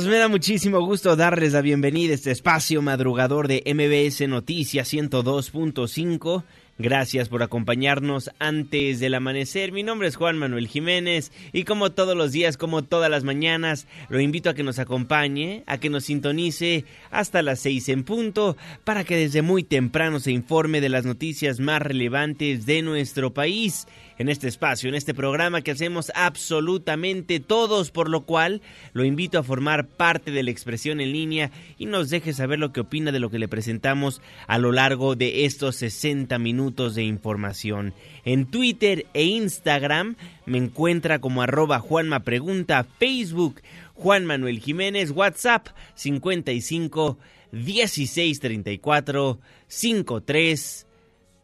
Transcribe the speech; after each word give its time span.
Me 0.00 0.16
da 0.16 0.26
muchísimo 0.26 0.80
gusto 0.80 1.16
darles 1.16 1.52
la 1.52 1.60
bienvenida 1.60 2.12
a 2.12 2.14
este 2.14 2.30
espacio 2.30 2.80
madrugador 2.80 3.46
de 3.46 3.62
MBS 3.66 4.26
Noticias 4.26 4.90
102.5. 4.90 6.44
Gracias 6.78 7.28
por 7.28 7.42
acompañarnos 7.42 8.30
antes 8.38 8.98
del 8.98 9.12
amanecer. 9.12 9.72
Mi 9.72 9.82
nombre 9.82 10.08
es 10.08 10.16
Juan 10.16 10.38
Manuel 10.38 10.68
Jiménez 10.68 11.30
y 11.52 11.64
como 11.64 11.92
todos 11.92 12.16
los 12.16 12.32
días, 12.32 12.56
como 12.56 12.82
todas 12.82 13.10
las 13.10 13.24
mañanas, 13.24 13.86
lo 14.08 14.20
invito 14.20 14.48
a 14.48 14.54
que 14.54 14.62
nos 14.62 14.78
acompañe, 14.78 15.64
a 15.66 15.76
que 15.76 15.90
nos 15.90 16.04
sintonice 16.04 16.86
hasta 17.10 17.42
las 17.42 17.60
seis 17.60 17.90
en 17.90 18.04
punto 18.04 18.56
para 18.84 19.04
que 19.04 19.16
desde 19.16 19.42
muy 19.42 19.64
temprano 19.64 20.18
se 20.18 20.32
informe 20.32 20.80
de 20.80 20.88
las 20.88 21.04
noticias 21.04 21.60
más 21.60 21.82
relevantes 21.82 22.64
de 22.64 22.80
nuestro 22.80 23.34
país 23.34 23.86
en 24.16 24.28
este 24.28 24.48
espacio, 24.48 24.88
en 24.88 24.94
este 24.94 25.14
programa 25.14 25.62
que 25.62 25.72
hacemos 25.72 26.12
absolutamente 26.14 27.40
todos, 27.40 27.90
por 27.90 28.08
lo 28.08 28.24
cual 28.24 28.62
lo 28.92 29.04
invito 29.04 29.38
a 29.38 29.42
formar 29.42 29.88
parte 29.88 30.30
de 30.30 30.42
la 30.42 30.50
expresión 30.50 31.00
en 31.00 31.12
línea 31.12 31.50
y 31.76 31.86
nos 31.86 32.08
deje 32.08 32.32
saber 32.32 32.58
lo 32.58 32.72
que 32.72 32.80
opina 32.80 33.10
de 33.12 33.20
lo 33.20 33.30
que 33.30 33.38
le 33.38 33.48
presentamos 33.48 34.22
a 34.46 34.58
lo 34.58 34.72
largo 34.72 35.16
de 35.16 35.44
estos 35.44 35.76
60 35.76 36.38
minutos 36.38 36.61
de 36.70 37.02
información. 37.02 37.92
En 38.24 38.46
Twitter 38.46 39.06
e 39.14 39.24
Instagram 39.24 40.16
me 40.46 40.58
encuentra 40.58 41.18
como 41.20 41.42
arroba 41.42 41.80
Juanma 41.80 42.20
Pregunta, 42.20 42.86
Facebook 42.98 43.60
Juan 43.94 44.24
Manuel 44.24 44.60
Jiménez, 44.60 45.10
WhatsApp 45.10 45.68
55 45.94 47.18
16 47.50 48.40
34 48.40 49.38
53 49.66 50.86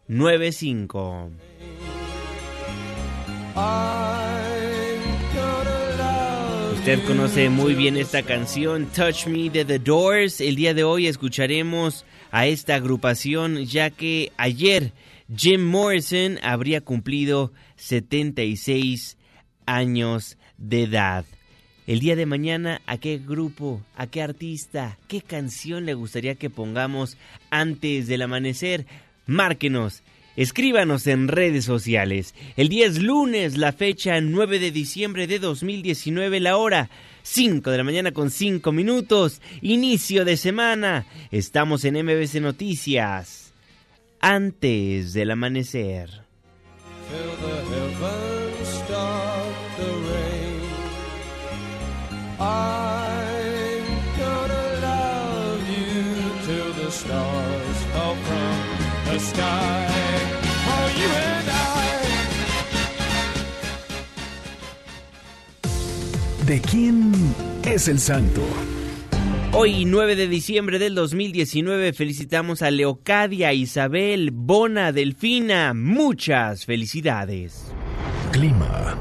95. 0.09 1.31
Usted 6.75 7.04
conoce 7.06 7.50
muy 7.50 7.75
bien 7.75 7.98
esta 7.98 8.22
canción, 8.22 8.87
Touch 8.87 9.26
Me 9.26 9.50
de 9.50 9.65
The 9.65 9.78
Doors. 9.78 10.41
El 10.41 10.56
día 10.56 10.72
de 10.72 10.84
hoy 10.84 11.06
escucharemos 11.06 12.06
a 12.31 12.47
esta 12.47 12.76
agrupación 12.76 13.65
ya 13.65 13.91
que 13.91 14.32
ayer 14.37 14.92
Jim 15.34 15.65
Morrison 15.65 16.39
habría 16.43 16.81
cumplido 16.81 17.53
76 17.77 19.16
años 19.66 20.39
de 20.56 20.84
edad. 20.84 21.25
El 21.87 22.00
día 22.00 22.16
de 22.16 22.27
mañana, 22.27 22.83
¿a 22.87 22.99
qué 22.99 23.19
grupo, 23.19 23.83
a 23.97 24.06
qué 24.06 24.22
artista, 24.22 24.99
qué 25.09 25.22
canción 25.22 25.87
le 25.87 25.94
gustaría 25.94 26.34
que 26.34 26.50
pongamos 26.50 27.16
antes 27.50 28.06
del 28.06 28.22
amanecer? 28.22 28.87
Márquenos 29.27 30.03
Escríbanos 30.39 31.09
en 31.09 31.27
redes 31.27 31.65
sociales. 31.65 32.33
El 32.56 32.69
día 32.69 32.87
es 32.87 33.03
lunes, 33.03 33.56
la 33.56 33.72
fecha 33.72 34.21
9 34.21 34.60
de 34.60 34.71
diciembre 34.71 35.27
de 35.27 35.41
2019, 35.41 36.39
la 36.39 36.56
hora 36.56 36.91
5 37.22 37.69
de 37.72 37.77
la 37.77 37.83
mañana 37.83 38.12
con 38.12 38.31
5 38.31 38.71
minutos. 38.71 39.43
Inicio 39.62 40.25
de 40.25 40.37
semana. 40.37 41.06
Estamos 41.33 41.84
en 41.84 41.95
MBC 41.95 42.37
Noticias. 42.41 43.47
Antes 44.20 45.12
del 45.12 45.30
amanecer. 45.30 46.28
¿De 66.46 66.60
quién 66.62 67.12
es 67.62 67.88
el 67.88 67.98
santo? 67.98 68.42
Hoy, 69.53 69.86
9 69.86 70.14
de 70.14 70.28
diciembre 70.28 70.78
del 70.78 70.94
2019, 70.94 71.94
felicitamos 71.94 72.60
a 72.60 72.70
Leocadia, 72.70 73.54
Isabel, 73.54 74.31
Bona, 74.31 74.92
Delfina. 74.92 75.72
Muchas 75.75 76.66
felicidades. 76.66 77.72
Clima. 78.31 78.97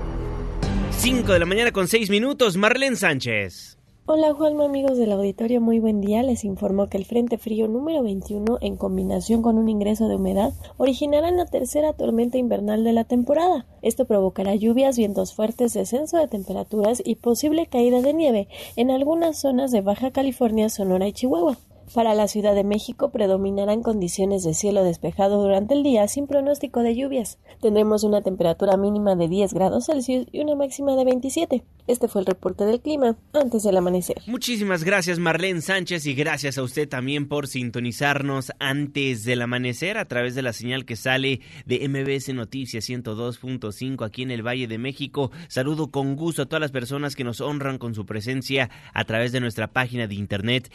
5 0.91 1.33
de 1.33 1.39
la 1.39 1.45
mañana 1.45 1.71
con 1.71 1.87
6 1.89 2.09
minutos, 2.09 2.55
Marlene 2.55 2.95
Sánchez. 2.95 3.76
Hola 4.09 4.33
Juanma 4.33 4.63
amigos 4.63 4.97
del 4.97 5.11
auditorio, 5.11 5.59
muy 5.59 5.81
buen 5.81 5.99
día. 5.99 6.23
Les 6.23 6.45
informo 6.45 6.87
que 6.87 6.95
el 6.95 7.03
Frente 7.03 7.37
Frío 7.37 7.67
número 7.67 8.03
21 8.03 8.57
en 8.61 8.77
combinación 8.77 9.41
con 9.41 9.57
un 9.57 9.67
ingreso 9.67 10.07
de 10.07 10.15
humedad 10.15 10.53
originará 10.77 11.29
la 11.31 11.45
tercera 11.45 11.91
tormenta 11.91 12.37
invernal 12.37 12.85
de 12.85 12.93
la 12.93 13.03
temporada. 13.03 13.65
Esto 13.81 14.05
provocará 14.05 14.55
lluvias, 14.55 14.97
vientos 14.97 15.33
fuertes, 15.33 15.73
descenso 15.73 16.15
de 16.15 16.29
temperaturas 16.29 17.01
y 17.03 17.15
posible 17.15 17.67
caída 17.67 18.01
de 18.01 18.13
nieve 18.13 18.47
en 18.77 18.91
algunas 18.91 19.41
zonas 19.41 19.71
de 19.71 19.81
Baja 19.81 20.11
California, 20.11 20.69
Sonora 20.69 21.09
y 21.09 21.11
Chihuahua. 21.11 21.57
Para 21.93 22.13
la 22.13 22.27
Ciudad 22.27 22.53
de 22.53 22.65
México 22.65 23.11
predominarán 23.11 23.81
condiciones 23.81 24.43
de 24.43 24.53
cielo 24.53 24.83
despejado 24.83 25.41
durante 25.41 25.73
el 25.73 25.83
día 25.83 26.05
sin 26.09 26.27
pronóstico 26.27 26.83
de 26.83 26.95
lluvias. 26.95 27.39
Tendremos 27.61 28.03
una 28.03 28.21
temperatura 28.21 28.75
mínima 28.75 29.15
de 29.15 29.29
10 29.29 29.53
grados 29.53 29.85
Celsius 29.85 30.27
y 30.31 30.41
una 30.41 30.55
máxima 30.55 30.95
de 30.95 31.05
27. 31.05 31.63
Este 31.87 32.09
fue 32.09 32.21
el 32.21 32.27
reporte 32.27 32.65
del 32.65 32.81
clima 32.81 33.15
antes 33.33 33.63
del 33.63 33.77
amanecer. 33.77 34.17
Muchísimas 34.27 34.83
gracias 34.83 35.19
Marlene 35.19 35.61
Sánchez 35.61 36.05
y 36.05 36.13
gracias 36.13 36.57
a 36.57 36.63
usted 36.63 36.89
también 36.89 37.29
por 37.29 37.47
sintonizarnos 37.47 38.51
antes 38.59 39.23
del 39.23 39.41
amanecer 39.41 39.97
a 39.97 40.05
través 40.05 40.35
de 40.35 40.41
la 40.41 40.51
señal 40.51 40.83
que 40.83 40.97
sale 40.97 41.39
de 41.65 41.87
MBS 41.87 42.33
Noticias 42.33 42.89
102.5 42.89 44.05
aquí 44.05 44.23
en 44.23 44.31
el 44.31 44.45
Valle 44.45 44.67
de 44.67 44.77
México. 44.77 45.31
Saludo 45.47 45.89
con 45.89 46.17
gusto 46.17 46.41
a 46.41 46.45
todas 46.47 46.61
las 46.61 46.71
personas 46.71 47.15
que 47.15 47.23
nos 47.23 47.39
honran 47.39 47.77
con 47.77 47.95
su 47.95 48.05
presencia 48.05 48.69
a 48.93 49.05
través 49.05 49.31
de 49.31 49.39
nuestra 49.39 49.67
página 49.67 50.07
de 50.07 50.15
internet 50.15 50.69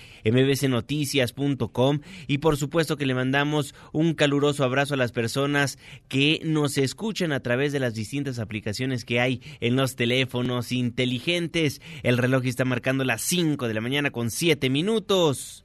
mbsnoticias.com 1.02 2.00
y 2.26 2.38
por 2.38 2.56
supuesto 2.56 2.96
que 2.96 3.06
le 3.06 3.14
mandamos 3.14 3.75
un 3.93 4.14
caluroso 4.14 4.64
abrazo 4.64 4.94
a 4.94 4.96
las 4.96 5.12
personas 5.12 5.78
que 6.08 6.40
nos 6.44 6.78
escuchan 6.78 7.32
a 7.32 7.40
través 7.40 7.72
de 7.72 7.81
las 7.81 7.94
distintas 7.94 8.38
aplicaciones 8.38 9.04
que 9.04 9.20
hay 9.20 9.40
en 9.60 9.76
los 9.76 9.96
teléfonos 9.96 10.72
inteligentes. 10.72 11.81
El 12.02 12.19
reloj 12.19 12.46
está 12.46 12.64
marcando 12.64 13.04
las 13.04 13.22
5 13.22 13.69
de 13.69 13.75
la 13.75 13.81
mañana 13.81 14.10
con 14.10 14.31
7 14.31 14.70
minutos. 14.70 15.64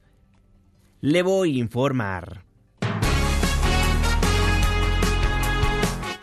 Le 1.00 1.22
voy 1.22 1.56
a 1.56 1.60
informar. 1.60 2.44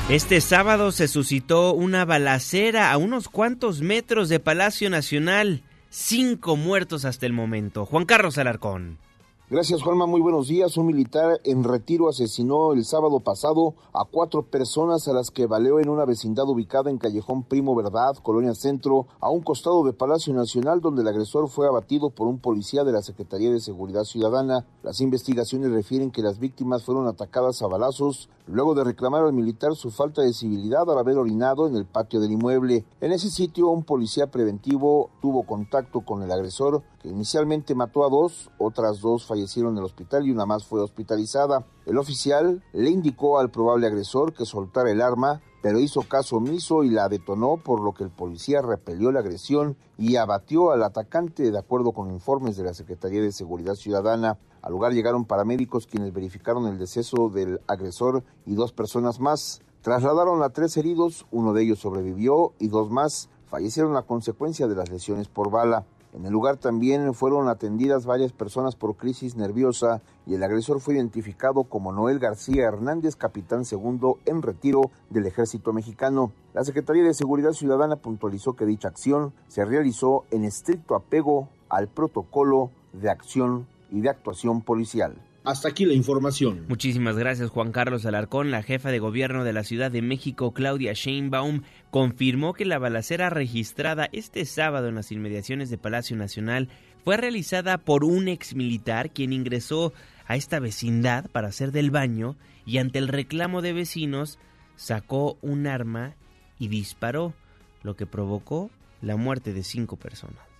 Este 0.10 0.40
sábado 0.40 0.92
se 0.92 1.08
suscitó 1.08 1.74
una 1.74 2.06
balacera 2.06 2.92
a 2.92 2.98
unos 2.98 3.28
cuantos 3.28 3.82
metros 3.82 4.30
de 4.30 4.40
Palacio 4.40 4.90
Nacional. 4.92 5.64
Cinco 5.90 6.58
muertos 6.58 7.06
hasta 7.06 7.26
el 7.26 7.34
momento. 7.34 7.86
Juan 7.86 8.06
Carlos 8.06 8.38
Alarcón. 8.38 9.00
Gracias, 9.48 9.84
Juanma. 9.84 10.08
Muy 10.08 10.22
buenos 10.22 10.48
días. 10.48 10.76
Un 10.76 10.88
militar 10.88 11.40
en 11.44 11.64
retiro 11.64 12.10
asesinó 12.10 12.74
el 12.74 12.84
sábado 12.84 13.20
pasado 13.20 13.76
a 13.94 14.04
cuatro 14.04 14.42
personas 14.42 15.08
a 15.08 15.14
las 15.14 15.30
que 15.30 15.46
baleó 15.46 15.80
en 15.80 15.88
una 15.88 16.04
vecindad 16.04 16.50
ubicada 16.50 16.90
en 16.90 16.98
Callejón 16.98 17.44
Primo 17.44 17.76
Verdad, 17.76 18.16
Colonia 18.24 18.56
Centro, 18.56 19.06
a 19.20 19.30
un 19.30 19.44
costado 19.44 19.84
de 19.84 19.94
Palacio 19.94 20.34
Nacional, 20.34 20.82
donde 20.82 21.04
el 21.04 21.08
agresor 21.10 21.48
fue 21.48 21.68
abatido 21.68 22.10
por 22.10 22.28
un 22.28 22.40
policía 22.40 22.84
de 22.84 22.92
la 22.92 23.04
Secretaría 23.04 23.52
de 23.52 23.60
Seguridad 23.60 24.04
Ciudadana. 24.04 24.66
Las 24.82 25.00
investigaciones 25.00 25.70
refieren 25.70 26.10
que 26.10 26.24
las 26.24 26.40
víctimas 26.40 26.84
fueron 26.84 27.06
atacadas 27.06 27.62
a 27.62 27.68
balazos 27.68 28.30
luego 28.48 28.74
de 28.74 28.84
reclamar 28.84 29.24
al 29.24 29.34
militar 29.34 29.76
su 29.76 29.92
falta 29.92 30.24
de 30.24 30.34
civilidad 30.34 30.90
al 30.90 30.98
haber 30.98 31.18
orinado 31.18 31.68
en 31.68 31.76
el 31.76 31.86
patio 31.86 32.20
del 32.20 32.32
inmueble. 32.32 32.84
En 33.00 33.12
ese 33.12 33.30
sitio, 33.30 33.70
un 33.70 33.84
policía 33.84 34.32
preventivo 34.32 35.12
tuvo 35.22 35.46
contacto 35.46 36.02
con 36.02 36.24
el 36.24 36.32
agresor, 36.32 36.82
inicialmente 37.06 37.76
mató 37.76 38.06
a 38.06 38.10
dos, 38.10 38.50
otras 38.58 39.02
dos 39.02 39.26
fallecieron 39.26 39.74
en 39.74 39.80
el 39.80 39.86
hospital 39.86 40.26
y 40.26 40.32
una 40.32 40.46
más 40.46 40.66
fue 40.66 40.82
hospitalizada. 40.82 41.66
El 41.86 41.98
oficial 41.98 42.64
le 42.74 42.90
indicó 42.90 43.40
al 43.40 43.52
probable 43.52 43.88
agresor 43.88 44.34
que 44.34 44.46
soltara 44.46 44.92
el 44.92 45.02
arma, 45.02 45.42
pero 45.62 45.80
hizo 45.80 46.02
caso 46.02 46.38
omiso 46.38 46.84
y 46.84 46.90
la 46.90 47.10
detonó, 47.10 47.58
por 47.58 47.82
lo 47.82 47.94
que 47.94 48.04
el 48.04 48.12
policía 48.12 48.62
repelió 48.62 49.12
la 49.12 49.22
agresión 49.22 49.78
y 49.98 50.16
abatió 50.18 50.72
al 50.72 50.84
atacante, 50.84 51.52
de 51.52 51.58
acuerdo 51.58 51.92
con 51.92 52.12
informes 52.12 52.58
de 52.58 52.64
la 52.64 52.74
Secretaría 52.74 53.22
de 53.22 53.32
Seguridad 53.32 53.76
Ciudadana. 53.76 54.38
Al 54.62 54.72
lugar 54.72 54.94
llegaron 54.94 55.26
paramédicos 55.26 55.88
quienes 55.88 56.14
verificaron 56.14 56.68
el 56.68 56.78
deceso 56.78 57.30
del 57.30 57.62
agresor 57.68 58.24
y 58.46 58.56
dos 58.56 58.74
personas 58.74 59.20
más. 59.20 59.62
Trasladaron 59.82 60.42
a 60.42 60.50
tres 60.50 60.78
heridos, 60.78 61.28
uno 61.32 61.54
de 61.54 61.64
ellos 61.64 61.80
sobrevivió 61.80 62.54
y 62.60 62.68
dos 62.68 62.90
más 62.90 63.30
fallecieron 63.46 63.96
a 63.96 64.02
consecuencia 64.02 64.68
de 64.68 64.76
las 64.76 64.90
lesiones 64.90 65.28
por 65.28 65.52
bala. 65.52 65.86
En 66.16 66.26
el 66.26 66.32
lugar 66.32 66.56
también 66.56 67.14
fueron 67.14 67.50
atendidas 67.50 68.06
varias 68.06 68.32
personas 68.32 68.78
por 68.78 68.96
crisis 68.96 69.36
nerviosa 69.36 70.02
y 70.26 70.36
el 70.36 70.44
agresor 70.44 70.80
fue 70.80 70.96
identificado 70.96 71.66
como 71.66 71.92
Noel 71.92 72.20
García 72.20 72.64
Hernández, 72.64 73.18
capitán 73.18 73.66
segundo 73.66 74.20
en 74.26 74.42
retiro 74.42 74.92
del 75.10 75.26
ejército 75.26 75.74
mexicano. 75.74 76.32
La 76.54 76.64
Secretaría 76.64 77.04
de 77.04 77.14
Seguridad 77.14 77.52
Ciudadana 77.52 77.98
puntualizó 77.98 78.54
que 78.54 78.66
dicha 78.66 78.88
acción 78.88 79.34
se 79.50 79.66
realizó 79.66 80.24
en 80.32 80.46
estricto 80.46 80.96
apego 80.96 81.50
al 81.68 81.90
protocolo 81.90 82.72
de 82.94 83.10
acción 83.10 83.68
y 83.92 84.00
de 84.00 84.10
actuación 84.10 84.62
policial. 84.62 85.18
Hasta 85.46 85.70
aquí 85.70 85.86
la 85.86 85.94
información. 85.94 86.66
Muchísimas 86.68 87.16
gracias 87.18 87.52
Juan 87.52 87.72
Carlos 87.72 88.06
Alarcón. 88.08 88.50
La 88.50 88.64
jefa 88.64 88.90
de 88.90 88.98
gobierno 88.98 89.44
de 89.44 89.54
la 89.54 89.64
Ciudad 89.64 89.92
de 89.92 90.02
México, 90.02 90.54
Claudia 90.54 90.94
Sheinbaum, 90.94 91.62
confirmó 91.92 92.54
que 92.54 92.66
la 92.66 92.80
balacera 92.80 93.30
registrada 93.30 94.10
este 94.12 94.46
sábado 94.46 94.88
en 94.88 94.96
las 94.96 95.12
inmediaciones 95.12 95.70
de 95.70 95.78
Palacio 95.78 96.18
Nacional 96.18 96.70
fue 97.04 97.18
realizada 97.18 97.78
por 97.78 98.04
un 98.04 98.28
ex 98.28 98.56
militar 98.56 99.12
quien 99.12 99.34
ingresó 99.34 99.94
a 100.26 100.36
esta 100.36 100.60
vecindad 100.60 101.30
para 101.30 101.50
hacer 101.50 101.72
del 101.72 101.92
baño 101.92 102.36
y 102.66 102.80
ante 102.80 102.98
el 102.98 103.08
reclamo 103.08 103.62
de 103.62 103.74
vecinos 103.74 104.40
sacó 104.76 105.38
un 105.44 105.68
arma 105.68 106.16
y 106.58 106.70
disparó, 106.70 107.36
lo 107.84 107.96
que 107.96 108.08
provocó 108.08 108.72
la 109.02 109.16
muerte 109.16 109.54
de 109.54 109.64
cinco 109.64 109.96
personas. 109.98 110.55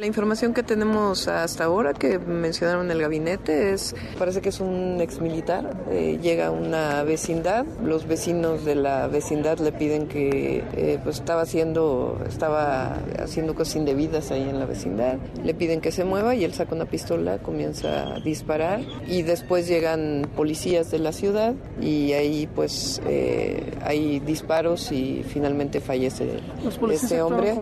La 0.00 0.06
información 0.06 0.54
que 0.54 0.62
tenemos 0.62 1.28
hasta 1.28 1.64
ahora 1.64 1.92
que 1.92 2.18
mencionaron 2.18 2.86
en 2.86 2.92
el 2.92 3.02
gabinete 3.02 3.74
es, 3.74 3.94
parece 4.18 4.40
que 4.40 4.48
es 4.48 4.58
un 4.58 4.98
ex 4.98 5.20
militar, 5.20 5.76
eh, 5.90 6.18
llega 6.22 6.46
a 6.46 6.50
una 6.50 7.02
vecindad, 7.02 7.66
los 7.84 8.08
vecinos 8.08 8.64
de 8.64 8.76
la 8.76 9.08
vecindad 9.08 9.58
le 9.58 9.72
piden 9.72 10.08
que 10.08 10.64
eh, 10.72 10.98
pues 11.04 11.16
estaba 11.16 11.42
haciendo, 11.42 12.18
estaba 12.26 12.94
haciendo 13.22 13.54
cosas 13.54 13.76
indebidas 13.76 14.30
ahí 14.30 14.48
en 14.48 14.58
la 14.58 14.64
vecindad, 14.64 15.18
le 15.44 15.52
piden 15.52 15.82
que 15.82 15.92
se 15.92 16.04
mueva 16.04 16.34
y 16.34 16.44
él 16.44 16.54
saca 16.54 16.74
una 16.74 16.86
pistola, 16.86 17.36
comienza 17.36 18.14
a 18.14 18.20
disparar 18.20 18.80
y 19.06 19.20
después 19.20 19.68
llegan 19.68 20.30
policías 20.34 20.90
de 20.90 20.98
la 20.98 21.12
ciudad 21.12 21.52
y 21.78 22.14
ahí 22.14 22.48
pues 22.54 23.02
eh, 23.06 23.74
hay 23.82 24.18
disparos 24.20 24.92
y 24.92 25.26
finalmente 25.28 25.82
fallece 25.82 26.40
este 26.90 27.20
hombre 27.20 27.60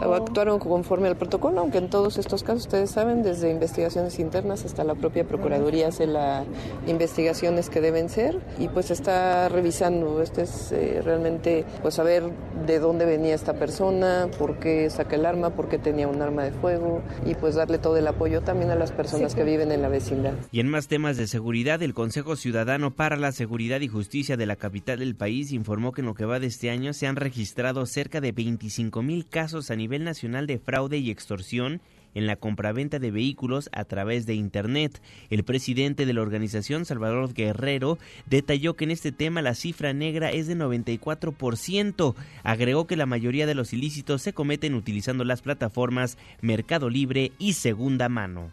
actuaron 0.00 0.58
conforme 0.58 1.08
al 1.08 1.16
protocolo, 1.16 1.60
aunque 1.60 1.78
en 1.78 1.90
todos 1.90 2.18
estos 2.18 2.42
casos, 2.42 2.62
ustedes 2.62 2.90
saben, 2.90 3.22
desde 3.22 3.50
investigaciones 3.50 4.18
internas 4.18 4.64
hasta 4.64 4.84
la 4.84 4.94
propia 4.94 5.26
Procuraduría 5.26 5.88
hace 5.88 6.06
las 6.06 6.46
investigaciones 6.86 7.68
que 7.68 7.80
deben 7.80 8.08
ser 8.08 8.40
y 8.58 8.68
pues 8.68 8.90
está 8.90 9.48
revisando, 9.48 10.22
este 10.22 10.42
es 10.42 10.72
eh, 10.72 11.00
realmente 11.04 11.64
pues 11.82 11.94
saber 11.94 12.24
de 12.66 12.78
dónde 12.78 13.04
venía 13.04 13.34
esta 13.34 13.54
persona, 13.54 14.28
por 14.38 14.58
qué 14.58 14.88
saca 14.90 15.16
el 15.16 15.26
arma, 15.26 15.50
por 15.50 15.68
qué 15.68 15.78
tenía 15.78 16.08
un 16.08 16.22
arma 16.22 16.44
de 16.44 16.52
fuego 16.52 17.02
y 17.26 17.34
pues 17.34 17.56
darle 17.56 17.78
todo 17.78 17.96
el 17.96 18.06
apoyo 18.06 18.42
también 18.42 18.70
a 18.70 18.74
las 18.74 18.92
personas 18.92 19.34
que 19.34 19.44
viven 19.44 19.72
en 19.72 19.82
la 19.82 19.88
vecindad. 19.88 20.32
Y 20.50 20.60
en 20.60 20.68
más 20.68 20.88
temas 20.88 21.16
de 21.16 21.26
seguridad, 21.26 21.82
el 21.82 21.94
Consejo 21.94 22.36
Ciudadano 22.36 22.94
para 22.94 23.16
la 23.16 23.32
Seguridad 23.32 23.80
y 23.80 23.88
Justicia 23.88 24.36
de 24.36 24.46
la 24.46 24.56
capital 24.56 25.00
del 25.00 25.16
país 25.16 25.52
informó 25.52 25.92
que 25.92 26.02
en 26.02 26.06
lo 26.06 26.14
que 26.14 26.24
va 26.24 26.40
de 26.40 26.46
este 26.46 26.70
año 26.70 26.92
se 26.92 27.06
han 27.06 27.16
registrado 27.16 27.84
cerca 27.86 28.20
de 28.20 28.32
25 28.32 29.02
mil 29.02 29.26
casos 29.26 29.70
a 29.70 29.76
nivel 29.76 29.87
nivel 29.88 30.04
nacional 30.04 30.46
de 30.46 30.58
fraude 30.58 30.98
y 30.98 31.10
extorsión 31.10 31.80
en 32.14 32.26
la 32.26 32.36
compraventa 32.36 32.98
de 32.98 33.10
vehículos 33.10 33.70
a 33.72 33.84
través 33.84 34.26
de 34.26 34.34
Internet. 34.34 35.00
El 35.30 35.44
presidente 35.44 36.04
de 36.04 36.12
la 36.12 36.20
organización, 36.20 36.84
Salvador 36.84 37.32
Guerrero, 37.32 37.96
detalló 38.26 38.74
que 38.74 38.84
en 38.84 38.90
este 38.90 39.12
tema 39.12 39.40
la 39.40 39.54
cifra 39.54 39.94
negra 39.94 40.30
es 40.30 40.46
de 40.46 40.56
94%. 40.56 42.14
Agregó 42.42 42.86
que 42.86 42.96
la 42.96 43.06
mayoría 43.06 43.46
de 43.46 43.54
los 43.54 43.72
ilícitos 43.72 44.20
se 44.20 44.34
cometen 44.34 44.74
utilizando 44.74 45.24
las 45.24 45.40
plataformas 45.40 46.18
Mercado 46.42 46.90
Libre 46.90 47.32
y 47.38 47.54
Segunda 47.54 48.10
Mano. 48.10 48.50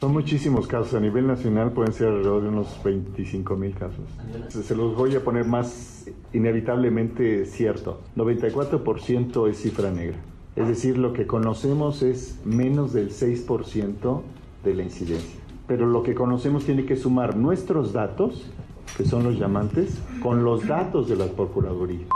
Son 0.00 0.12
muchísimos 0.12 0.66
casos. 0.66 0.94
A 0.94 1.00
nivel 1.00 1.26
nacional 1.26 1.72
pueden 1.72 1.92
ser 1.92 2.08
alrededor 2.08 2.42
de 2.42 2.48
unos 2.48 2.82
25 2.82 3.56
mil 3.56 3.74
casos. 3.74 4.04
Se 4.48 4.74
los 4.74 4.94
voy 4.94 5.14
a 5.16 5.20
poner 5.24 5.44
más 5.44 6.06
inevitablemente 6.32 7.44
cierto. 7.44 8.02
94% 8.16 9.50
es 9.50 9.58
cifra 9.58 9.90
negra. 9.90 10.18
Es 10.56 10.66
decir, 10.68 10.96
lo 10.96 11.12
que 11.12 11.26
conocemos 11.26 12.02
es 12.02 12.40
menos 12.46 12.94
del 12.94 13.10
6% 13.10 14.22
de 14.64 14.74
la 14.74 14.82
incidencia. 14.82 15.38
Pero 15.66 15.86
lo 15.86 16.02
que 16.02 16.14
conocemos 16.14 16.64
tiene 16.64 16.86
que 16.86 16.96
sumar 16.96 17.36
nuestros 17.36 17.92
datos, 17.92 18.50
que 18.96 19.04
son 19.04 19.22
los 19.22 19.38
llamantes, 19.38 20.00
con 20.22 20.44
los 20.44 20.66
datos 20.66 21.08
de 21.08 21.16
la 21.16 21.26
Procuraduría. 21.26 22.06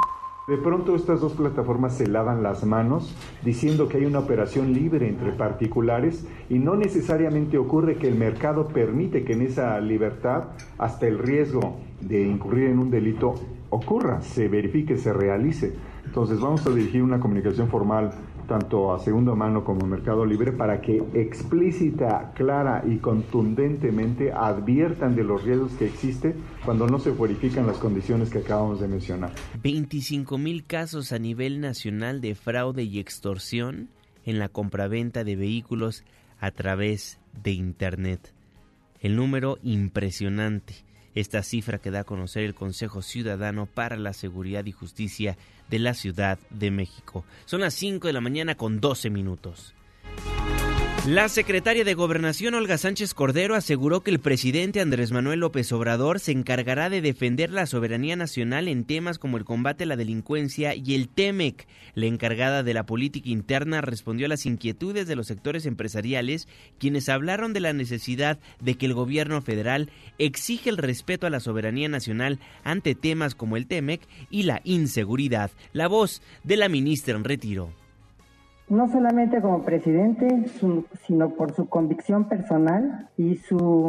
De 0.49 0.57
pronto 0.57 0.97
estas 0.97 1.21
dos 1.21 1.35
plataformas 1.35 1.97
se 1.97 2.07
lavan 2.07 2.43
las 2.43 2.65
manos 2.65 3.15
diciendo 3.45 3.89
que 3.89 3.99
hay 3.99 4.07
una 4.07 4.21
operación 4.21 4.73
libre 4.73 5.07
entre 5.07 5.33
particulares 5.33 6.27
y 6.49 6.59
no 6.59 6.75
necesariamente 6.75 7.59
ocurre 7.59 7.99
que 7.99 8.09
el 8.09 8.17
mercado 8.17 8.69
permite 8.69 9.23
que 9.23 9.35
en 9.35 9.43
esa 9.43 9.79
libertad 9.81 10.45
hasta 10.79 11.07
el 11.07 11.19
riesgo 11.19 11.77
de 12.01 12.27
incurrir 12.27 12.71
en 12.71 12.79
un 12.79 12.91
delito 12.91 13.35
ocurra, 13.69 14.23
se 14.23 14.49
verifique, 14.49 14.97
se 14.97 15.13
realice. 15.13 15.75
Entonces 16.05 16.41
vamos 16.41 16.67
a 16.67 16.71
dirigir 16.71 17.05
una 17.05 17.21
comunicación 17.21 17.69
formal 17.69 18.11
tanto 18.51 18.93
a 18.93 18.99
segunda 18.99 19.33
mano 19.37 19.63
como 19.63 19.87
Mercado 19.87 20.27
Libre 20.27 20.51
para 20.51 20.81
que 20.81 21.01
explícita, 21.15 22.33
clara 22.35 22.83
y 22.85 22.97
contundentemente 22.97 24.33
adviertan 24.33 25.15
de 25.15 25.23
los 25.23 25.45
riesgos 25.45 25.71
que 25.75 25.87
existen 25.87 26.35
cuando 26.65 26.89
no 26.89 26.99
se 26.99 27.13
verifican 27.13 27.69
las 27.69 27.79
condiciones 27.79 28.29
que 28.29 28.39
acabamos 28.39 28.81
de 28.81 28.89
mencionar. 28.89 29.31
25 29.63 30.37
mil 30.37 30.65
casos 30.65 31.13
a 31.13 31.21
nivel 31.21 31.61
nacional 31.61 32.21
de 32.21 32.35
fraude 32.35 32.83
y 32.83 32.99
extorsión 32.99 33.89
en 34.25 34.41
la 34.41 34.49
compraventa 34.49 35.23
de 35.23 35.37
vehículos 35.37 36.03
a 36.41 36.51
través 36.51 37.21
de 37.45 37.53
Internet. 37.53 38.35
El 39.01 39.15
número 39.15 39.59
impresionante 39.63 40.75
esta 41.15 41.43
cifra 41.43 41.79
que 41.79 41.91
da 41.91 42.01
a 42.01 42.05
conocer 42.05 42.45
el 42.45 42.55
Consejo 42.55 43.03
Ciudadano 43.03 43.67
para 43.67 43.97
la 43.97 44.13
Seguridad 44.13 44.65
y 44.67 44.73
Justicia 44.73 45.37
de 45.71 45.79
la 45.79 45.95
Ciudad 45.95 46.39
de 46.51 46.71
México. 46.71 47.25
Son 47.47 47.61
las 47.61 47.75
5 47.75 48.09
de 48.09 48.13
la 48.13 48.21
mañana 48.21 48.57
con 48.57 48.81
12 48.81 49.09
minutos. 49.11 49.75
La 51.07 51.31
secretaria 51.31 51.83
de 51.83 51.95
Gobernación 51.95 52.53
Olga 52.53 52.77
Sánchez 52.77 53.15
Cordero 53.15 53.55
aseguró 53.55 54.03
que 54.03 54.11
el 54.11 54.21
presidente 54.21 54.83
Andrés 54.83 55.13
Manuel 55.13 55.41
López 55.41 55.73
Obrador 55.73 56.21
se 56.21 56.33
encargará 56.33 56.91
de 56.91 57.01
defender 57.01 57.51
la 57.51 57.65
soberanía 57.65 58.17
nacional 58.17 58.69
en 58.69 58.85
temas 58.85 59.19
como 59.19 59.39
el 59.39 59.47
combate 59.47 59.85
a 59.85 59.87
la 59.87 59.97
delincuencia 59.97 60.75
y 60.75 60.95
el 60.95 61.09
TEMEC. 61.09 61.67
La 61.95 62.05
encargada 62.05 62.63
de 62.63 62.75
la 62.75 62.85
política 62.85 63.31
interna 63.31 63.81
respondió 63.81 64.27
a 64.27 64.29
las 64.29 64.45
inquietudes 64.45 65.09
de 65.09 65.17
los 65.17 65.27
sectores 65.27 65.65
empresariales, 65.65 66.49
quienes 66.79 67.09
hablaron 67.09 67.55
de 67.55 67.61
la 67.61 67.73
necesidad 67.73 68.39
de 68.61 68.75
que 68.75 68.85
el 68.85 68.93
gobierno 68.93 69.41
federal 69.41 69.91
exige 70.19 70.69
el 70.69 70.77
respeto 70.77 71.27
a 71.27 71.31
la 71.31 71.41
soberanía 71.41 71.89
nacional 71.89 72.41
ante 72.63 72.95
temas 72.95 73.35
como 73.35 73.57
el 73.57 73.67
TEMEC 73.67 74.03
y 74.29 74.43
la 74.43 74.61
inseguridad. 74.65 75.51
La 75.73 75.89
voz 75.89 76.21
de 76.45 76.59
la 76.59 76.69
ministra 76.69 77.17
en 77.17 77.25
retiro 77.25 77.80
no 78.71 78.89
solamente 78.89 79.41
como 79.41 79.63
presidente, 79.63 80.45
sino 81.07 81.31
por 81.31 81.53
su 81.53 81.69
convicción 81.69 82.29
personal 82.29 83.09
y 83.17 83.37
su 83.37 83.85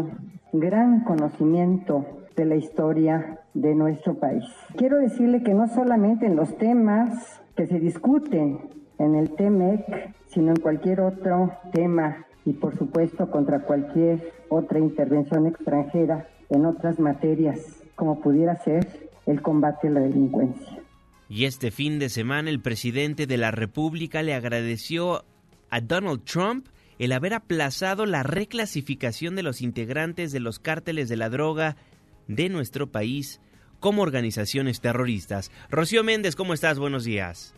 gran 0.51 1.03
conocimiento 1.03 2.05
de 2.35 2.45
la 2.45 2.55
historia 2.55 3.39
de 3.53 3.75
nuestro 3.75 4.15
país. 4.15 4.43
Quiero 4.75 4.97
decirle 4.97 5.43
que 5.43 5.53
no 5.53 5.67
solamente 5.67 6.25
en 6.25 6.35
los 6.35 6.57
temas 6.57 7.41
que 7.55 7.67
se 7.67 7.79
discuten 7.79 8.59
en 8.97 9.15
el 9.15 9.35
TEMEC, 9.35 10.15
sino 10.27 10.49
en 10.49 10.59
cualquier 10.59 11.01
otro 11.01 11.51
tema 11.71 12.25
y 12.43 12.53
por 12.53 12.75
supuesto 12.75 13.29
contra 13.29 13.59
cualquier 13.59 14.33
otra 14.49 14.79
intervención 14.79 15.45
extranjera 15.45 16.25
en 16.49 16.65
otras 16.65 16.99
materias, 16.99 17.59
como 17.95 18.19
pudiera 18.19 18.55
ser 18.55 18.87
el 19.27 19.41
combate 19.43 19.89
a 19.89 19.91
la 19.91 19.99
delincuencia. 19.99 20.80
Y 21.31 21.45
este 21.45 21.71
fin 21.71 21.97
de 21.97 22.09
semana 22.09 22.49
el 22.49 22.59
presidente 22.59 23.25
de 23.25 23.37
la 23.37 23.51
República 23.51 24.21
le 24.21 24.33
agradeció 24.33 25.23
a 25.69 25.79
Donald 25.79 26.25
Trump 26.25 26.67
el 26.99 27.13
haber 27.13 27.33
aplazado 27.33 28.05
la 28.05 28.21
reclasificación 28.21 29.37
de 29.37 29.41
los 29.41 29.61
integrantes 29.61 30.33
de 30.33 30.41
los 30.41 30.59
cárteles 30.59 31.07
de 31.07 31.15
la 31.15 31.29
droga 31.29 31.77
de 32.27 32.49
nuestro 32.49 32.91
país 32.91 33.39
como 33.79 34.01
organizaciones 34.01 34.81
terroristas. 34.81 35.51
Rocío 35.69 36.03
Méndez, 36.03 36.35
¿cómo 36.35 36.53
estás? 36.53 36.79
Buenos 36.79 37.05
días. 37.05 37.55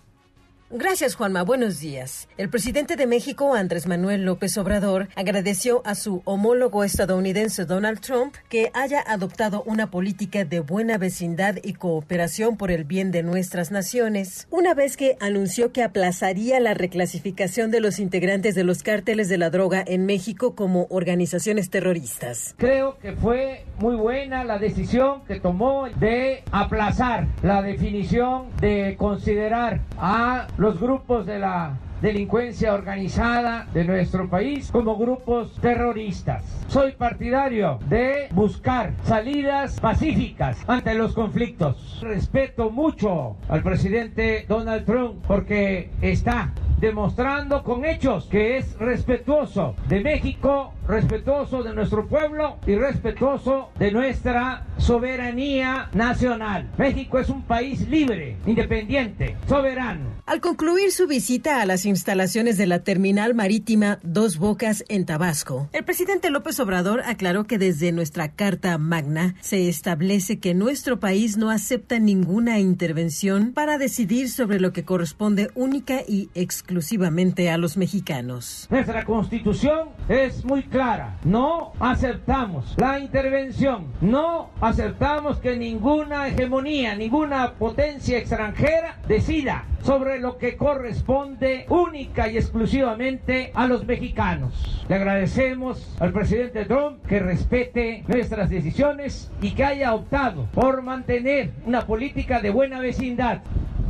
Gracias, 0.75 1.13
Juanma. 1.13 1.43
Buenos 1.43 1.79
días. 1.79 2.27
El 2.35 2.49
presidente 2.49 2.95
de 2.95 3.05
México, 3.05 3.53
Andrés 3.53 3.85
Manuel 3.85 4.25
López 4.25 4.57
Obrador, 4.57 5.07
agradeció 5.15 5.83
a 5.85 5.93
su 5.93 6.23
homólogo 6.25 6.83
estadounidense 6.83 7.65
Donald 7.65 7.99
Trump 7.99 8.33
que 8.49 8.71
haya 8.73 8.99
adoptado 9.05 9.61
una 9.67 9.91
política 9.91 10.45
de 10.45 10.61
buena 10.61 10.97
vecindad 10.97 11.57
y 11.61 11.73
cooperación 11.73 12.57
por 12.57 12.71
el 12.71 12.85
bien 12.85 13.11
de 13.11 13.21
nuestras 13.21 13.69
naciones, 13.69 14.47
una 14.49 14.73
vez 14.73 14.97
que 14.97 15.15
anunció 15.19 15.71
que 15.71 15.83
aplazaría 15.83 16.59
la 16.59 16.73
reclasificación 16.73 17.69
de 17.69 17.79
los 17.79 17.99
integrantes 17.99 18.55
de 18.55 18.63
los 18.63 18.81
cárteles 18.81 19.29
de 19.29 19.37
la 19.37 19.51
droga 19.51 19.83
en 19.85 20.07
México 20.07 20.55
como 20.55 20.87
organizaciones 20.89 21.69
terroristas. 21.69 22.55
Creo 22.57 22.97
que 22.97 23.11
fue 23.11 23.63
muy 23.77 23.95
buena 23.95 24.43
la 24.43 24.57
decisión 24.57 25.23
que 25.25 25.39
tomó 25.39 25.87
de 25.99 26.41
aplazar 26.51 27.27
la 27.43 27.61
definición 27.61 28.47
de 28.59 28.95
considerar 28.97 29.81
a 29.97 30.47
grupos 30.71 31.25
de 31.25 31.39
la 31.39 31.77
delincuencia 32.01 32.73
organizada 32.73 33.67
de 33.73 33.83
nuestro 33.83 34.29
país 34.29 34.71
como 34.71 34.97
grupos 34.97 35.57
terroristas. 35.61 36.43
Soy 36.67 36.93
partidario 36.93 37.79
de 37.89 38.27
buscar 38.31 38.93
salidas 39.03 39.79
pacíficas 39.79 40.63
ante 40.67 40.93
los 40.93 41.13
conflictos. 41.13 41.99
Respeto 42.01 42.69
mucho 42.69 43.35
al 43.49 43.61
presidente 43.61 44.45
Donald 44.47 44.85
Trump 44.85 45.23
porque 45.27 45.91
está 46.01 46.53
demostrando 46.79 47.63
con 47.63 47.85
hechos 47.85 48.25
que 48.25 48.57
es 48.57 48.77
respetuoso 48.77 49.75
de 49.87 50.01
México, 50.01 50.73
respetuoso 50.87 51.63
de 51.63 51.73
nuestro 51.73 52.07
pueblo 52.07 52.57
y 52.67 52.75
respetuoso 52.75 53.69
de 53.79 53.91
nuestra 53.91 54.65
soberanía 54.77 55.89
nacional. 55.93 56.69
México 56.77 57.19
es 57.19 57.29
un 57.29 57.43
país 57.43 57.87
libre, 57.87 58.37
independiente, 58.45 59.37
soberano. 59.47 60.13
Al 60.25 60.41
concluir 60.41 60.91
su 60.91 61.07
visita 61.07 61.61
a 61.61 61.65
las 61.65 61.85
instalaciones 61.85 62.57
de 62.57 62.67
la 62.67 62.79
terminal 62.79 63.33
marítima 63.33 63.99
Dos 64.03 64.37
Bocas 64.37 64.83
en 64.87 65.05
Tabasco, 65.05 65.69
el 65.73 65.83
presidente 65.83 66.29
López 66.29 66.59
Obrador 66.59 67.01
aclaró 67.05 67.45
que 67.45 67.57
desde 67.57 67.91
nuestra 67.91 68.29
Carta 68.29 68.77
Magna 68.77 69.35
se 69.41 69.69
establece 69.69 70.39
que 70.39 70.53
nuestro 70.53 70.99
país 70.99 71.37
no 71.37 71.49
acepta 71.49 71.99
ninguna 71.99 72.59
intervención 72.59 73.51
para 73.53 73.77
decidir 73.77 74.29
sobre 74.29 74.59
lo 74.59 74.73
que 74.73 74.83
corresponde 74.83 75.49
única 75.55 76.01
y 76.07 76.29
exclusivamente 76.35 77.49
a 77.49 77.57
los 77.57 77.77
mexicanos. 77.77 78.67
Nuestra 78.69 79.05
constitución 79.05 79.89
es 80.09 80.43
muy 80.45 80.63
clara. 80.73 81.17
No 81.23 81.71
aceptamos 81.79 82.73
la 82.77 82.99
intervención. 82.99 83.93
No 84.01 84.49
aceptamos 84.59 85.37
que 85.37 85.55
ninguna 85.55 86.27
hegemonía, 86.27 86.95
ninguna 86.95 87.53
potencia 87.53 88.17
extranjera 88.17 88.97
decida 89.07 89.65
sobre 89.83 90.19
lo 90.19 90.39
que 90.39 90.57
corresponde 90.57 91.67
única 91.69 92.27
y 92.27 92.37
exclusivamente 92.37 93.51
a 93.53 93.67
los 93.67 93.85
mexicanos. 93.85 94.83
Le 94.89 94.95
agradecemos 94.95 95.95
al 95.99 96.11
presidente 96.11 96.65
Trump 96.65 97.05
que 97.05 97.19
respete 97.19 98.03
nuestras 98.07 98.49
decisiones 98.49 99.31
y 99.41 99.51
que 99.51 99.63
haya 99.63 99.93
optado 99.93 100.47
por 100.55 100.81
mantener 100.81 101.51
una 101.67 101.85
política 101.85 102.41
de 102.41 102.49
buena 102.49 102.79
vecindad 102.79 103.41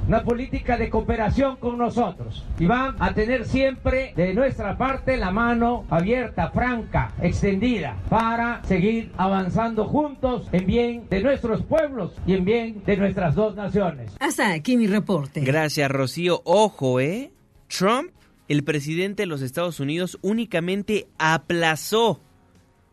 una 0.07 0.23
política 0.23 0.77
de 0.77 0.89
cooperación 0.89 1.55
con 1.57 1.77
nosotros 1.77 2.45
y 2.59 2.65
van 2.65 2.95
a 2.99 3.13
tener 3.13 3.45
siempre 3.45 4.13
de 4.15 4.33
nuestra 4.33 4.77
parte 4.77 5.17
la 5.17 5.31
mano 5.31 5.85
abierta, 5.89 6.51
franca, 6.51 7.13
extendida 7.21 7.97
para 8.09 8.63
seguir 8.65 9.11
avanzando 9.17 9.85
juntos 9.85 10.47
en 10.51 10.65
bien 10.65 11.07
de 11.09 11.21
nuestros 11.21 11.63
pueblos 11.63 12.11
y 12.27 12.33
en 12.33 12.45
bien 12.45 12.83
de 12.85 12.97
nuestras 12.97 13.35
dos 13.35 13.55
naciones. 13.55 14.11
Hasta 14.19 14.51
aquí 14.51 14.77
mi 14.77 14.87
reporte. 14.87 15.41
Gracias, 15.41 15.89
Rocío. 15.89 16.41
Ojo, 16.45 16.99
¿eh? 16.99 17.31
Trump, 17.67 18.11
el 18.47 18.63
presidente 18.63 19.23
de 19.23 19.27
los 19.27 19.41
Estados 19.41 19.79
Unidos, 19.79 20.19
únicamente 20.21 21.07
aplazó 21.17 22.21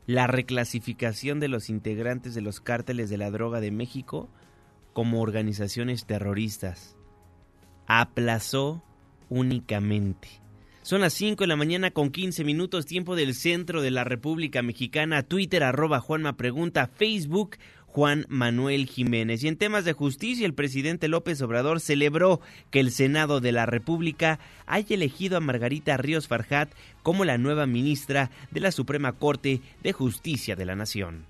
la 0.07 0.27
reclasificación 0.27 1.41
de 1.41 1.49
los 1.49 1.71
integrantes 1.71 2.35
de 2.35 2.41
los 2.41 2.61
cárteles 2.61 3.11
de 3.11 3.19
la 3.19 3.31
droga 3.31 3.61
de 3.61 3.71
México 3.71 4.29
como 4.93 5.21
organizaciones 5.21 6.05
terroristas 6.05 6.97
aplazó 7.99 8.85
únicamente. 9.31 10.29
Son 10.83 11.01
las 11.01 11.13
5 11.15 11.43
de 11.43 11.49
la 11.49 11.57
mañana 11.57 11.91
con 11.91 12.11
15 12.11 12.45
minutos, 12.45 12.87
tiempo 12.87 13.17
del 13.17 13.35
centro 13.35 13.83
de 13.83 13.91
la 13.91 14.05
República 14.05 14.63
Mexicana. 14.63 15.25
Twitter, 15.25 15.65
arroba 15.65 15.99
Juanma 15.99 16.37
Pregunta, 16.37 16.87
Facebook, 16.87 17.57
Juan 17.87 18.27
Manuel 18.29 18.87
Jiménez. 18.87 19.43
Y 19.43 19.49
en 19.49 19.57
temas 19.57 19.85
de 19.85 19.93
justicia, 19.93 20.47
el 20.47 20.55
presidente 20.55 21.09
López 21.09 21.43
Obrador 21.43 21.81
celebró 21.81 22.41
que 22.71 22.79
el 22.79 22.93
Senado 22.93 23.41
de 23.41 23.51
la 23.51 23.67
República 23.67 24.39
haya 24.67 24.95
elegido 24.95 25.37
a 25.37 25.41
Margarita 25.41 25.97
Ríos 25.97 26.29
Farjat 26.29 26.71
como 27.03 27.25
la 27.25 27.39
nueva 27.39 27.67
ministra 27.67 28.31
de 28.53 28.61
la 28.61 28.71
Suprema 28.71 29.15
Corte 29.15 29.63
de 29.83 29.93
Justicia 29.93 30.55
de 30.55 30.65
la 30.65 30.77
Nación 30.77 31.30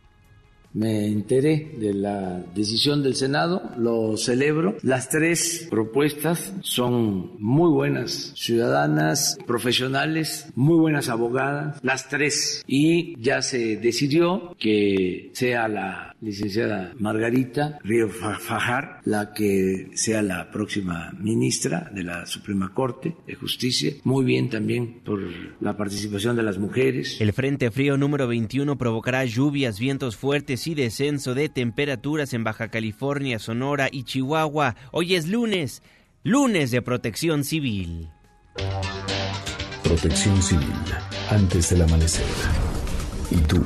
me 0.73 1.07
enteré 1.07 1.73
de 1.79 1.95
la 1.95 2.45
decisión 2.55 3.03
del 3.03 3.15
Senado, 3.17 3.63
lo 3.77 4.17
celebro. 4.17 4.77
Las 4.83 5.09
tres 5.09 5.67
propuestas 5.71 6.53
son 6.63 7.33
muy 7.39 7.71
buenas 7.71 8.33
ciudadanas, 8.37 9.39
profesionales, 9.47 10.47
muy 10.55 10.79
buenas 10.79 11.09
abogadas, 11.09 11.79
las 11.83 12.09
tres. 12.09 12.63
Y 12.67 13.21
ya 13.21 13.43
se 13.43 13.77
decidió 13.77 14.55
que 14.59 15.31
sea 15.35 15.69
la 15.69 16.10
licenciada 16.21 16.93
Margarita 16.99 17.79
Río 17.83 18.09
Fajar 18.09 19.01
la 19.05 19.33
que 19.33 19.91
sea 19.95 20.23
la 20.23 20.51
próxima 20.51 21.13
ministra 21.19 21.91
de 21.95 22.03
la 22.03 22.27
Suprema 22.27 22.73
Corte 22.75 23.17
de 23.27 23.35
Justicia. 23.35 23.93
Muy 24.05 24.25
bien 24.25 24.51
también 24.51 25.01
por 25.05 25.21
la 25.61 25.77
participación 25.77 26.37
de 26.37 26.43
las 26.43 26.59
mujeres. 26.59 27.21
El 27.21 27.33
Frente 27.33 27.71
Frío 27.71 27.97
número 27.97 28.27
21 28.29 28.77
provocará 28.77 29.25
lluvias, 29.25 29.79
vientos 29.79 30.17
fuertes 30.17 30.67
y 30.67 30.75
descenso 30.75 31.35
de 31.35 31.49
temperaturas 31.49 32.35
en 32.35 32.45
Baja 32.45 32.69
California, 32.69 33.39
Sonora 33.39 33.89
y 33.91 34.05
Chihuahua. 34.05 34.77
Hoy 34.93 35.15
es 35.15 35.29
lunes, 35.29 35.83
lunes 36.23 36.71
de 36.71 36.83
protección 36.83 37.45
civil. 37.45 38.09
Protección 39.83 40.41
civil, 40.43 40.69
antes 41.31 41.71
del 41.71 41.83
amanecer. 41.83 42.27
¿Y 43.31 43.37
tú? 43.43 43.63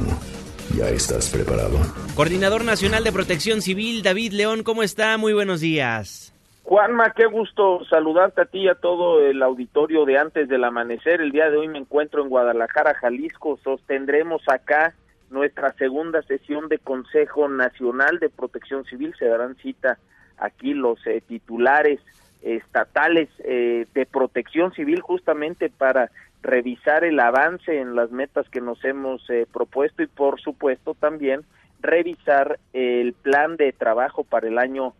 ¿Ya 0.76 0.88
estás 0.88 1.30
preparado? 1.30 1.78
Coordinador 2.16 2.64
Nacional 2.64 3.04
de 3.04 3.12
Protección 3.12 3.62
Civil, 3.62 4.02
David 4.02 4.32
León, 4.32 4.64
¿cómo 4.64 4.82
está? 4.82 5.16
Muy 5.18 5.32
buenos 5.32 5.60
días. 5.60 6.34
Juanma, 6.64 7.12
qué 7.14 7.26
gusto 7.26 7.84
saludarte 7.84 8.40
a 8.40 8.46
ti 8.46 8.62
y 8.62 8.68
a 8.68 8.74
todo 8.74 9.24
el 9.24 9.40
auditorio 9.42 10.04
de 10.04 10.18
antes 10.18 10.48
del 10.48 10.64
amanecer. 10.64 11.20
El 11.20 11.30
día 11.30 11.48
de 11.48 11.58
hoy 11.58 11.68
me 11.68 11.78
encuentro 11.78 12.22
en 12.22 12.28
Guadalajara, 12.28 12.94
Jalisco. 12.94 13.56
Sostendremos 13.62 14.42
acá 14.48 14.94
nuestra 15.30 15.72
segunda 15.74 16.22
sesión 16.22 16.68
de 16.68 16.78
Consejo 16.78 17.48
Nacional 17.48 18.18
de 18.18 18.30
Protección 18.30 18.84
Civil. 18.84 19.14
Se 19.16 19.26
darán 19.26 19.54
cita 19.56 19.98
aquí 20.38 20.74
los 20.74 20.98
eh, 21.06 21.22
titulares 21.24 22.00
estatales 22.42 23.28
eh, 23.44 23.86
de 23.94 24.06
protección 24.06 24.72
civil 24.72 25.00
justamente 25.00 25.70
para 25.70 26.10
revisar 26.44 27.04
el 27.04 27.18
avance 27.18 27.80
en 27.80 27.96
las 27.96 28.10
metas 28.12 28.48
que 28.50 28.60
nos 28.60 28.84
hemos 28.84 29.28
eh, 29.30 29.46
propuesto 29.52 30.02
y 30.02 30.06
por 30.06 30.40
supuesto 30.40 30.94
también 30.94 31.42
revisar 31.80 32.60
el 32.72 33.12
plan 33.14 33.56
de 33.56 33.72
trabajo 33.72 34.24
para 34.24 34.46
el 34.46 34.58
año 34.58 34.94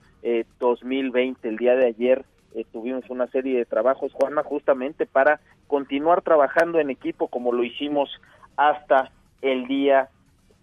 2020. 0.59 1.49
El 1.49 1.59
día 1.59 1.75
de 1.77 1.87
ayer 1.87 2.25
tuvimos 2.73 3.09
una 3.11 3.27
serie 3.29 3.59
de 3.59 3.65
trabajos, 3.65 4.13
Juanma, 4.13 4.43
justamente 4.43 5.07
para 5.07 5.41
continuar 5.67 6.23
trabajando 6.23 6.79
en 6.79 6.91
equipo 6.91 7.29
como 7.29 7.53
lo 7.53 7.65
hicimos 7.65 8.11
hasta 8.57 9.11
el 9.43 9.67
día 9.67 10.09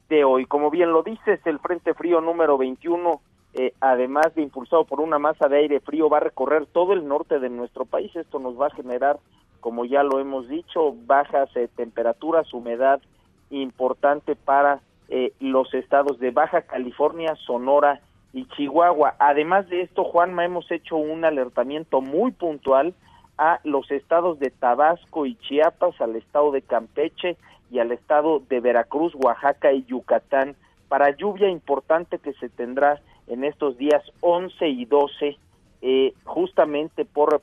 de 0.10 0.24
hoy. 0.24 0.46
Como 0.46 0.70
bien 0.70 0.92
lo 0.92 1.04
dices, 1.04 1.40
el 1.46 1.60
Frente 1.60 1.94
Frío 1.94 2.22
número 2.22 2.58
21, 2.58 3.22
eh, 3.54 3.74
además 3.80 4.34
de 4.36 4.42
impulsado 4.42 4.86
por 4.86 5.00
una 5.00 5.20
masa 5.20 5.48
de 5.48 5.58
aire 5.58 5.80
frío, 5.80 6.10
va 6.10 6.18
a 6.18 6.22
recorrer 6.22 6.66
todo 6.68 6.94
el 6.94 7.08
norte 7.08 7.40
de 7.40 7.50
nuestro 7.50 7.86
país. 7.86 8.16
Esto 8.16 8.40
nos 8.40 8.60
va 8.60 8.68
a 8.68 8.76
generar, 8.76 9.20
como 9.62 9.86
ya 9.86 10.04
lo 10.04 10.20
hemos 10.20 10.50
dicho, 10.50 10.94
bajas 11.06 11.50
eh, 11.56 11.70
temperaturas, 11.76 12.54
humedad 12.54 13.02
importante 13.50 14.36
para 14.36 14.82
eh, 15.10 15.34
los 15.40 15.74
estados 15.74 16.20
de 16.20 16.32
Baja 16.32 16.64
California, 16.64 17.36
Sonora 17.46 18.02
y 18.34 18.46
Chihuahua. 18.46 19.16
Además 19.20 19.70
de 19.70 19.82
esto, 19.82 20.04
Juanma, 20.04 20.46
hemos 20.46 20.70
hecho 20.72 20.98
un 20.98 21.24
alertamiento 21.26 22.02
muy 22.02 22.32
puntual 22.32 22.94
a 23.38 23.60
los 23.64 23.90
estados 23.92 24.40
de 24.40 24.52
Tabasco 24.52 25.26
y 25.26 25.36
Chiapas, 25.36 26.00
al 26.02 26.16
estado 26.16 26.52
de 26.52 26.62
Campeche 26.62 27.38
y 27.72 27.80
al 27.80 27.92
estado 27.92 28.42
de 28.50 28.60
Veracruz, 28.60 29.14
Oaxaca 29.16 29.72
y 29.72 29.84
Yucatán 29.86 30.56
para 30.88 31.16
lluvia 31.16 31.50
importante 31.50 32.20
que 32.20 32.34
se 32.34 32.50
tendrá 32.50 33.02
en 33.28 33.46
estos 33.46 33.78
días 33.78 34.04
11 34.20 34.68
y 34.68 34.86
12, 34.86 35.38
eh, 35.82 36.14
justamente 36.26 37.06
por 37.06 37.34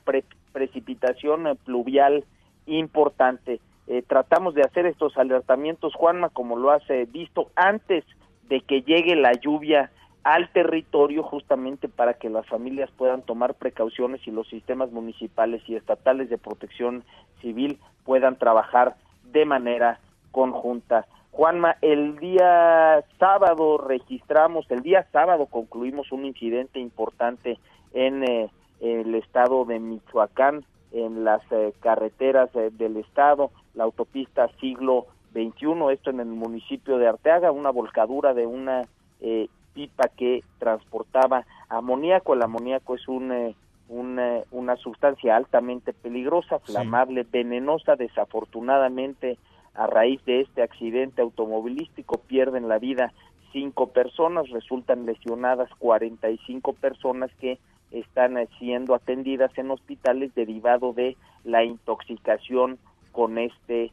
precipitación 0.53 1.59
pluvial 1.65 2.25
importante. 2.67 3.61
Eh, 3.87 4.03
tratamos 4.07 4.55
de 4.55 4.63
hacer 4.63 4.87
estos 4.87 5.17
alertamientos, 5.17 5.95
Juanma, 5.95 6.29
como 6.29 6.57
lo 6.57 6.71
has 6.71 6.83
visto, 7.11 7.51
antes 7.57 8.05
de 8.49 8.61
que 8.61 8.83
llegue 8.83 9.17
la 9.17 9.33
lluvia 9.33 9.91
al 10.25 10.51
territorio 10.53 11.23
justamente 11.23 11.89
para 11.89 12.15
que 12.15 12.29
las 12.29 12.47
familias 12.47 12.91
puedan 12.91 13.23
tomar 13.23 13.55
precauciones 13.55 14.27
y 14.27 14.31
los 14.31 14.49
sistemas 14.49 14.91
municipales 14.91 15.63
y 15.67 15.77
estatales 15.77 16.29
de 16.29 16.37
protección 16.37 17.05
civil 17.41 17.79
puedan 18.05 18.37
trabajar 18.37 18.97
de 19.33 19.45
manera 19.45 20.01
conjunta. 20.31 21.07
Juanma, 21.31 21.77
el 21.83 22.19
día 22.19 23.05
sábado 23.19 23.79
registramos, 23.79 24.71
el 24.71 24.83
día 24.83 25.07
sábado 25.13 25.47
concluimos 25.47 26.11
un 26.11 26.25
incidente 26.25 26.81
importante 26.81 27.59
en 27.95 28.25
eh, 28.25 28.51
el 28.81 29.15
estado 29.15 29.65
de 29.65 29.79
Michoacán, 29.79 30.65
en 30.93 31.25
las 31.25 31.43
eh, 31.53 31.75
carreteras 31.81 32.49
eh, 32.55 32.71
del 32.73 32.97
estado, 32.97 33.51
la 33.75 33.85
autopista 33.85 34.49
siglo 34.61 35.07
XXI, 35.33 35.93
esto 35.93 36.11
en 36.11 36.21
el 36.21 36.27
municipio 36.27 36.99
de 36.99 37.09
Arteaga, 37.09 37.53
una 37.53 37.71
volcadura 37.71 38.33
de 38.33 38.47
una 38.47 38.89
pipa 39.75 40.09
que 40.17 40.43
transportaba 40.59 41.45
amoníaco. 41.69 42.35
El 42.35 42.43
amoníaco 42.43 42.95
es 42.95 43.07
un, 43.09 43.55
una, 43.89 44.41
una 44.51 44.77
sustancia 44.77 45.37
altamente 45.37 45.93
peligrosa, 45.93 46.61
flamable, 46.61 47.27
venenosa, 47.31 47.97
desafortunadamente 47.97 49.39
a 49.75 49.87
raíz 49.87 50.25
de 50.25 50.41
este 50.41 50.63
accidente 50.63 51.23
automovilístico 51.23 52.19
pierden 52.19 52.69
la 52.69 52.79
vida 52.79 53.13
cinco 53.53 53.89
personas, 53.89 54.51
resultan 54.51 55.07
lesionadas 55.07 55.71
45 55.79 56.73
personas 56.75 57.31
que 57.41 57.59
están 57.91 58.37
siendo 58.59 58.95
atendidas 58.95 59.57
en 59.57 59.71
hospitales 59.71 60.35
derivado 60.35 60.93
de 60.93 61.17
la 61.45 61.65
intoxicación 61.65 62.79
con 63.13 63.39
este 63.39 63.91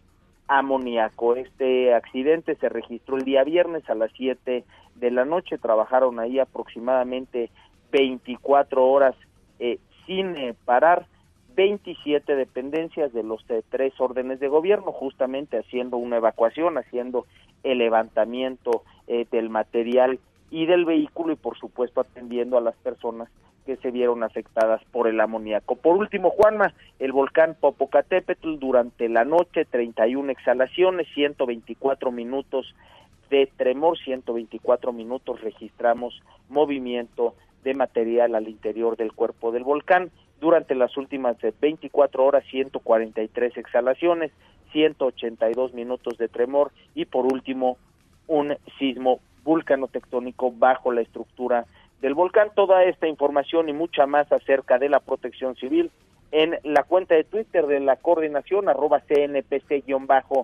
amoníaco. 0.48 1.36
Este 1.36 1.94
accidente 1.94 2.56
se 2.56 2.70
registró 2.70 3.18
el 3.18 3.26
día 3.26 3.44
viernes 3.44 3.90
a 3.90 3.96
las 3.96 4.12
7 4.16 4.64
de 4.96 5.12
la 5.12 5.26
noche, 5.26 5.58
trabajaron 5.58 6.20
ahí 6.20 6.40
aproximadamente 6.40 7.50
24 7.92 8.86
horas 8.86 9.16
eh, 9.60 9.80
sin 10.06 10.36
eh, 10.36 10.56
parar 10.66 11.08
27 11.56 12.36
dependencias 12.36 13.14
de 13.14 13.24
los 13.24 13.46
tres 13.70 13.94
órdenes 14.00 14.40
de 14.40 14.50
gobierno, 14.50 14.92
justamente 14.92 15.58
haciendo 15.58 15.98
una 15.98 16.18
evacuación, 16.18 16.78
haciendo 16.78 17.26
el 17.64 17.78
levantamiento 17.78 18.84
eh, 19.08 19.26
del 19.32 19.50
material 19.50 20.20
y 20.52 20.66
del 20.66 20.86
vehículo 20.86 21.34
y 21.34 21.38
por 21.38 21.58
supuesto 21.58 22.02
atendiendo 22.02 22.58
a 22.58 22.62
las 22.62 22.76
personas 22.76 23.30
que 23.66 23.78
se 23.78 23.92
vieron 23.92 24.24
afectadas 24.24 24.82
por 24.92 25.08
el 25.08 25.20
amoníaco. 25.20 25.76
Por 25.76 25.98
último, 25.98 26.30
Juanma, 26.30 26.74
el 27.00 27.12
volcán 27.12 27.56
Popocatépetl 27.60 28.58
durante 28.60 29.10
la 29.10 29.26
noche 29.26 29.66
31 29.66 30.32
exhalaciones, 30.32 31.08
124 31.14 32.12
minutos 32.12 32.74
de 33.30 33.50
tremor, 33.58 33.98
124 33.98 34.94
minutos 34.94 35.42
registramos 35.42 36.22
movimiento 36.50 37.36
de 37.64 37.74
material 37.74 38.36
al 38.36 38.48
interior 38.48 38.96
del 38.96 39.14
cuerpo 39.14 39.52
del 39.52 39.64
volcán 39.64 40.12
durante 40.40 40.76
las 40.76 40.96
últimas 40.98 41.38
24 41.60 42.24
horas 42.24 42.44
143 42.52 43.58
exhalaciones, 43.58 44.32
182 44.72 45.74
minutos 45.74 46.18
de 46.18 46.28
tremor 46.28 46.72
y 46.94 47.06
por 47.06 47.26
último 47.26 47.78
un 48.28 48.56
sismo 48.78 49.20
vulcano-tectónico 49.44 50.52
bajo 50.52 50.92
la 50.92 51.02
estructura 51.02 51.66
del 52.02 52.14
volcán. 52.14 52.50
Toda 52.56 52.84
esta 52.84 53.08
información 53.08 53.70
y 53.70 53.74
mucha 53.74 54.06
más 54.06 54.32
acerca 54.32 54.78
de 54.78 54.90
la 54.90 55.00
protección 55.00 55.56
civil 55.56 55.92
en 56.32 56.58
la 56.64 56.84
cuenta 56.84 57.16
de 57.16 57.24
Twitter 57.24 57.66
de 57.66 57.80
la 57.80 57.96
coordinación 57.96 58.68
arroba 58.68 59.02
CNPC-MX 59.08 60.36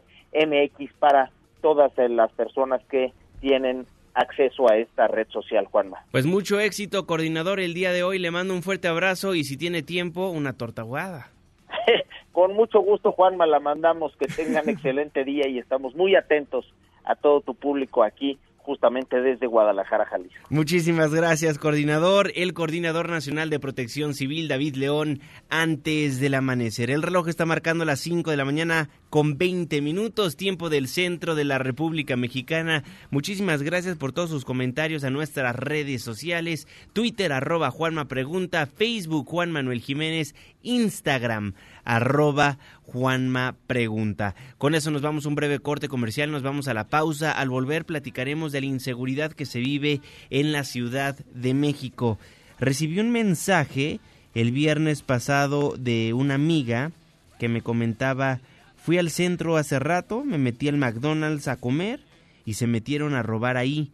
para 1.00 1.32
todas 1.62 1.92
las 1.98 2.32
personas 2.32 2.82
que 2.90 3.14
tienen 3.40 3.86
acceso 4.14 4.70
a 4.70 4.78
esta 4.78 5.08
red 5.08 5.28
social, 5.30 5.66
Juanma. 5.66 6.06
Pues 6.12 6.26
mucho 6.26 6.60
éxito, 6.60 7.06
coordinador, 7.06 7.60
el 7.60 7.74
día 7.74 7.92
de 7.92 8.04
hoy. 8.04 8.20
Le 8.20 8.32
mando 8.32 8.54
un 8.54 8.64
fuerte 8.64 8.88
abrazo 8.88 9.36
y 9.36 9.44
si 9.44 9.58
tiene 9.58 9.82
tiempo, 9.82 10.30
una 10.30 10.54
torta 10.54 10.86
Con 12.32 12.54
mucho 12.54 12.80
gusto, 12.80 13.12
Juanma, 13.12 13.46
la 13.46 13.60
mandamos. 13.60 14.16
Que 14.18 14.28
tengan 14.28 14.70
excelente 14.74 15.24
día 15.24 15.48
y 15.48 15.60
estamos 15.60 15.96
muy 15.96 16.16
atentos 16.16 16.74
a 17.04 17.16
todo 17.16 17.42
tu 17.42 17.56
público 17.56 18.04
aquí 18.04 18.38
justamente 18.64 19.22
desde 19.22 19.48
Guadalajara, 19.48 20.06
Jalisco. 20.06 20.40
Muchísimas 20.50 21.14
gracias, 21.14 21.58
coordinador. 21.58 22.32
El 22.36 22.54
coordinador 22.54 23.10
nacional 23.10 23.50
de 23.50 23.60
protección 23.60 24.14
civil, 24.14 24.48
David 24.48 24.76
León, 24.76 25.20
antes 25.50 26.20
del 26.20 26.36
amanecer. 26.36 26.92
El 26.92 27.02
reloj 27.02 27.28
está 27.28 27.46
marcando 27.46 27.86
las 27.86 28.00
5 28.00 28.32
de 28.32 28.38
la 28.38 28.46
mañana 28.46 28.90
con 29.10 29.38
20 29.38 29.82
minutos, 29.82 30.38
tiempo 30.38 30.70
del 30.70 30.88
centro 30.88 31.36
de 31.36 31.44
la 31.44 31.58
República 31.58 32.16
Mexicana. 32.16 32.84
Muchísimas 33.10 33.62
gracias 33.62 33.98
por 33.98 34.14
todos 34.14 34.30
sus 34.30 34.46
comentarios 34.46 35.04
a 35.04 35.10
nuestras 35.10 35.56
redes 35.56 36.02
sociales, 36.02 36.68
Twitter 36.94 37.34
arroba 37.34 37.72
Juanma 37.72 38.08
Pregunta, 38.08 38.66
Facebook 38.66 39.28
Juan 39.28 39.52
Manuel 39.52 39.82
Jiménez, 39.82 40.34
Instagram 40.64 41.54
arroba 41.84 42.58
Juanma 42.84 43.56
Pregunta. 43.68 44.36
Con 44.58 44.76
eso 44.76 44.92
nos 44.92 45.02
vamos 45.02 45.26
a 45.26 45.30
un 45.30 45.36
breve 45.36 45.60
corte 45.60 45.88
comercial, 45.88 46.32
nos 46.32 46.44
vamos 46.44 46.68
a 46.68 46.74
la 46.74 46.88
pausa. 46.88 47.32
Al 47.32 47.50
volver 47.50 47.86
platicaremos 47.86 48.52
de 48.52 48.62
la 48.62 48.68
inseguridad 48.68 49.32
que 49.32 49.46
se 49.46 49.60
vive 49.60 50.02
en 50.30 50.52
la 50.52 50.64
Ciudad 50.64 51.18
de 51.34 51.54
México. 51.54 52.20
Recibí 52.60 53.00
un 53.00 53.12
mensaje 53.12 54.00
el 54.34 54.52
viernes 54.52 55.02
pasado 55.02 55.76
de 55.78 56.14
una 56.14 56.36
amiga 56.36 56.92
que 57.40 57.50
me 57.50 57.62
comentaba 57.62 58.40
Fui 58.82 58.98
al 58.98 59.12
centro 59.12 59.58
hace 59.58 59.78
rato, 59.78 60.24
me 60.24 60.40
metí 60.40 60.68
al 60.68 60.78
McDonald's 60.78 61.48
a 61.48 61.56
comer 61.56 62.00
y 62.46 62.56
se 62.56 62.66
metieron 62.66 63.14
a 63.14 63.22
robar 63.22 63.56
ahí. 63.56 63.92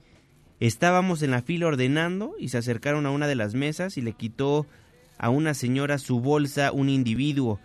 Estábamos 0.62 1.22
en 1.24 1.32
la 1.32 1.42
fila 1.42 1.68
ordenando 1.68 2.36
y 2.40 2.50
se 2.50 2.58
acercaron 2.58 3.06
a 3.06 3.12
una 3.12 3.28
de 3.28 3.36
las 3.36 3.54
mesas 3.54 3.98
y 3.98 4.02
le 4.02 4.14
quitó 4.14 4.66
a 5.18 5.30
una 5.30 5.54
señora 5.54 5.98
su 5.98 6.20
bolsa 6.20 6.72
un 6.72 6.90
individuo. 6.90 7.60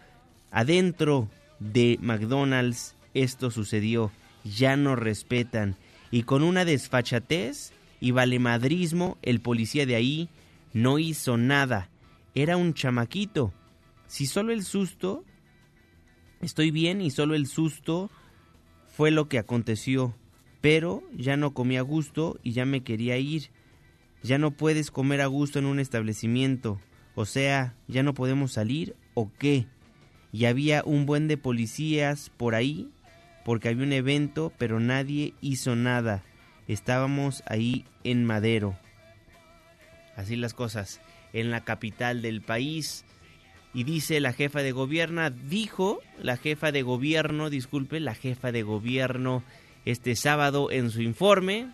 Adentro 0.50 1.28
de 1.58 1.98
McDonald's 2.00 2.94
esto 3.14 3.50
sucedió. 3.50 4.10
Ya 4.44 4.76
no 4.76 4.96
respetan. 4.96 5.76
Y 6.10 6.24
con 6.24 6.42
una 6.42 6.64
desfachatez 6.64 7.72
y 8.00 8.10
valemadrismo 8.10 9.18
el 9.22 9.40
policía 9.40 9.86
de 9.86 9.94
ahí 9.94 10.28
no 10.72 10.98
hizo 10.98 11.36
nada. 11.36 11.88
Era 12.34 12.56
un 12.56 12.74
chamaquito. 12.74 13.52
Si 14.08 14.26
solo 14.26 14.52
el 14.52 14.64
susto 14.64 15.24
Estoy 16.42 16.72
bien 16.72 17.00
y 17.00 17.12
solo 17.12 17.36
el 17.36 17.46
susto 17.46 18.10
fue 18.88 19.12
lo 19.12 19.28
que 19.28 19.38
aconteció, 19.38 20.12
pero 20.60 21.04
ya 21.16 21.36
no 21.36 21.54
comí 21.54 21.76
a 21.76 21.82
gusto 21.82 22.38
y 22.42 22.50
ya 22.50 22.66
me 22.66 22.82
quería 22.82 23.16
ir. 23.16 23.50
Ya 24.24 24.38
no 24.38 24.50
puedes 24.50 24.90
comer 24.90 25.20
a 25.20 25.26
gusto 25.26 25.60
en 25.60 25.66
un 25.66 25.78
establecimiento, 25.78 26.80
o 27.14 27.26
sea, 27.26 27.74
ya 27.88 28.02
no 28.02 28.14
podemos 28.14 28.52
salir 28.52 28.96
o 29.14 29.30
qué. 29.38 29.66
Y 30.32 30.46
había 30.46 30.82
un 30.84 31.06
buen 31.06 31.28
de 31.28 31.36
policías 31.36 32.30
por 32.36 32.54
ahí 32.54 32.88
porque 33.44 33.68
había 33.68 33.84
un 33.84 33.92
evento, 33.92 34.52
pero 34.58 34.80
nadie 34.80 35.34
hizo 35.40 35.76
nada. 35.76 36.22
Estábamos 36.68 37.42
ahí 37.46 37.84
en 38.04 38.24
Madero. 38.24 38.76
Así 40.16 40.36
las 40.36 40.54
cosas. 40.54 41.00
En 41.32 41.50
la 41.50 41.64
capital 41.64 42.22
del 42.22 42.40
país 42.42 43.04
y 43.74 43.84
dice 43.84 44.20
la 44.20 44.32
jefa 44.32 44.62
de 44.62 44.72
gobierno, 44.72 45.30
dijo 45.30 46.00
la 46.20 46.36
jefa 46.36 46.72
de 46.72 46.82
gobierno, 46.82 47.48
disculpe, 47.48 48.00
la 48.00 48.14
jefa 48.14 48.52
de 48.52 48.62
gobierno 48.62 49.42
este 49.84 50.14
sábado 50.14 50.70
en 50.70 50.90
su 50.90 51.00
informe, 51.00 51.68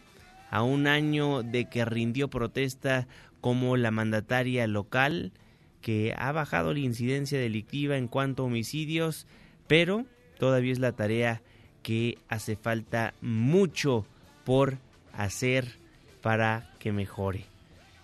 a 0.51 0.63
un 0.63 0.87
año 0.87 1.43
de 1.43 1.69
que 1.69 1.85
rindió 1.85 2.29
protesta 2.29 3.07
como 3.41 3.77
la 3.77 3.91
mandataria 3.91 4.67
local, 4.67 5.33
que 5.81 6.15
ha 6.17 6.33
bajado 6.33 6.73
la 6.73 6.81
incidencia 6.81 7.39
delictiva 7.39 7.97
en 7.97 8.09
cuanto 8.09 8.43
a 8.43 8.47
homicidios, 8.47 9.27
pero 9.67 10.07
todavía 10.39 10.73
es 10.73 10.79
la 10.79 10.93
tarea 10.93 11.43
que 11.83 12.19
hace 12.29 12.57
falta 12.57 13.15
mucho 13.21 14.05
por 14.45 14.79
hacer 15.13 15.77
para 16.21 16.71
que 16.79 16.93
mejore. 16.93 17.45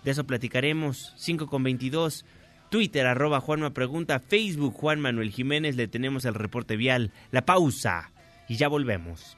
De 0.03 0.11
eso 0.11 0.25
platicaremos 0.25 1.13
5 1.17 1.47
con 1.47 1.63
22. 1.63 2.25
Twitter, 2.69 3.05
arroba 3.07 3.41
Juanma 3.41 3.73
Pregunta, 3.73 4.19
Facebook 4.19 4.73
Juan 4.73 4.99
Manuel 4.99 5.31
Jiménez, 5.31 5.75
le 5.75 5.87
tenemos 5.87 6.25
el 6.25 6.33
reporte 6.33 6.75
vial, 6.75 7.11
la 7.31 7.45
pausa 7.45 8.11
y 8.47 8.55
ya 8.55 8.67
volvemos. 8.67 9.37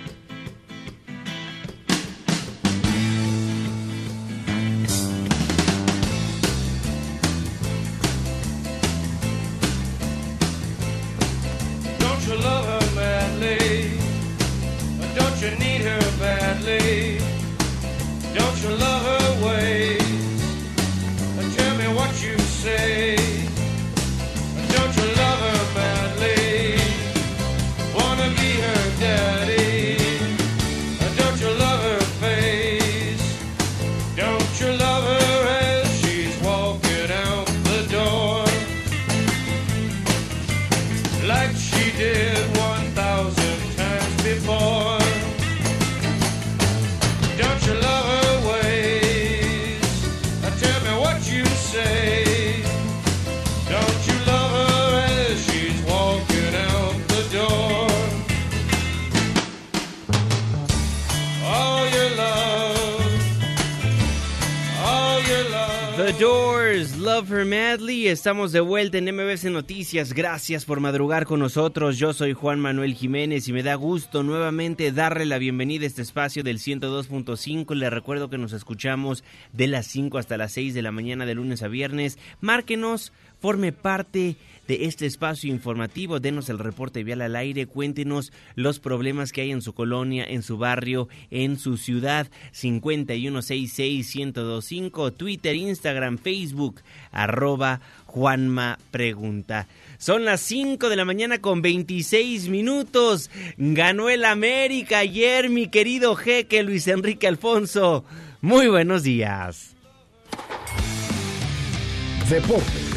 Estamos 68.11 68.51
de 68.51 68.59
vuelta 68.59 68.97
en 68.97 69.05
MBC 69.05 69.45
Noticias. 69.45 70.11
Gracias 70.11 70.65
por 70.65 70.81
madrugar 70.81 71.25
con 71.25 71.39
nosotros. 71.39 71.97
Yo 71.97 72.11
soy 72.11 72.33
Juan 72.33 72.59
Manuel 72.59 72.93
Jiménez 72.93 73.47
y 73.47 73.53
me 73.53 73.63
da 73.63 73.75
gusto 73.75 74.21
nuevamente 74.21 74.91
darle 74.91 75.25
la 75.25 75.37
bienvenida 75.37 75.85
a 75.85 75.87
este 75.87 76.01
espacio 76.01 76.43
del 76.43 76.57
102.5. 76.57 77.73
Le 77.73 77.89
recuerdo 77.89 78.29
que 78.29 78.37
nos 78.37 78.51
escuchamos 78.51 79.23
de 79.53 79.67
las 79.67 79.87
5 79.87 80.17
hasta 80.17 80.35
las 80.35 80.51
6 80.51 80.73
de 80.73 80.81
la 80.81 80.91
mañana 80.91 81.25
de 81.25 81.35
lunes 81.35 81.63
a 81.63 81.69
viernes. 81.69 82.19
Márquenos, 82.41 83.13
forme 83.39 83.71
parte 83.71 84.35
este 84.81 85.05
espacio 85.05 85.49
informativo, 85.49 86.19
denos 86.19 86.49
el 86.49 86.59
reporte 86.59 87.03
vial 87.03 87.21
al 87.21 87.35
aire, 87.35 87.65
cuéntenos 87.65 88.31
los 88.55 88.79
problemas 88.79 89.31
que 89.31 89.41
hay 89.41 89.51
en 89.51 89.61
su 89.61 89.73
colonia, 89.73 90.25
en 90.27 90.43
su 90.43 90.57
barrio, 90.57 91.07
en 91.29 91.57
su 91.57 91.77
ciudad, 91.77 92.29
5166125, 92.53 95.13
Twitter, 95.13 95.55
Instagram, 95.55 96.17
Facebook, 96.17 96.81
arroba 97.11 97.81
Juanma 98.05 98.77
Pregunta. 98.91 99.67
Son 99.97 100.25
las 100.25 100.41
5 100.41 100.89
de 100.89 100.95
la 100.95 101.05
mañana 101.05 101.39
con 101.39 101.61
26 101.61 102.49
minutos. 102.49 103.29
Ganó 103.57 104.09
el 104.09 104.25
América 104.25 104.99
ayer, 104.99 105.49
mi 105.49 105.67
querido 105.67 106.15
jeque 106.15 106.63
Luis 106.63 106.87
Enrique 106.87 107.27
Alfonso. 107.27 108.03
Muy 108.41 108.67
buenos 108.67 109.03
días. 109.03 109.75
Deportes 112.29 112.90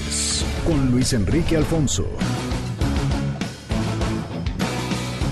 con 0.66 0.90
Luis 0.90 1.12
Enrique 1.12 1.56
Alfonso. 1.56 2.06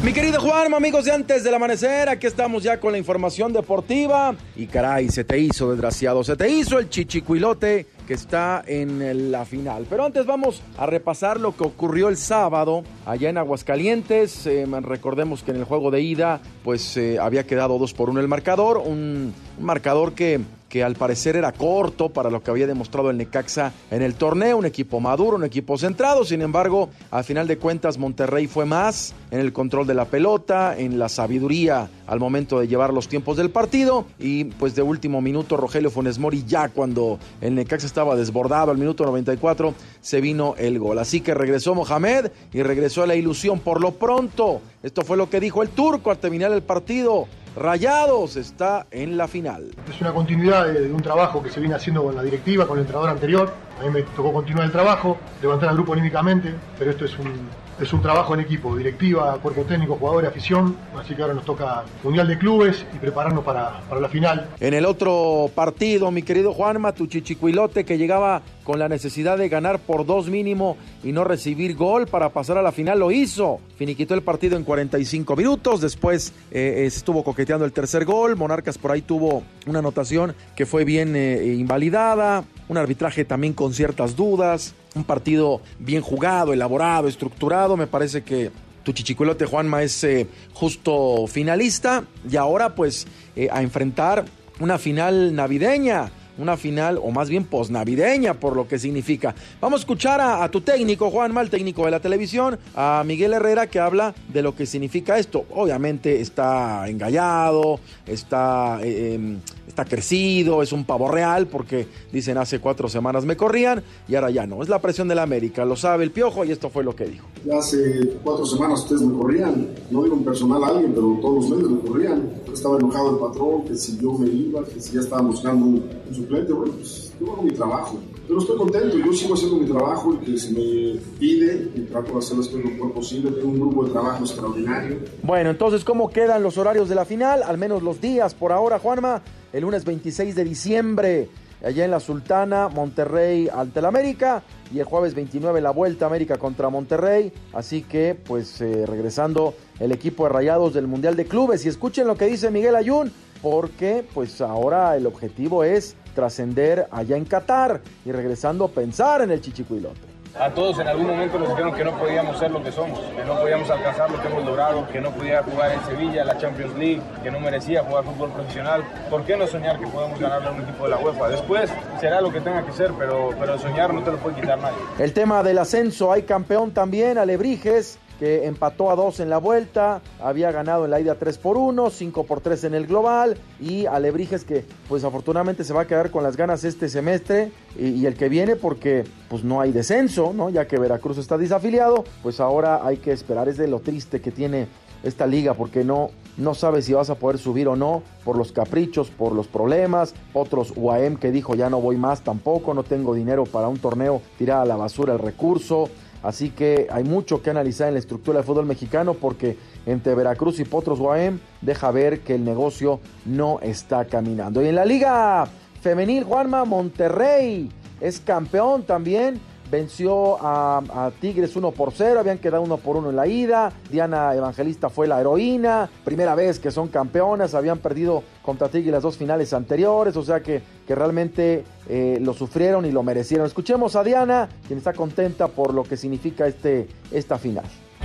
Mi 0.05 0.13
querido 0.13 0.41
Juan, 0.41 0.75
amigos 0.75 1.05
de 1.05 1.13
antes 1.13 1.45
del 1.45 1.55
amanecer, 1.55 2.09
aquí 2.09 2.27
estamos 2.27 2.65
ya 2.65 2.81
con 2.81 2.91
la 2.91 2.99
información 2.99 3.53
deportiva. 3.53 4.35
Y 4.57 4.67
caray, 4.67 5.09
se 5.09 5.23
te 5.23 5.39
hizo, 5.39 5.71
desgraciado, 5.71 6.25
se 6.25 6.35
te 6.35 6.51
hizo 6.51 6.81
el 6.81 6.89
chichicuilote 6.89 7.87
que 8.09 8.15
está 8.15 8.65
en 8.67 9.31
la 9.31 9.45
final. 9.45 9.87
Pero 9.89 10.05
antes 10.05 10.27
vamos 10.27 10.61
a 10.77 10.87
repasar 10.87 11.39
lo 11.39 11.57
que 11.57 11.63
ocurrió 11.63 12.09
el 12.09 12.17
sábado 12.17 12.83
allá 13.07 13.31
en 13.31 13.39
Aguascalientes. 13.39 14.45
Eh, 14.49 14.67
recordemos 14.83 15.45
que 15.45 15.53
en 15.53 15.59
el 15.59 15.65
juego 15.65 15.93
de 15.93 16.01
ida, 16.01 16.41
pues 16.65 16.97
eh, 16.97 17.21
había 17.21 17.47
quedado 17.47 17.79
2 17.79 17.95
por 17.95 18.11
1 18.11 18.19
el 18.19 18.27
marcador. 18.27 18.79
Un 18.79 19.33
marcador 19.61 20.15
que 20.15 20.41
que 20.73 20.83
al 20.83 20.95
parecer 20.95 21.37
era 21.37 21.53
corto 21.53 22.09
para 22.09 22.31
lo 22.31 22.43
que 22.43 22.51
había 22.51 22.67
demostrado 22.67 23.11
el 23.11 23.19
Necaxa 23.19 23.75
en 23.91 24.01
el 24.01 24.15
torneo, 24.15 24.57
un 24.57 24.65
equipo 24.65 25.01
maduro, 25.01 25.37
un 25.37 25.45
equipo 25.45 25.77
centrado, 25.77 26.25
sin 26.25 26.41
embargo, 26.41 26.89
al 27.11 27.25
final 27.25 27.47
de 27.47 27.59
cuentas 27.59 27.99
Monterrey 27.99 28.47
fue 28.47 28.65
más 28.65 29.15
en 29.31 29.41
el 29.41 29.53
control 29.53 29.87
de 29.87 29.93
la 29.93 30.07
pelota, 30.07 30.75
en 30.79 30.99
la 30.99 31.11
sabiduría 31.11 31.91
al 32.07 32.21
momento 32.21 32.59
de 32.59 32.69
llevar 32.69 32.95
los 32.95 33.07
tiempos 33.07 33.37
del 33.37 33.51
partido 33.51 34.07
y 34.19 34.45
pues 34.45 34.75
de 34.75 34.81
último 34.81 35.21
minuto 35.21 35.59
Rogelio 35.59 35.91
Funes 35.91 36.19
Mori 36.19 36.43
ya 36.47 36.71
cuando 36.71 37.19
el 37.43 37.55
Necaxa 37.55 37.87
estaba 37.87 38.17
desbordado 38.17 38.71
al 38.71 38.79
minuto 38.79 39.05
94 39.05 39.75
se 40.01 40.23
vino 40.23 40.55
el 40.57 40.79
gol. 40.79 40.99
Así 40.99 41.21
que 41.21 41.35
regresó 41.35 41.75
Mohamed 41.75 42.31
y 42.51 42.63
regresó 42.63 43.05
la 43.05 43.15
ilusión 43.15 43.61
por 43.61 43.83
lo 43.83 43.93
pronto. 43.93 44.63
Esto 44.83 45.03
fue 45.03 45.19
lo 45.19 45.29
que 45.29 45.39
dijo 45.39 45.63
el 45.63 45.69
turco 45.69 46.11
al 46.11 46.17
terminar 46.17 46.51
el 46.51 46.63
partido. 46.63 47.27
Rayados 47.55 48.37
está 48.37 48.87
en 48.91 49.19
la 49.19 49.29
final. 49.29 49.71
Es 49.89 50.01
una 50.01 50.15
continuidad 50.15 50.73
de, 50.73 50.91
un 50.91 51.03
trabajo 51.03 51.43
que 51.43 51.51
se 51.51 51.61
viene 51.61 51.75
haciendo 51.75 52.03
con 52.03 52.17
la 52.17 52.23
directiva, 52.23 52.67
con 52.67 52.79
el 52.79 52.83
entrenador 52.83 53.11
anterior. 53.11 53.53
A 53.79 53.85
mí 53.85 53.91
me 53.91 54.03
tocó 54.03 54.33
continuar 54.33 54.65
el 54.65 54.73
trabajo, 54.73 55.19
levantar 55.43 55.69
al 55.69 55.75
grupo 55.75 55.93
anímicamente, 55.93 56.55
pero 56.79 56.91
esto 56.91 57.05
es 57.05 57.19
un, 57.19 57.49
es 57.81 57.93
un 57.93 58.03
trabajo 58.03 58.35
en 58.35 58.41
equipo, 58.41 58.77
directiva, 58.77 59.39
cuerpo 59.43 59.63
técnico, 59.63 59.97
jugadores, 59.97 60.31
afición. 60.31 60.77
Así 60.97 61.15
que 61.15 61.23
ahora 61.23 61.35
nos 61.35 61.45
toca 61.45 61.85
Mundial 62.03 62.29
de 62.29 62.39
Clubes 62.39 62.85
y 62.95 62.99
prepararnos 62.99 63.45
para, 63.45 63.81
para 63.89 64.01
la 64.01 64.09
final. 64.09 64.49
En 64.61 64.75
el 64.75 64.87
otro 64.87 65.51
partido, 65.55 66.11
mi 66.11 66.23
querido 66.23 66.53
Juanma, 66.53 66.93
tu 66.93 67.07
chichicuilote 67.07 67.85
que 67.85 67.99
llegaba 67.99 68.43
con 68.65 68.79
la 68.79 68.89
necesidad 68.89 69.39
de 69.39 69.49
ganar 69.49 69.79
por 69.81 70.07
dos 70.07 70.29
mínimo 70.29 70.77
y 71.03 71.13
no 71.13 71.25
recibir 71.25 71.75
gol 71.75 72.07
para 72.07 72.29
pasar 72.31 72.59
a 72.59 72.63
la 72.63 72.73
final, 72.73 73.01
lo 73.01 73.11
hizo. 73.11 73.61
Finiquitó 73.77 74.15
el 74.15 74.23
partido 74.23 74.57
en 74.57 74.65
45 74.65 75.35
minutos, 75.37 75.81
después 75.81 76.33
eh, 76.51 76.85
estuvo 76.87 77.25
coqueteando 77.25 77.65
el 77.65 77.73
tercer 77.73 78.05
gol, 78.05 78.37
Monarcas 78.37 78.79
por 78.79 78.93
ahí 78.93 79.03
tuvo 79.03 79.43
una 79.67 79.81
anotación 79.81 80.35
que 80.55 80.67
fue 80.67 80.85
bien 80.85 81.17
eh, 81.17 81.55
invalidada, 81.59 82.45
un 82.69 82.77
arbitraje 82.77 83.25
también 83.25 83.53
con 83.53 83.75
ciertas 83.75 84.15
dudas, 84.15 84.75
un 84.95 85.05
partido 85.05 85.61
bien 85.79 86.03
jugado, 86.03 86.53
elaborado, 86.53 87.09
estructurado, 87.09 87.77
me 87.77 87.87
parece 87.87 88.23
que 88.23 88.51
tu 88.83 88.93
chichicuelote 88.93 89.47
Juanma 89.47 89.83
es 89.83 90.03
eh, 90.05 90.27
justo 90.53 91.27
finalista. 91.27 92.05
Y 92.29 92.37
ahora 92.37 92.75
pues 92.75 93.07
eh, 93.37 93.49
a 93.51 93.63
enfrentar 93.63 94.25
una 94.61 94.79
final 94.79 95.35
navideña 95.35 96.11
una 96.39 96.57
final 96.57 96.99
o 97.03 97.11
más 97.11 97.29
bien 97.29 97.45
posnavideña 97.45 98.35
por 98.35 98.57
lo 98.57 98.67
que 98.67 98.79
significa. 98.79 99.35
Vamos 99.61 99.81
a 99.81 99.83
escuchar 99.83 100.21
a, 100.21 100.49
tu 100.51 100.61
técnico, 100.61 101.11
Juanma, 101.11 101.41
el 101.41 101.51
técnico 101.51 101.85
de 101.85 101.91
la 101.91 102.01
televisión, 102.01 102.59
a 102.75 103.03
Miguel 103.07 103.33
Herrera 103.33 103.67
que 103.67 103.81
habla 103.81 104.15
de 104.29 104.43
lo 104.43 104.55
que 104.55 104.67
significa 104.67 105.19
esto. 105.19 105.47
Obviamente 105.51 106.21
está 106.21 106.89
engallado, 106.89 107.81
está... 108.07 108.79
Eh, 108.83 109.39
está 109.73 109.87
crecido, 109.87 110.63
es 110.63 110.71
un 110.73 110.85
pavo 110.85 111.11
real 111.11 111.47
porque 111.47 111.89
dicen 112.13 112.37
hace 112.37 112.61
cuatro 112.61 112.91
semanas 112.91 113.25
me 113.25 113.39
corrían 113.39 113.83
y 114.07 114.15
ahora 114.15 114.31
ya 114.31 114.47
no. 114.47 114.63
Es 114.63 114.69
la 114.69 114.81
presión 114.81 115.09
de 115.09 115.15
la 115.15 115.23
América, 115.23 115.65
lo 115.65 115.77
sabe 115.77 116.05
el 116.05 116.11
piojo 116.11 116.45
y 116.45 116.53
esto 116.53 116.69
fue 116.69 116.85
lo 116.85 116.95
que 116.95 117.07
dijo. 117.07 117.27
Ya 117.47 117.59
hace 117.59 118.19
cuatro 118.23 118.45
semanas 118.45 118.81
ustedes 118.83 119.01
me 119.01 119.19
corrían, 119.19 119.69
no 119.91 120.03
digo 120.03 120.17
en 120.17 120.25
personal 120.25 120.63
a 120.65 120.69
alguien, 120.69 120.93
pero 120.95 121.19
todos 121.23 121.35
los 121.37 121.51
medios 121.51 121.71
me 121.71 121.89
corrían. 121.89 122.31
Estaba 122.53 122.77
enojado 122.77 123.13
el 123.13 123.17
patrón, 123.19 123.65
que 123.65 123.75
si 123.75 123.99
yo 123.99 124.13
me 124.13 124.29
iba, 124.29 124.63
que 124.65 124.79
si 124.79 124.93
ya 124.93 125.01
estaba 125.01 125.23
buscando 125.23 125.65
un, 125.65 125.83
suplente, 126.23 126.53
bueno, 126.53 126.73
pues 126.73 127.13
yo 127.21 127.33
hago 127.33 127.43
mi 127.43 127.51
trabajo. 127.51 127.99
Pero 128.27 128.39
estoy 128.39 128.57
contento, 128.57 128.97
yo 128.99 129.13
sigo 129.13 129.35
haciendo 129.35 129.57
mi 129.57 129.67
trabajo 129.67 130.15
y 130.15 130.25
que 130.25 130.39
se 130.39 130.53
me 130.53 131.01
pide 131.19 131.71
y 131.75 131.81
trato 131.83 132.13
de 132.13 132.19
hacerlo 132.19 132.45
lo 132.53 132.71
mejor 132.71 132.93
posible. 132.93 133.31
Tengo 133.33 133.49
un 133.49 133.61
grupo 133.61 133.85
de 133.85 133.91
trabajo 133.91 134.25
extraordinario. 134.25 134.99
Bueno, 135.23 135.51
entonces, 135.51 135.85
¿cómo 135.85 136.09
quedan 136.09 136.43
los 136.43 136.57
horarios 136.57 136.89
de 136.89 136.95
la 136.95 137.05
final? 137.05 137.43
Al 137.43 137.59
menos 137.59 137.83
los 137.83 138.01
días 138.01 138.35
por 138.35 138.53
ahora, 138.53 138.79
Juanma. 138.79 139.23
El 139.53 139.63
lunes 139.63 139.85
26 139.85 140.35
de 140.35 140.45
diciembre, 140.45 141.29
allá 141.63 141.85
en 141.85 141.91
la 141.91 142.01
Sultana, 142.01 142.69
Monterrey 142.69 143.51
ante 143.53 143.81
el 143.81 143.85
América. 143.85 144.43
Y 144.73 144.79
el 144.79 144.87
jueves 144.87 145.15
29 145.15 145.61
la 145.61 145.71
vuelta 145.71 146.07
América 146.07 146.39
contra 146.39 146.71
Monterrey. 146.71 147.33
Así 147.53 147.83
que, 147.83 148.15
pues, 148.15 148.61
eh, 148.63 148.87
regresando 148.87 149.55
el 149.79 149.93
equipo 149.93 150.25
de 150.25 150.31
Rayados 150.31 150.73
del 150.73 150.87
Mundial 150.87 151.17
de 151.17 151.27
Clubes. 151.27 151.67
Y 151.67 151.69
escuchen 151.69 152.07
lo 152.07 152.17
que 152.17 152.27
dice 152.27 152.51
Miguel 152.51 152.77
Ayun, 152.77 153.13
porque, 153.43 154.07
pues, 154.15 154.41
ahora 154.41 154.97
el 154.97 155.07
objetivo 155.07 155.65
es 155.65 155.97
trascender 156.13 156.87
allá 156.91 157.17
en 157.17 157.25
Qatar 157.25 157.81
y 158.05 158.13
regresando 158.13 158.65
a 158.65 158.69
pensar 158.69 159.23
en 159.23 159.31
el 159.31 159.41
Chichicuilote. 159.41 160.13
A 160.39 160.49
todos 160.49 160.79
en 160.79 160.89
algún 160.89 161.09
momento 161.09 161.39
nos 161.39 161.51
dijeron 161.51 161.75
que 161.75 161.85
no 161.85 161.99
podíamos 161.99 162.39
ser 162.39 162.51
lo 162.51 162.63
que 162.63 162.73
somos, 162.73 162.99
que 163.01 163.23
no 163.23 163.39
podíamos 163.39 163.69
alcanzar 163.69 164.11
lo 164.11 164.19
que 164.21 164.29
hemos 164.29 164.43
logrado, 164.47 164.89
que 164.89 164.99
no 164.99 165.11
podía 165.11 165.43
jugar 165.43 165.73
en 165.73 165.85
Sevilla, 165.85 166.25
la 166.25 166.39
Champions 166.39 166.75
League, 166.79 167.03
que 167.23 167.31
no 167.31 167.39
merecía 167.39 167.85
jugar 167.85 168.05
fútbol 168.05 168.31
profesional. 168.31 168.83
¿Por 169.11 169.25
qué 169.25 169.37
no 169.37 169.47
soñar 169.47 169.79
que 169.79 169.87
podemos 169.89 170.19
ganarle 170.19 170.49
a 170.49 170.53
un 170.53 170.63
equipo 170.63 170.85
de 170.85 170.91
la 170.91 170.97
UEFA? 170.97 171.29
Después 171.29 171.71
será 172.01 172.23
lo 172.23 172.33
que 172.33 172.41
tenga 172.41 172.65
que 172.65 172.73
ser, 172.73 172.93
pero, 172.99 173.31
pero 173.39 173.59
soñar 173.59 173.93
no 173.93 174.03
te 174.03 174.11
lo 174.11 174.17
puede 174.17 174.41
quitar 174.41 174.59
nadie. 174.59 174.79
El 174.99 175.13
tema 175.13 175.43
del 175.43 175.59
ascenso, 175.59 176.11
hay 176.11 176.23
campeón 176.23 176.71
también, 176.71 177.19
Alebrijes, 177.19 177.99
que 178.23 178.47
empató 178.47 178.89
a 178.89 178.95
dos 178.95 179.19
en 179.19 179.29
la 179.29 179.39
vuelta, 179.39 180.01
había 180.21 180.53
ganado 180.53 180.85
en 180.85 180.93
la 180.93 181.01
ida 181.01 181.17
3 181.17 181.39
por 181.39 181.57
1, 181.57 181.91
5 181.91 182.23
por 182.23 182.41
3 182.41 182.63
en 182.63 182.75
el 182.75 182.87
global 182.87 183.37
y 183.59 183.87
Alebrijes 183.87 184.45
que 184.45 184.65
pues 184.89 185.03
afortunadamente 185.03 185.65
se 185.65 185.73
va 185.73 185.81
a 185.81 185.87
quedar 185.89 186.13
con 186.13 186.23
las 186.23 186.37
ganas 186.37 186.63
este 186.63 186.89
semestre 186.89 187.51
y, 187.77 187.89
y, 187.89 188.07
el 188.07 188.15
que 188.15 188.29
viene 188.29 188.55
porque 188.55 189.03
pues 189.29 189.43
no 189.43 189.61
hay 189.61 189.73
descenso, 189.73 190.33
¿no? 190.33 190.51
Ya 190.51 190.69
que 190.69 190.79
Veracruz 190.79 191.19
está 191.19 191.37
desafiliado, 191.37 192.05
pues 192.23 192.39
ahora 192.39 192.87
hay 192.87 192.99
que 192.99 193.11
esperar, 193.11 193.49
es 193.49 193.57
de 193.57 193.67
lo 193.67 193.81
triste 193.81 194.21
que 194.21 194.31
tiene 194.31 194.69
esta 195.03 195.27
liga 195.27 195.55
porque 195.55 195.83
no 195.83 196.11
no 196.37 196.55
sabes 196.55 196.87
si 196.87 196.93
vas 196.93 197.11
a 197.11 197.17
poder 197.17 197.39
subir 197.39 197.69
o 197.69 197.77
no 197.77 198.03
por 198.25 198.39
los 198.39 198.53
caprichos, 198.53 199.11
por 199.11 199.33
los 199.33 199.49
problemas. 199.49 200.15
Otros 200.33 200.73
UAM 200.77 201.17
que 201.17 201.31
dijo 201.31 201.55
ya 201.55 201.69
no 201.69 201.81
voy 201.81 201.97
más 201.97 202.23
tampoco, 202.23 202.73
no 202.73 202.85
tengo 202.85 203.15
dinero 203.15 203.45
para 203.45 203.69
un 203.69 203.79
torneo, 203.79 204.23
tirar 204.39 204.61
a 204.61 204.65
la 204.65 204.77
basura 204.77 205.13
el 205.13 205.19
recurso. 205.19 205.91
Así 206.23 206.51
que 206.51 206.87
hay 206.91 207.05
mucho 207.05 207.43
que 207.43 207.51
analizar 207.51 207.89
en 207.89 207.95
la 207.95 208.01
estructura 208.01 208.39
del 208.39 208.47
fútbol 208.47 208.67
mexicano 208.67 209.15
porque 209.15 209.57
entre 209.87 210.15
Veracruz 210.15 210.61
y 210.61 210.65
Potros 210.65 210.99
Guaem 210.99 211.41
deja 211.61 211.91
ver 211.91 212.21
que 212.21 212.37
el 212.37 212.45
negocio 212.45 213.01
no 213.25 213.59
está 213.61 214.05
caminando. 214.05 214.63
Y 214.63 214.69
en 214.69 214.77
la 214.77 214.85
liga 214.85 215.47
femenil, 215.81 216.25
Juanma 216.25 216.65
Monterrey 216.65 217.69
es 218.01 218.21
campeón 218.21 218.85
también. 218.85 219.41
Venció 219.73 220.37
a, 220.39 220.83
a, 220.93 221.11
Tigres 221.19 221.57
1 221.57 221.71
por 221.71 221.95
0, 221.97 222.21
habían 222.21 222.37
quedado 222.37 222.63
1 222.63 222.77
por 222.77 222.99
1 222.99 223.09
en 223.09 223.17
la 223.17 223.27
ida. 223.27 223.73
Diana 223.91 224.35
Evangelista 224.35 224.91
fue 224.91 225.07
la 225.07 225.19
heroína. 225.19 225.89
Primera 226.05 226.35
vez 226.35 226.59
que 226.59 226.71
son 226.71 226.89
campeonas, 226.89 227.55
habían 227.55 227.79
perdido 227.79 228.23
contra 228.43 228.69
Tigres 228.69 228.93
las 228.93 229.03
dos 229.03 229.17
finales 229.17 229.55
anteriores, 229.55 230.15
o 230.15 230.23
sea 230.23 230.41
que, 230.41 230.61
que 230.87 230.95
realmente 230.95 231.65
eh, 231.89 232.19
lo 232.21 232.35
sufrieron 232.35 232.85
y 232.85 232.93
lo 232.93 233.03
merecieron. 233.03 233.47
Escuchemos 233.47 233.97
a 233.97 234.05
Diana, 234.05 234.47
quien 234.67 234.77
está 234.77 234.93
contenta 234.93 235.49
por 235.49 235.73
lo 235.73 235.85
que 235.85 235.97
significa 235.97 236.47
este, 236.47 236.87
esta 237.11 237.39
final. 237.39 237.65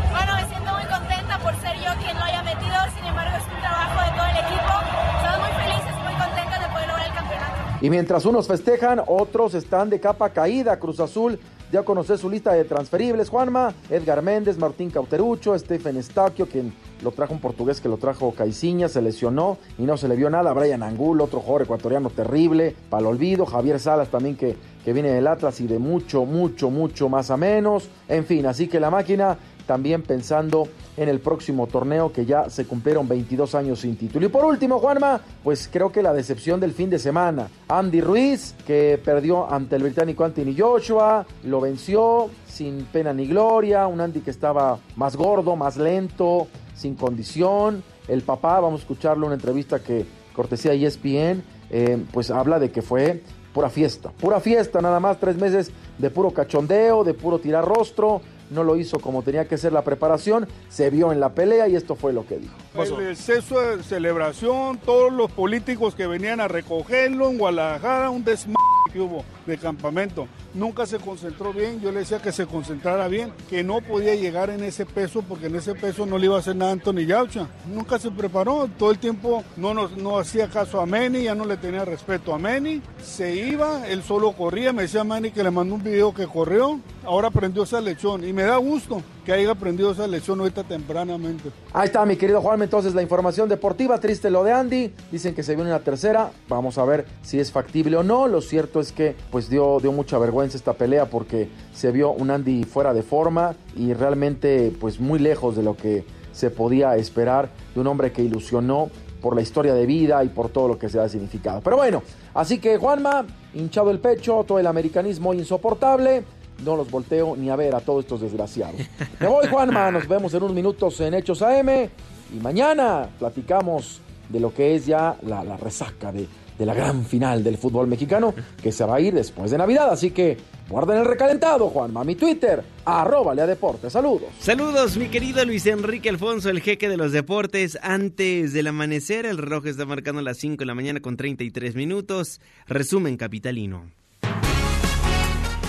Bueno, 0.09 0.35
me 0.35 0.47
siento 0.47 0.71
muy 0.71 0.85
contenta 0.85 1.37
por 1.39 1.53
ser 1.59 1.75
yo 1.83 1.91
quien 2.01 2.15
lo 2.15 2.23
haya 2.23 2.43
metido, 2.43 2.75
sin 2.95 3.05
embargo 3.07 3.35
es 3.35 3.43
un 3.43 3.59
trabajo 3.59 4.09
de 4.09 4.17
todo 4.17 4.25
el 4.25 4.37
equipo. 4.37 4.73
Estamos 5.17 5.39
muy 5.39 5.63
felices, 5.63 5.95
muy 6.01 6.13
contentos 6.13 6.59
de 6.61 6.67
poder 6.71 6.87
lograr 6.87 7.07
el 7.07 7.13
campeonato. 7.13 7.85
Y 7.85 7.89
mientras 7.89 8.25
unos 8.25 8.47
festejan, 8.47 9.01
otros 9.05 9.53
están 9.53 9.89
de 9.89 9.99
capa 9.99 10.29
caída. 10.29 10.79
Cruz 10.79 11.01
Azul 11.01 11.37
dio 11.71 11.79
a 11.79 11.85
conocer 11.85 12.17
su 12.17 12.29
lista 12.29 12.53
de 12.53 12.63
transferibles. 12.63 13.29
Juanma, 13.29 13.73
Edgar 13.89 14.21
Méndez, 14.21 14.57
Martín 14.57 14.89
Cauterucho, 14.89 15.57
Stephen 15.57 15.97
Estaquio, 15.97 16.47
quien 16.47 16.73
lo 17.03 17.11
trajo 17.11 17.33
un 17.33 17.39
portugués 17.39 17.81
que 17.81 17.89
lo 17.89 17.97
trajo 17.97 18.33
Caiciña, 18.33 18.89
se 18.89 19.01
lesionó 19.01 19.57
y 19.77 19.83
no 19.83 19.97
se 19.97 20.07
le 20.07 20.15
vio 20.15 20.29
nada. 20.29 20.53
Brian 20.53 20.83
Angul, 20.83 21.21
otro 21.21 21.39
jugador 21.39 21.63
ecuatoriano 21.63 22.09
terrible, 22.09 22.75
para 22.89 23.01
el 23.01 23.07
olvido. 23.07 23.45
Javier 23.45 23.79
Salas 23.79 24.09
también 24.09 24.35
que, 24.35 24.55
que 24.83 24.93
viene 24.93 25.09
del 25.09 25.27
Atlas 25.27 25.59
y 25.61 25.67
de 25.67 25.79
mucho, 25.79 26.25
mucho, 26.25 26.69
mucho 26.69 27.09
más 27.09 27.31
a 27.31 27.37
menos. 27.37 27.89
En 28.07 28.25
fin, 28.25 28.45
así 28.45 28.67
que 28.67 28.79
la 28.79 28.89
máquina 28.89 29.37
también 29.65 30.01
pensando 30.01 30.67
en 30.97 31.09
el 31.09 31.19
próximo 31.19 31.67
torneo 31.67 32.11
que 32.11 32.25
ya 32.25 32.49
se 32.49 32.65
cumplieron 32.65 33.07
22 33.07 33.55
años 33.55 33.79
sin 33.79 33.95
título. 33.95 34.25
Y 34.25 34.29
por 34.29 34.43
último, 34.43 34.79
Juanma, 34.79 35.21
pues 35.43 35.69
creo 35.71 35.91
que 35.91 36.01
la 36.01 36.11
decepción 36.11 36.59
del 36.59 36.73
fin 36.73 36.89
de 36.89 36.99
semana. 36.99 37.47
Andy 37.67 38.01
Ruiz, 38.01 38.55
que 38.65 38.99
perdió 39.03 39.49
ante 39.49 39.75
el 39.75 39.83
británico 39.83 40.25
Anthony 40.25 40.55
Joshua, 40.57 41.25
lo 41.43 41.61
venció 41.61 42.29
sin 42.47 42.85
pena 42.85 43.13
ni 43.13 43.27
gloria, 43.27 43.85
un 43.85 44.01
Andy 44.01 44.21
que 44.21 44.31
estaba 44.31 44.79
más 44.95 45.15
gordo, 45.15 45.55
más 45.55 45.77
lento, 45.77 46.47
sin 46.75 46.95
condición. 46.95 47.83
El 48.07 48.23
papá, 48.23 48.59
vamos 48.59 48.81
a 48.81 48.83
escucharlo 48.83 49.27
una 49.27 49.35
entrevista 49.35 49.79
que 49.79 50.05
cortesía 50.33 50.73
ESPN, 50.73 51.43
eh, 51.69 52.03
pues 52.11 52.31
habla 52.31 52.59
de 52.59 52.71
que 52.71 52.81
fue 52.81 53.21
pura 53.53 53.69
fiesta, 53.69 54.11
pura 54.11 54.39
fiesta, 54.39 54.81
nada 54.81 54.99
más 54.99 55.19
tres 55.19 55.35
meses 55.35 55.71
de 55.97 56.09
puro 56.09 56.31
cachondeo, 56.31 57.03
de 57.03 57.13
puro 57.13 57.39
tirar 57.39 57.65
rostro, 57.65 58.21
no 58.49 58.63
lo 58.63 58.77
hizo 58.77 58.99
como 58.99 59.23
tenía 59.23 59.47
que 59.47 59.57
ser 59.57 59.73
la 59.73 59.83
preparación, 59.83 60.47
se 60.69 60.89
vio 60.89 61.11
en 61.11 61.19
la 61.19 61.33
pelea 61.33 61.67
y 61.67 61.75
esto 61.75 61.95
fue 61.95 62.13
lo 62.13 62.25
que 62.25 62.37
dijo. 62.37 62.55
El 62.75 63.09
exceso 63.09 63.59
de 63.59 63.83
celebración, 63.83 64.77
todos 64.77 65.11
los 65.11 65.31
políticos 65.31 65.95
que 65.95 66.07
venían 66.07 66.39
a 66.39 66.47
recogerlo 66.47 67.29
en 67.29 67.37
Guadalajara, 67.37 68.09
un 68.09 68.23
desmadre 68.23 68.76
hubo 68.99 69.23
de 69.45 69.57
campamento. 69.57 70.27
Nunca 70.53 70.85
se 70.85 70.99
concentró 70.99 71.53
bien, 71.53 71.79
yo 71.81 71.91
le 71.91 71.99
decía 71.99 72.21
que 72.21 72.31
se 72.31 72.45
concentrara 72.45 73.07
bien, 73.07 73.31
que 73.49 73.63
no 73.63 73.81
podía 73.81 74.15
llegar 74.15 74.49
en 74.49 74.63
ese 74.63 74.85
peso 74.85 75.21
porque 75.21 75.47
en 75.47 75.55
ese 75.55 75.75
peso 75.75 76.05
no 76.05 76.17
le 76.17 76.25
iba 76.25 76.35
a 76.35 76.39
hacer 76.39 76.55
nada 76.55 76.71
a 76.71 76.73
Anthony 76.73 77.05
Yaucha. 77.05 77.47
Nunca 77.73 77.99
se 77.99 78.11
preparó, 78.11 78.69
todo 78.77 78.91
el 78.91 78.99
tiempo 78.99 79.43
no, 79.55 79.73
nos, 79.73 79.95
no 79.97 80.17
hacía 80.17 80.47
caso 80.47 80.81
a 80.81 80.85
Manny, 80.85 81.23
ya 81.23 81.35
no 81.35 81.45
le 81.45 81.57
tenía 81.57 81.85
respeto 81.85 82.33
a 82.33 82.39
Manny, 82.39 82.81
se 83.03 83.35
iba, 83.35 83.87
él 83.87 84.03
solo 84.03 84.31
corría, 84.33 84.73
me 84.73 84.83
decía 84.83 85.03
Manny 85.03 85.31
que 85.31 85.43
le 85.43 85.51
mandó 85.51 85.75
un 85.75 85.83
video 85.83 86.13
que 86.13 86.27
corrió, 86.27 86.79
ahora 87.05 87.27
aprendió 87.27 87.63
esa 87.63 87.81
lección 87.81 88.27
y 88.27 88.33
me 88.33 88.43
da 88.43 88.57
gusto 88.57 89.01
que 89.27 89.33
haya 89.33 89.51
aprendido 89.51 89.91
esa 89.91 90.07
lección 90.07 90.39
ahorita 90.39 90.63
tempranamente. 90.63 91.51
Ahí 91.73 91.87
está 91.87 92.05
mi 92.05 92.15
querido 92.15 92.39
Juanme, 92.39 92.63
entonces 92.63 92.95
la 92.95 93.01
información 93.01 93.49
deportiva, 93.49 93.99
triste 93.99 94.29
lo 94.29 94.41
de 94.45 94.53
Andy, 94.53 94.93
dicen 95.11 95.35
que 95.35 95.43
se 95.43 95.53
viene 95.53 95.69
una 95.69 95.81
tercera, 95.81 96.31
vamos 96.47 96.77
a 96.77 96.85
ver 96.85 97.05
si 97.23 97.37
es 97.37 97.51
factible 97.51 97.97
o 97.97 98.03
no, 98.03 98.29
lo 98.29 98.39
cierto 98.39 98.79
es 98.79 98.93
que 98.93 99.17
pues 99.29 99.49
dio, 99.49 99.81
dio 99.81 99.91
mucha 99.91 100.17
vergüenza 100.17 100.55
esta 100.55 100.75
pelea 100.75 101.07
porque 101.07 101.49
se 101.73 101.91
vio 101.91 102.11
un 102.11 102.31
Andy 102.31 102.63
fuera 102.63 102.93
de 102.93 103.03
forma 103.03 103.53
y 103.75 103.91
realmente 103.91 104.71
pues 104.79 105.01
muy 105.01 105.19
lejos 105.19 105.57
de 105.57 105.63
lo 105.63 105.75
que 105.75 106.05
se 106.31 106.49
podía 106.49 106.95
esperar 106.95 107.49
de 107.75 107.81
un 107.81 107.87
hombre 107.87 108.13
que 108.13 108.21
ilusionó 108.21 108.89
por 109.21 109.35
la 109.35 109.41
historia 109.41 109.73
de 109.73 109.85
vida 109.85 110.23
y 110.23 110.29
por 110.29 110.47
todo 110.47 110.69
lo 110.69 110.79
que 110.79 110.87
se 110.87 111.01
ha 111.01 111.09
significado. 111.09 111.59
Pero 111.59 111.75
bueno, 111.75 112.01
así 112.33 112.59
que 112.59 112.77
Juanma, 112.77 113.25
hinchado 113.53 113.91
el 113.91 113.99
pecho, 113.99 114.45
todo 114.47 114.57
el 114.57 114.67
americanismo 114.67 115.33
insoportable, 115.33 116.23
no 116.63 116.75
los 116.75 116.89
volteo 116.89 117.35
ni 117.35 117.49
a 117.49 117.55
ver 117.55 117.75
a 117.75 117.79
todos 117.79 118.05
estos 118.05 118.21
desgraciados. 118.21 118.81
Me 119.19 119.27
voy, 119.27 119.47
Juanma, 119.47 119.91
nos 119.91 120.07
vemos 120.07 120.33
en 120.33 120.43
unos 120.43 120.55
minutos 120.55 120.99
en 121.01 121.13
Hechos 121.13 121.41
AM 121.41 121.69
y 121.69 122.39
mañana 122.41 123.09
platicamos 123.19 124.01
de 124.29 124.39
lo 124.39 124.53
que 124.53 124.75
es 124.75 124.85
ya 124.85 125.17
la, 125.23 125.57
resaca 125.57 126.11
de, 126.11 126.27
de, 126.57 126.65
la 126.65 126.73
gran 126.73 127.05
final 127.05 127.43
del 127.43 127.57
fútbol 127.57 127.87
mexicano 127.87 128.33
que 128.61 128.71
se 128.71 128.83
va 128.83 128.95
a 128.95 128.99
ir 128.99 129.13
después 129.13 129.51
de 129.51 129.57
Navidad. 129.57 129.89
Así 129.91 130.11
que 130.11 130.37
guarden 130.69 130.97
el 130.97 131.05
recalentado, 131.05 131.69
Juanma. 131.69 132.03
Mi 132.03 132.15
Twitter, 132.15 132.63
arroba 132.85 133.33
Lea 133.33 133.47
Deportes. 133.47 133.93
Saludos. 133.93 134.29
Saludos, 134.39 134.97
mi 134.97 135.07
querido 135.07 135.45
Luis 135.45 135.65
Enrique 135.65 136.09
Alfonso, 136.09 136.49
el 136.49 136.61
jeque 136.61 136.89
de 136.89 136.97
los 136.97 137.11
deportes. 137.11 137.77
Antes 137.81 138.53
del 138.53 138.67
amanecer, 138.67 139.25
el 139.25 139.37
reloj 139.37 139.67
está 139.67 139.85
marcando 139.85 140.21
las 140.21 140.37
5 140.37 140.59
de 140.59 140.65
la 140.65 140.75
mañana 140.75 140.99
con 140.99 141.15
33 141.15 141.75
minutos. 141.75 142.41
Resumen 142.67 143.15
capitalino. 143.15 143.89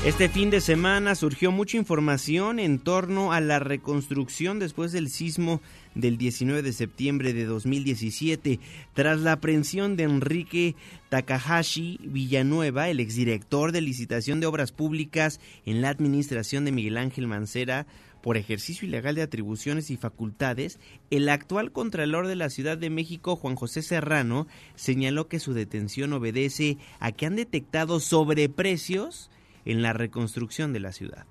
Este 0.08 0.30
fin 0.30 0.48
de 0.48 0.62
semana 0.62 1.14
surgió 1.14 1.52
mucha 1.52 1.76
información 1.76 2.60
en 2.60 2.78
torno 2.78 3.34
a 3.34 3.42
la 3.42 3.58
reconstrucción 3.58 4.58
después 4.58 4.90
del 4.90 5.10
sismo 5.10 5.60
del 5.94 6.16
19 6.16 6.62
de 6.62 6.72
septiembre 6.72 7.34
de 7.34 7.44
2017, 7.44 8.58
tras 8.94 9.20
la 9.20 9.32
aprehensión 9.32 9.98
de 9.98 10.04
Enrique 10.04 10.76
Takahashi 11.10 12.00
Villanueva, 12.04 12.88
el 12.88 13.00
exdirector 13.00 13.70
de 13.70 13.82
licitación 13.82 14.40
de 14.40 14.46
obras 14.46 14.72
públicas 14.72 15.40
en 15.66 15.82
la 15.82 15.90
administración 15.90 16.64
de 16.64 16.72
Miguel 16.72 16.96
Ángel 16.96 17.26
Mancera, 17.26 17.86
por 18.22 18.38
ejercicio 18.38 18.88
ilegal 18.88 19.14
de 19.14 19.22
atribuciones 19.22 19.90
y 19.90 19.98
facultades, 19.98 20.80
el 21.10 21.28
actual 21.28 21.70
Contralor 21.70 22.28
de 22.28 22.36
la 22.36 22.48
Ciudad 22.48 22.78
de 22.78 22.88
México, 22.88 23.36
Juan 23.36 23.56
José 23.56 23.82
Serrano, 23.82 24.46
señaló 24.74 25.28
que 25.28 25.38
su 25.38 25.52
detención 25.52 26.14
obedece 26.14 26.78
a 26.98 27.12
que 27.12 27.26
han 27.26 27.36
detectado 27.36 28.00
sobreprecios 28.00 29.28
en 29.68 29.82
la 29.82 29.92
reconstrucción 29.92 30.72
de 30.72 30.80
la 30.80 30.92
ciudad. 30.92 31.26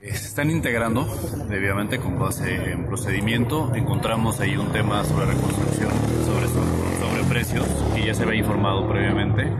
Se 0.00 0.08
están 0.08 0.48
integrando 0.48 1.06
debidamente 1.50 1.98
con 1.98 2.18
base 2.18 2.72
en 2.72 2.86
procedimiento. 2.86 3.74
Encontramos 3.74 4.40
ahí 4.40 4.56
un 4.56 4.72
tema 4.72 5.04
sobre 5.04 5.26
reconstrucción, 5.26 5.90
sobre, 6.24 6.48
sobre 6.48 7.24
precios, 7.28 7.66
que 7.94 8.06
ya 8.06 8.14
se 8.14 8.22
había 8.22 8.38
informado 8.38 8.88
previamente. 8.88 9.52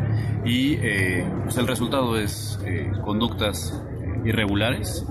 Y 0.46 0.76
eh, 0.76 1.26
pues 1.44 1.59
el 1.59 1.66
resultado 1.66 2.16
es 2.16 2.59
eh, 2.64 2.90
conductas 3.05 3.83
irregulares 4.24 5.05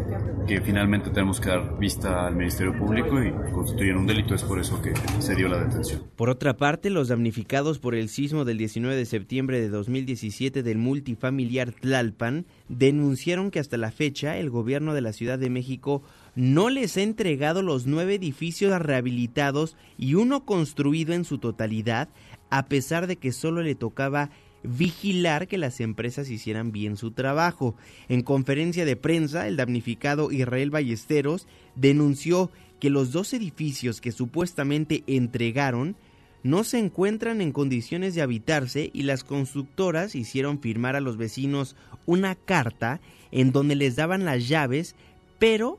que 0.49 0.61
finalmente 0.61 1.11
tenemos 1.11 1.39
que 1.39 1.49
dar 1.49 1.77
vista 1.77 2.25
al 2.25 2.35
Ministerio 2.35 2.75
Público 2.75 3.23
y 3.23 3.31
constituyen 3.51 3.97
un 3.97 4.07
delito. 4.07 4.33
Es 4.33 4.41
por 4.41 4.59
eso 4.59 4.81
que 4.81 4.93
se 5.19 5.35
dio 5.35 5.47
la 5.47 5.59
detención. 5.59 6.01
Por 6.15 6.31
otra 6.31 6.57
parte, 6.57 6.89
los 6.89 7.09
damnificados 7.09 7.77
por 7.77 7.93
el 7.93 8.09
sismo 8.09 8.45
del 8.45 8.57
19 8.57 8.95
de 8.95 9.05
septiembre 9.05 9.61
de 9.61 9.69
2017 9.69 10.63
del 10.63 10.79
multifamiliar 10.79 11.71
Tlalpan 11.71 12.47
denunciaron 12.67 13.51
que 13.51 13.59
hasta 13.59 13.77
la 13.77 13.91
fecha 13.91 14.37
el 14.37 14.49
gobierno 14.49 14.95
de 14.95 15.01
la 15.01 15.13
Ciudad 15.13 15.37
de 15.37 15.51
México 15.51 16.01
no 16.33 16.71
les 16.71 16.97
ha 16.97 17.03
entregado 17.03 17.61
los 17.61 17.85
nueve 17.85 18.15
edificios 18.15 18.73
rehabilitados 18.81 19.77
y 19.99 20.15
uno 20.15 20.45
construido 20.45 21.13
en 21.13 21.25
su 21.25 21.37
totalidad, 21.37 22.09
a 22.49 22.65
pesar 22.65 23.05
de 23.05 23.17
que 23.17 23.33
solo 23.33 23.61
le 23.61 23.75
tocaba 23.75 24.31
vigilar 24.63 25.47
que 25.47 25.57
las 25.57 25.79
empresas 25.79 26.29
hicieran 26.29 26.71
bien 26.71 26.97
su 26.97 27.11
trabajo. 27.11 27.75
En 28.07 28.21
conferencia 28.21 28.85
de 28.85 28.95
prensa, 28.95 29.47
el 29.47 29.57
damnificado 29.57 30.31
Israel 30.31 30.69
Ballesteros 30.69 31.47
denunció 31.75 32.51
que 32.79 32.89
los 32.89 33.11
dos 33.11 33.33
edificios 33.33 34.01
que 34.01 34.11
supuestamente 34.11 35.03
entregaron 35.07 35.95
no 36.43 36.63
se 36.63 36.79
encuentran 36.79 37.41
en 37.41 37.51
condiciones 37.51 38.15
de 38.15 38.21
habitarse 38.21 38.89
y 38.93 39.03
las 39.03 39.23
constructoras 39.23 40.15
hicieron 40.15 40.59
firmar 40.59 40.95
a 40.95 41.01
los 41.01 41.17
vecinos 41.17 41.75
una 42.05 42.35
carta 42.35 43.01
en 43.31 43.51
donde 43.51 43.75
les 43.75 43.97
daban 43.97 44.23
las 44.23 44.47
llaves, 44.47 44.95
pero 45.37 45.77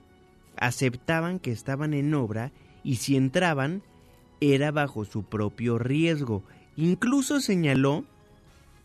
aceptaban 0.57 1.38
que 1.38 1.51
estaban 1.51 1.95
en 1.95 2.12
obra 2.12 2.53
y 2.85 2.97
si 2.97 3.16
entraban 3.16 3.83
era 4.40 4.71
bajo 4.71 5.05
su 5.05 5.23
propio 5.23 5.79
riesgo. 5.79 6.43
Incluso 6.77 7.40
señaló 7.40 8.05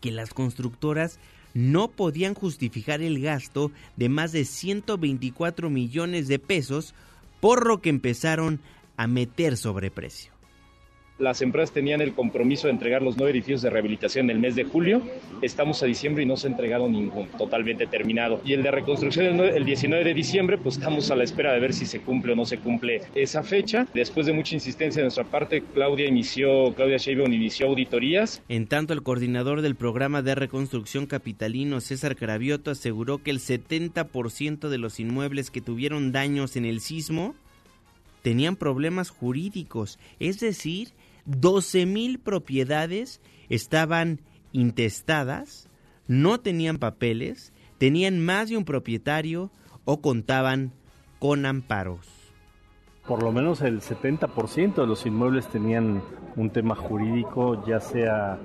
que 0.06 0.12
las 0.12 0.32
constructoras 0.32 1.18
no 1.52 1.88
podían 1.88 2.34
justificar 2.34 3.02
el 3.02 3.20
gasto 3.20 3.72
de 3.96 4.08
más 4.08 4.30
de 4.30 4.44
124 4.44 5.68
millones 5.68 6.28
de 6.28 6.38
pesos, 6.38 6.94
por 7.40 7.66
lo 7.66 7.80
que 7.80 7.90
empezaron 7.90 8.60
a 8.96 9.08
meter 9.08 9.56
sobreprecio. 9.56 10.35
Las 11.18 11.40
empresas 11.40 11.72
tenían 11.72 12.02
el 12.02 12.12
compromiso 12.12 12.66
de 12.66 12.74
entregar 12.74 13.00
los 13.00 13.16
nueve 13.16 13.30
edificios 13.30 13.62
de 13.62 13.70
rehabilitación 13.70 14.26
en 14.26 14.36
el 14.36 14.38
mes 14.38 14.54
de 14.54 14.64
julio. 14.64 15.00
Estamos 15.40 15.82
a 15.82 15.86
diciembre 15.86 16.24
y 16.24 16.26
no 16.26 16.36
se 16.36 16.46
ha 16.46 16.50
entregado 16.50 16.90
ningún, 16.90 17.28
totalmente 17.38 17.86
terminado. 17.86 18.42
Y 18.44 18.52
el 18.52 18.62
de 18.62 18.70
reconstrucción 18.70 19.40
el 19.40 19.64
19 19.64 20.04
de 20.04 20.12
diciembre, 20.12 20.58
pues 20.58 20.76
estamos 20.76 21.10
a 21.10 21.16
la 21.16 21.24
espera 21.24 21.54
de 21.54 21.60
ver 21.60 21.72
si 21.72 21.86
se 21.86 22.00
cumple 22.00 22.34
o 22.34 22.36
no 22.36 22.44
se 22.44 22.58
cumple 22.58 23.00
esa 23.14 23.42
fecha. 23.42 23.86
Después 23.94 24.26
de 24.26 24.34
mucha 24.34 24.54
insistencia 24.54 25.00
de 25.00 25.04
nuestra 25.04 25.24
parte, 25.24 25.62
Claudia 25.72 26.06
inició, 26.06 26.74
Claudia 26.74 26.98
Sheinbaum 26.98 27.32
inició 27.32 27.68
auditorías. 27.68 28.42
En 28.50 28.66
tanto, 28.66 28.92
el 28.92 29.02
coordinador 29.02 29.62
del 29.62 29.74
programa 29.74 30.20
de 30.20 30.34
reconstrucción 30.34 31.06
capitalino, 31.06 31.80
César 31.80 32.16
Cravioto, 32.16 32.70
aseguró 32.70 33.22
que 33.22 33.30
el 33.30 33.38
70% 33.38 34.68
de 34.68 34.78
los 34.78 35.00
inmuebles 35.00 35.50
que 35.50 35.62
tuvieron 35.62 36.12
daños 36.12 36.56
en 36.56 36.66
el 36.66 36.80
sismo 36.80 37.34
tenían 38.20 38.56
problemas 38.56 39.10
jurídicos, 39.10 40.00
es 40.18 40.40
decir, 40.40 40.88
12 41.26 41.86
mil 41.86 42.18
propiedades 42.18 43.20
estaban 43.48 44.20
intestadas, 44.52 45.68
no 46.06 46.40
tenían 46.40 46.78
papeles, 46.78 47.52
tenían 47.78 48.24
más 48.24 48.48
de 48.48 48.56
un 48.56 48.64
propietario 48.64 49.50
o 49.84 50.00
contaban 50.00 50.72
con 51.18 51.46
amparos. 51.46 52.06
Por 53.06 53.22
lo 53.22 53.32
menos 53.32 53.60
el 53.62 53.80
70% 53.80 54.74
de 54.74 54.86
los 54.86 55.06
inmuebles 55.06 55.46
tenían 55.48 56.02
un 56.34 56.50
tema 56.50 56.74
jurídico, 56.74 57.64
ya 57.66 57.80
sea 57.80 58.38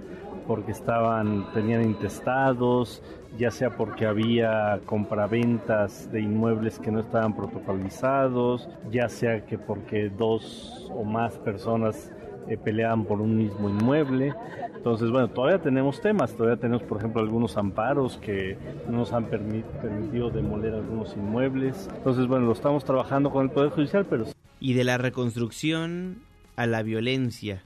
porque 0.47 0.71
estaban 0.71 1.51
tenían 1.53 1.83
intestados, 1.83 3.01
ya 3.37 3.51
sea 3.51 3.75
porque 3.77 4.05
había 4.05 4.81
compraventas 4.85 6.11
de 6.11 6.21
inmuebles 6.21 6.79
que 6.79 6.91
no 6.91 6.99
estaban 6.99 7.35
protocolizados, 7.35 8.69
ya 8.91 9.07
sea 9.09 9.45
que 9.45 9.57
porque 9.57 10.09
dos 10.09 10.89
o 10.91 11.03
más 11.03 11.37
personas 11.39 12.11
eh, 12.47 12.57
peleaban 12.57 13.05
por 13.05 13.21
un 13.21 13.37
mismo 13.37 13.69
inmueble. 13.69 14.33
Entonces, 14.75 15.11
bueno, 15.11 15.29
todavía 15.29 15.61
tenemos 15.61 16.01
temas, 16.01 16.35
todavía 16.35 16.59
tenemos, 16.59 16.83
por 16.83 16.97
ejemplo, 16.97 17.21
algunos 17.21 17.55
amparos 17.57 18.17
que 18.17 18.57
no 18.87 18.97
nos 18.97 19.13
han 19.13 19.25
permitido 19.25 20.29
demoler 20.31 20.73
algunos 20.73 21.15
inmuebles. 21.15 21.87
Entonces, 21.95 22.27
bueno, 22.27 22.47
lo 22.47 22.53
estamos 22.53 22.83
trabajando 22.83 23.29
con 23.29 23.45
el 23.45 23.51
Poder 23.51 23.69
Judicial, 23.69 24.05
pero... 24.09 24.25
Y 24.59 24.73
de 24.73 24.83
la 24.83 24.97
reconstrucción 24.97 26.23
a 26.55 26.65
la 26.65 26.81
violencia, 26.83 27.63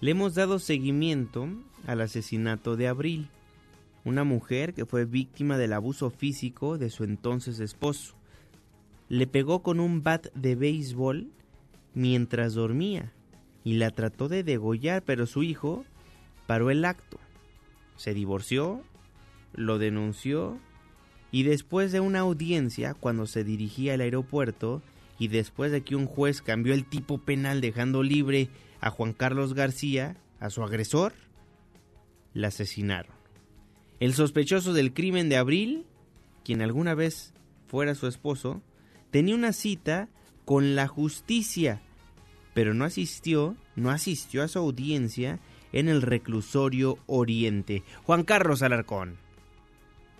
le 0.00 0.10
hemos 0.10 0.34
dado 0.34 0.58
seguimiento 0.58 1.48
al 1.86 2.00
asesinato 2.00 2.76
de 2.76 2.88
Abril, 2.88 3.28
una 4.04 4.24
mujer 4.24 4.74
que 4.74 4.86
fue 4.86 5.04
víctima 5.04 5.56
del 5.56 5.72
abuso 5.72 6.10
físico 6.10 6.78
de 6.78 6.90
su 6.90 7.04
entonces 7.04 7.60
esposo. 7.60 8.14
Le 9.08 9.26
pegó 9.26 9.62
con 9.62 9.78
un 9.78 10.02
bat 10.02 10.26
de 10.34 10.54
béisbol 10.56 11.28
mientras 11.94 12.54
dormía 12.54 13.12
y 13.64 13.74
la 13.74 13.90
trató 13.90 14.28
de 14.28 14.42
degollar, 14.42 15.02
pero 15.02 15.26
su 15.26 15.42
hijo 15.42 15.84
paró 16.46 16.70
el 16.70 16.84
acto. 16.84 17.18
Se 17.96 18.14
divorció, 18.14 18.82
lo 19.54 19.78
denunció 19.78 20.58
y 21.32 21.44
después 21.44 21.92
de 21.92 22.00
una 22.00 22.20
audiencia, 22.20 22.94
cuando 22.94 23.26
se 23.26 23.44
dirigía 23.44 23.94
al 23.94 24.00
aeropuerto 24.00 24.82
y 25.18 25.28
después 25.28 25.70
de 25.70 25.82
que 25.82 25.94
un 25.96 26.06
juez 26.06 26.42
cambió 26.42 26.74
el 26.74 26.84
tipo 26.84 27.18
penal 27.18 27.60
dejando 27.60 28.02
libre 28.02 28.48
a 28.80 28.90
Juan 28.90 29.12
Carlos 29.12 29.54
García, 29.54 30.16
a 30.40 30.50
su 30.50 30.62
agresor, 30.62 31.12
la 32.32 32.48
asesinaron. 32.48 33.14
El 34.00 34.14
sospechoso 34.14 34.72
del 34.72 34.94
crimen 34.94 35.28
de 35.28 35.36
Abril, 35.36 35.84
quien 36.44 36.62
alguna 36.62 36.94
vez 36.94 37.34
fuera 37.68 37.94
su 37.94 38.06
esposo, 38.06 38.62
tenía 39.10 39.34
una 39.34 39.52
cita 39.52 40.08
con 40.44 40.74
la 40.74 40.88
justicia 40.88 41.82
pero 42.54 42.74
no 42.74 42.84
asistió, 42.84 43.56
no 43.76 43.90
asistió 43.90 44.42
a 44.42 44.48
su 44.48 44.58
audiencia 44.58 45.38
en 45.72 45.88
el 45.88 46.02
reclusorio 46.02 46.98
Oriente. 47.06 47.82
Juan 48.04 48.24
Carlos 48.24 48.62
Alarcón. 48.62 49.16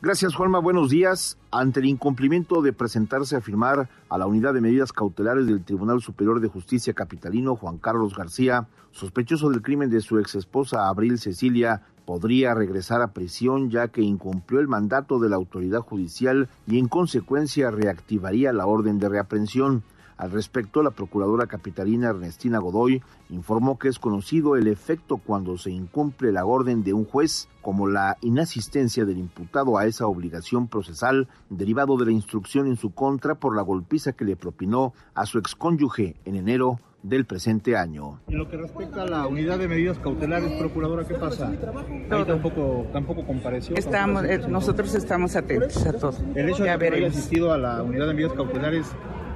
Gracias 0.02 0.34
Juanma, 0.34 0.60
buenos 0.60 0.88
días. 0.88 1.36
Ante 1.50 1.80
el 1.80 1.86
incumplimiento 1.86 2.62
de 2.62 2.72
presentarse 2.72 3.36
a 3.36 3.42
firmar 3.42 3.90
a 4.08 4.16
la 4.16 4.26
unidad 4.26 4.54
de 4.54 4.62
medidas 4.62 4.94
cautelares 4.94 5.46
del 5.46 5.62
Tribunal 5.62 6.00
Superior 6.00 6.40
de 6.40 6.48
Justicia 6.48 6.94
Capitalino, 6.94 7.54
Juan 7.54 7.76
Carlos 7.76 8.16
García, 8.16 8.66
sospechoso 8.92 9.50
del 9.50 9.60
crimen 9.60 9.90
de 9.90 10.00
su 10.00 10.18
exesposa 10.18 10.88
Abril 10.88 11.18
Cecilia, 11.18 11.82
podría 12.06 12.54
regresar 12.54 13.02
a 13.02 13.12
prisión 13.12 13.68
ya 13.68 13.88
que 13.88 14.00
incumplió 14.00 14.60
el 14.60 14.68
mandato 14.68 15.18
de 15.18 15.28
la 15.28 15.36
autoridad 15.36 15.80
judicial 15.80 16.48
y 16.66 16.78
en 16.78 16.88
consecuencia 16.88 17.70
reactivaría 17.70 18.54
la 18.54 18.64
orden 18.64 18.98
de 18.98 19.10
reaprensión. 19.10 19.82
Al 20.20 20.32
respecto, 20.32 20.82
la 20.82 20.90
procuradora 20.90 21.46
capitalina 21.46 22.10
Ernestina 22.10 22.58
Godoy 22.58 23.02
informó 23.30 23.78
que 23.78 23.88
es 23.88 23.98
conocido 23.98 24.54
el 24.54 24.66
efecto 24.66 25.16
cuando 25.16 25.56
se 25.56 25.70
incumple 25.70 26.30
la 26.30 26.44
orden 26.44 26.84
de 26.84 26.92
un 26.92 27.06
juez, 27.06 27.48
como 27.62 27.88
la 27.88 28.18
inasistencia 28.20 29.06
del 29.06 29.16
imputado 29.16 29.78
a 29.78 29.86
esa 29.86 30.06
obligación 30.06 30.68
procesal 30.68 31.26
derivado 31.48 31.96
de 31.96 32.04
la 32.04 32.12
instrucción 32.12 32.66
en 32.66 32.76
su 32.76 32.92
contra 32.92 33.36
por 33.36 33.56
la 33.56 33.62
golpiza 33.62 34.12
que 34.12 34.26
le 34.26 34.36
propinó 34.36 34.92
a 35.14 35.24
su 35.24 35.38
excónyuge 35.38 36.16
en 36.26 36.36
enero 36.36 36.80
del 37.02 37.24
presente 37.24 37.78
año. 37.78 38.20
En 38.28 38.36
lo 38.36 38.46
que 38.46 38.58
respecta 38.58 39.04
a 39.04 39.06
la 39.06 39.26
unidad 39.26 39.58
de 39.58 39.68
medidas 39.68 39.98
cautelares, 40.00 40.52
procuradora, 40.52 41.06
¿qué 41.06 41.14
pasa? 41.14 41.48
Ahí 41.48 42.24
tampoco, 42.26 42.86
tampoco 42.92 43.26
compareció. 43.26 43.74
Estamos, 43.74 44.24
eh, 44.24 44.38
nosotros 44.46 44.94
estamos 44.94 45.34
atentos 45.34 45.86
a 45.86 45.94
todo. 45.94 46.14
El 46.34 46.50
hecho 46.50 46.64
de 46.64 46.78
que 46.78 46.88
haya 46.88 47.08
asistido 47.08 47.54
a 47.54 47.56
la 47.56 47.82
unidad 47.82 48.06
de 48.06 48.12
medidas 48.12 48.34
cautelares 48.34 48.86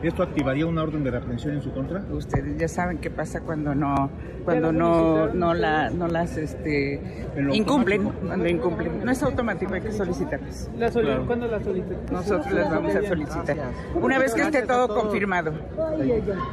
¿Esto 0.05 0.23
activaría 0.23 0.67
una 0.67 0.83
orden 0.83 1.03
de 1.03 1.11
reaprensión 1.11 1.55
en 1.55 1.63
su 1.63 1.73
contra? 1.73 2.05
Ustedes 2.11 2.59
ya 2.59 2.69
saben 2.69 2.99
qué 2.99 3.09
pasa 3.11 3.41
cuando 3.41 3.75
no 3.75 4.11
cuando 4.45 4.71
no 4.71 5.29
no 5.29 5.55
la 5.55 5.89
no 5.89 6.09
las 6.09 6.37
este 6.37 7.01
incumplen, 7.53 8.11
cuando 8.11 8.47
incumplen. 8.47 9.03
No 9.03 9.11
es 9.11 9.23
automático, 9.23 9.73
hay 9.73 9.81
que 9.81 9.93
solicitarlas. 9.93 10.71
La 10.77 10.91
¿Cuándo 10.91 11.47
la 11.49 11.59
solicitan? 11.63 12.05
Nosotros 12.13 12.53
las 12.53 12.71
vamos 12.71 12.95
a 12.95 13.03
solicitar. 13.03 13.57
Una 13.95 14.19
vez 14.19 14.35
que 14.35 14.43
esté 14.43 14.63
todo 14.63 14.89
confirmado. 14.89 15.55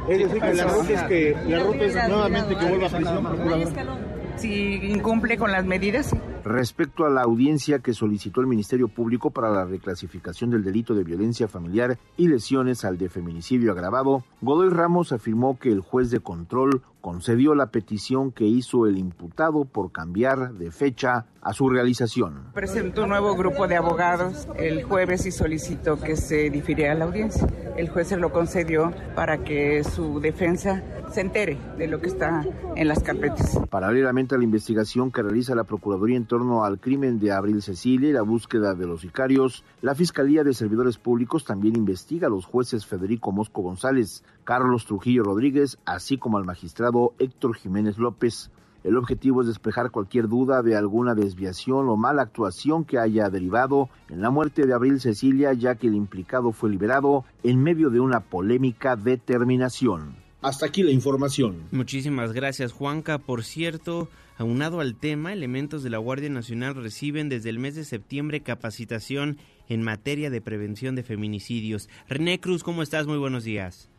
Es 0.08 0.18
decir, 0.18 0.40
que 0.40 0.54
la 0.54 0.64
ruta 0.64 0.92
es 0.94 1.02
que 1.02 1.36
la 1.46 1.58
ruta 1.58 1.84
es 1.84 2.08
nuevamente 2.08 2.56
que 2.56 2.66
vuelva 2.66 2.86
a 2.86 2.90
prisión, 2.90 3.98
Si 4.36 4.92
incumple 4.92 5.36
con 5.36 5.52
las 5.52 5.66
medidas, 5.66 6.14
Respecto 6.44 7.04
a 7.04 7.10
la 7.10 7.22
audiencia 7.22 7.78
que 7.78 7.94
solicitó 7.94 8.40
el 8.40 8.48
Ministerio 8.48 8.88
Público 8.88 9.30
para 9.30 9.50
la 9.50 9.64
reclasificación 9.64 10.50
del 10.50 10.64
delito 10.64 10.92
de 10.92 11.04
violencia 11.04 11.46
familiar 11.46 11.98
y 12.16 12.26
lesiones 12.26 12.84
al 12.84 12.98
de 12.98 13.08
feminicidio 13.08 13.70
agravado, 13.70 14.24
Godoy 14.40 14.70
Ramos 14.70 15.12
afirmó 15.12 15.56
que 15.60 15.70
el 15.70 15.80
juez 15.80 16.10
de 16.10 16.18
control 16.18 16.82
concedió 17.02 17.54
la 17.54 17.66
petición 17.66 18.32
que 18.32 18.44
hizo 18.44 18.86
el 18.86 18.96
imputado 18.96 19.66
por 19.66 19.92
cambiar 19.92 20.54
de 20.54 20.70
fecha 20.70 21.26
a 21.42 21.52
su 21.52 21.68
realización. 21.68 22.52
Presentó 22.54 23.02
un 23.02 23.10
nuevo 23.10 23.34
grupo 23.34 23.66
de 23.66 23.76
abogados 23.76 24.48
el 24.56 24.84
jueves 24.84 25.26
y 25.26 25.32
solicitó 25.32 26.00
que 26.00 26.16
se 26.16 26.48
difiriera 26.48 26.94
la 26.94 27.04
audiencia. 27.04 27.46
El 27.76 27.90
juez 27.90 28.08
se 28.08 28.16
lo 28.16 28.32
concedió 28.32 28.92
para 29.16 29.38
que 29.38 29.82
su 29.82 30.20
defensa 30.20 30.82
se 31.10 31.20
entere 31.20 31.58
de 31.76 31.88
lo 31.88 32.00
que 32.00 32.06
está 32.06 32.44
en 32.76 32.88
las 32.88 33.02
carpetas. 33.02 33.58
Paralelamente 33.68 34.34
a 34.34 34.38
la 34.38 34.44
investigación 34.44 35.10
que 35.10 35.22
realiza 35.22 35.54
la 35.54 35.64
Procuraduría 35.64 36.16
en 36.16 36.26
torno 36.26 36.64
al 36.64 36.78
crimen 36.78 37.18
de 37.18 37.32
Abril 37.32 37.60
Cecilia 37.60 38.08
y 38.08 38.12
la 38.12 38.22
búsqueda 38.22 38.74
de 38.74 38.86
los 38.86 39.02
sicarios, 39.02 39.64
la 39.82 39.94
Fiscalía 39.94 40.44
de 40.44 40.54
Servidores 40.54 40.96
Públicos 40.96 41.44
también 41.44 41.76
investiga 41.76 42.28
a 42.28 42.30
los 42.30 42.46
jueces 42.46 42.86
Federico 42.86 43.32
Mosco 43.32 43.62
González, 43.62 44.24
Carlos 44.44 44.86
Trujillo 44.86 45.22
Rodríguez, 45.24 45.78
así 45.84 46.18
como 46.18 46.38
al 46.38 46.44
magistrado 46.44 47.14
Héctor 47.18 47.56
Jiménez 47.56 47.98
López. 47.98 48.50
El 48.84 48.96
objetivo 48.96 49.42
es 49.42 49.46
despejar 49.46 49.92
cualquier 49.92 50.28
duda 50.28 50.62
de 50.62 50.76
alguna 50.76 51.14
desviación 51.14 51.88
o 51.88 51.96
mala 51.96 52.22
actuación 52.22 52.84
que 52.84 52.98
haya 52.98 53.30
derivado 53.30 53.88
en 54.08 54.20
la 54.20 54.30
muerte 54.30 54.66
de 54.66 54.74
Abril 54.74 55.00
Cecilia, 55.00 55.52
ya 55.52 55.76
que 55.76 55.86
el 55.86 55.94
implicado 55.94 56.50
fue 56.50 56.70
liberado 56.70 57.24
en 57.44 57.62
medio 57.62 57.90
de 57.90 58.00
una 58.00 58.20
polémica 58.20 58.96
determinación. 58.96 60.16
Hasta 60.40 60.66
aquí 60.66 60.82
la 60.82 60.90
información. 60.90 61.68
Muchísimas 61.70 62.32
gracias, 62.32 62.72
Juanca. 62.72 63.18
Por 63.18 63.44
cierto, 63.44 64.08
aunado 64.36 64.80
al 64.80 64.96
tema, 64.96 65.32
elementos 65.32 65.84
de 65.84 65.90
la 65.90 65.98
Guardia 65.98 66.30
Nacional 66.30 66.74
reciben 66.74 67.28
desde 67.28 67.50
el 67.50 67.60
mes 67.60 67.76
de 67.76 67.84
septiembre 67.84 68.40
capacitación 68.40 69.38
en 69.68 69.82
materia 69.82 70.30
de 70.30 70.40
prevención 70.40 70.96
de 70.96 71.04
feminicidios. 71.04 71.88
René 72.08 72.40
Cruz, 72.40 72.64
¿cómo 72.64 72.82
estás? 72.82 73.06
Muy 73.06 73.18
buenos 73.18 73.44
días. 73.44 73.91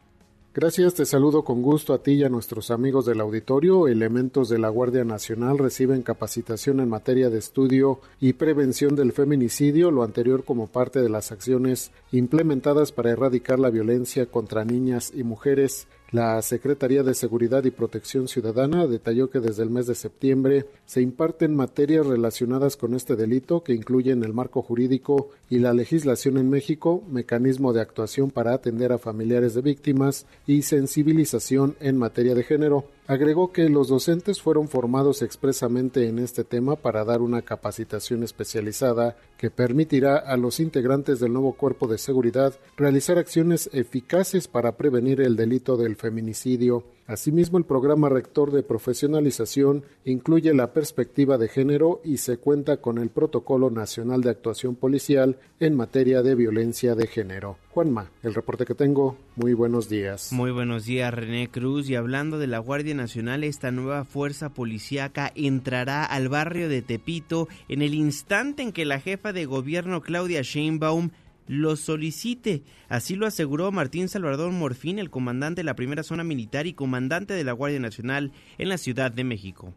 Gracias, 0.56 0.94
te 0.94 1.06
saludo 1.08 1.44
con 1.44 1.64
gusto 1.64 1.96
a 1.96 2.04
ti 2.04 2.12
y 2.12 2.24
a 2.24 2.30
nuestros 2.30 2.70
amigos 2.70 3.08
del 3.08 3.22
auditorio. 3.22 3.88
Elementos 3.88 4.50
de 4.50 4.60
la 4.60 4.70
Guardia 4.70 5.04
Nacional 5.04 5.58
reciben 5.58 6.04
capacitación 6.04 6.80
en 6.80 6.90
materia 6.90 7.32
de 7.32 7.40
estudio 7.40 8.00
y 8.20 8.34
prevención 8.34 8.96
del 8.96 9.14
feminicidio, 9.14 9.90
lo 9.90 10.04
anterior 10.04 10.44
como 10.44 10.68
parte 10.68 11.02
de 11.02 11.10
las 11.10 11.32
acciones 11.32 11.90
implementadas 12.12 12.92
para 12.92 13.10
erradicar 13.10 13.58
la 13.58 13.72
violencia 13.72 14.28
contra 14.28 14.64
niñas 14.64 15.12
y 15.16 15.24
mujeres 15.24 15.88
la 16.14 16.40
Secretaría 16.44 17.02
de 17.02 17.16
Seguridad 17.16 17.64
y 17.64 17.72
Protección 17.72 18.28
Ciudadana 18.28 18.86
detalló 18.86 19.32
que 19.32 19.40
desde 19.40 19.64
el 19.64 19.72
mes 19.72 19.88
de 19.88 19.96
septiembre 19.96 20.68
se 20.86 21.02
imparten 21.02 21.56
materias 21.56 22.06
relacionadas 22.06 22.78
con 22.78 22.94
este 22.94 23.16
delito 23.16 23.64
que 23.64 23.74
incluyen 23.74 24.24
el 24.24 24.32
marco 24.32 24.62
jurídico 24.62 25.32
y 25.50 25.58
la 25.58 25.74
legislación 25.74 26.38
en 26.38 26.52
México, 26.52 27.04
mecanismo 27.10 27.74
de 27.74 27.82
actuación 27.82 28.30
para 28.30 28.54
atender 28.54 28.92
a 28.94 29.00
familiares 29.00 29.56
de 29.56 29.62
víctimas 29.62 30.28
y 30.46 30.62
sensibilización 30.62 31.76
en 31.80 31.98
materia 31.98 32.36
de 32.36 32.44
género. 32.44 32.86
Agregó 33.06 33.52
que 33.52 33.68
los 33.68 33.90
docentes 33.90 34.42
fueron 34.42 34.70
formados 34.70 35.24
expresamente 35.24 36.08
en 36.08 36.20
este 36.20 36.46
tema 36.46 36.78
para 36.78 37.04
dar 37.04 37.22
una 37.22 37.42
capacitación 37.42 38.24
especializada 38.24 39.18
que 39.38 39.52
permitirá 39.52 40.16
a 40.16 40.38
los 40.38 40.62
integrantes 40.62 41.20
del 41.20 41.34
nuevo 41.34 41.52
cuerpo 41.52 41.88
de 41.88 41.98
seguridad 41.98 42.54
realizar 42.78 43.18
acciones 43.18 43.70
eficaces 43.74 44.48
para 44.48 44.78
prevenir 44.78 45.20
el 45.20 45.36
delito 45.36 45.76
del 45.76 45.98
feminicidio 45.98 46.86
Asimismo, 47.06 47.58
el 47.58 47.66
programa 47.66 48.08
rector 48.08 48.52
de 48.52 48.64
profesionalización 48.64 49.84
incluye 50.06 50.54
la 50.54 50.72
perspectiva 50.72 51.38
de 51.38 51.50
género 51.50 52.02
y 52.06 52.18
se 52.18 52.38
cuenta 52.38 52.78
con 52.78 52.98
el 52.98 53.10
Protocolo 53.10 53.70
Nacional 53.70 54.22
de 54.22 54.30
Actuación 54.30 54.76
Policial 54.76 55.38
en 55.60 55.76
materia 55.76 56.22
de 56.22 56.36
violencia 56.36 56.96
de 56.96 57.08
género. 57.08 57.58
Juanma, 57.72 58.10
el 58.22 58.34
reporte 58.34 58.66
que 58.66 58.76
tengo, 58.76 59.18
muy 59.36 59.54
buenos 59.54 59.90
días. 59.90 60.32
Muy 60.32 60.52
buenos 60.52 60.86
días, 60.86 61.14
René 61.14 61.50
Cruz. 61.50 61.90
Y 61.90 61.96
hablando 61.96 62.40
de 62.40 62.48
la 62.48 62.60
Guardia 62.60 62.94
Nacional, 62.96 63.44
esta 63.44 63.72
nueva 63.72 64.06
fuerza 64.06 64.50
policíaca 64.50 65.32
entrará 65.36 66.06
al 66.06 66.30
barrio 66.30 66.70
de 66.70 66.82
Tepito 66.82 67.48
en 67.68 67.82
el 67.82 67.96
instante 67.96 68.62
en 68.62 68.72
que 68.72 68.86
la 68.86 69.00
jefa 69.00 69.34
de 69.34 69.46
gobierno 69.46 70.02
Claudia 70.02 70.42
Sheinbaum 70.42 71.10
lo 71.48 71.76
solicite. 71.76 72.64
Así 72.90 73.16
lo 73.16 73.26
aseguró 73.26 73.72
Martín 73.72 74.10
Salvador 74.10 74.52
Morfín, 74.52 75.00
el 75.00 75.10
comandante 75.10 75.62
de 75.62 75.66
la 75.66 75.76
primera 75.76 76.04
zona 76.04 76.24
militar 76.24 76.68
y 76.68 76.74
comandante 76.74 77.34
de 77.34 77.44
la 77.44 77.52
Guardia 77.52 77.80
Nacional 77.80 78.32
en 78.58 78.70
la 78.70 78.78
Ciudad 78.78 79.12
de 79.12 79.24
México. 79.24 79.74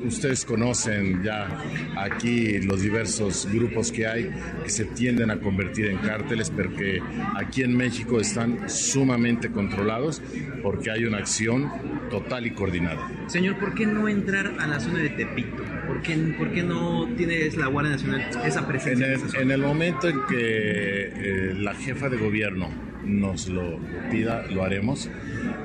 Ustedes 0.00 0.44
conocen 0.44 1.24
ya 1.24 1.48
aquí 1.96 2.60
los 2.60 2.82
diversos 2.82 3.48
grupos 3.52 3.90
que 3.90 4.06
hay 4.06 4.30
que 4.62 4.70
se 4.70 4.84
tienden 4.84 5.32
a 5.32 5.40
convertir 5.40 5.86
en 5.86 5.98
cárteles, 5.98 6.52
pero 6.54 6.72
que 6.72 7.02
aquí 7.34 7.64
en 7.64 7.76
México 7.76 8.20
están 8.20 8.70
sumamente 8.70 9.50
controlados 9.50 10.22
porque 10.62 10.92
hay 10.92 11.04
una 11.04 11.18
acción 11.18 11.68
total 12.10 12.46
y 12.46 12.52
coordinada. 12.52 13.10
Señor, 13.26 13.58
¿por 13.58 13.74
qué 13.74 13.86
no 13.86 14.08
entrar 14.08 14.54
a 14.60 14.68
la 14.68 14.78
zona 14.78 15.00
de 15.00 15.10
Tepito? 15.10 15.64
¿Por 15.88 16.00
qué, 16.00 16.14
por 16.38 16.52
qué 16.52 16.62
no 16.62 17.08
tiene 17.16 17.50
la 17.56 17.66
Guardia 17.66 17.92
Nacional 17.92 18.30
esa 18.44 18.68
presencia? 18.68 19.04
En 19.04 19.20
el, 19.20 19.36
en 19.36 19.50
el 19.50 19.60
momento 19.60 20.08
en 20.08 20.20
que 20.28 20.36
eh, 20.38 21.54
la 21.58 21.74
jefa 21.74 22.08
de 22.08 22.18
gobierno 22.18 22.70
nos 23.04 23.48
lo, 23.48 23.78
pida, 24.10 24.46
lo 24.48 24.62
haremos. 24.62 25.10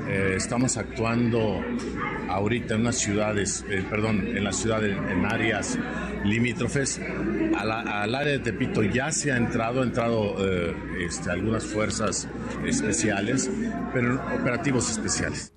Eh, 0.07 0.33
estamos 0.35 0.77
actuando 0.77 1.61
ahorita 2.29 2.75
en 2.75 2.81
unas 2.81 2.97
ciudades, 2.97 3.65
eh, 3.69 3.83
perdón, 3.89 4.35
en 4.35 4.43
la 4.43 4.51
ciudad, 4.51 4.83
en, 4.85 5.25
áreas 5.25 5.77
limítrofes. 6.25 6.99
al 7.57 8.15
área 8.15 8.33
de 8.33 8.39
Tepito 8.39 8.83
ya 8.83 9.11
se 9.11 9.31
ha 9.31 9.37
entrado, 9.37 9.81
ha 9.81 9.83
entrado 9.85 10.35
este, 10.99 11.31
algunas 11.31 11.65
fuerzas 11.65 12.27
especiales, 12.65 13.49
pero 13.93 14.15
operativos 14.39 14.89
especiales. 14.89 15.53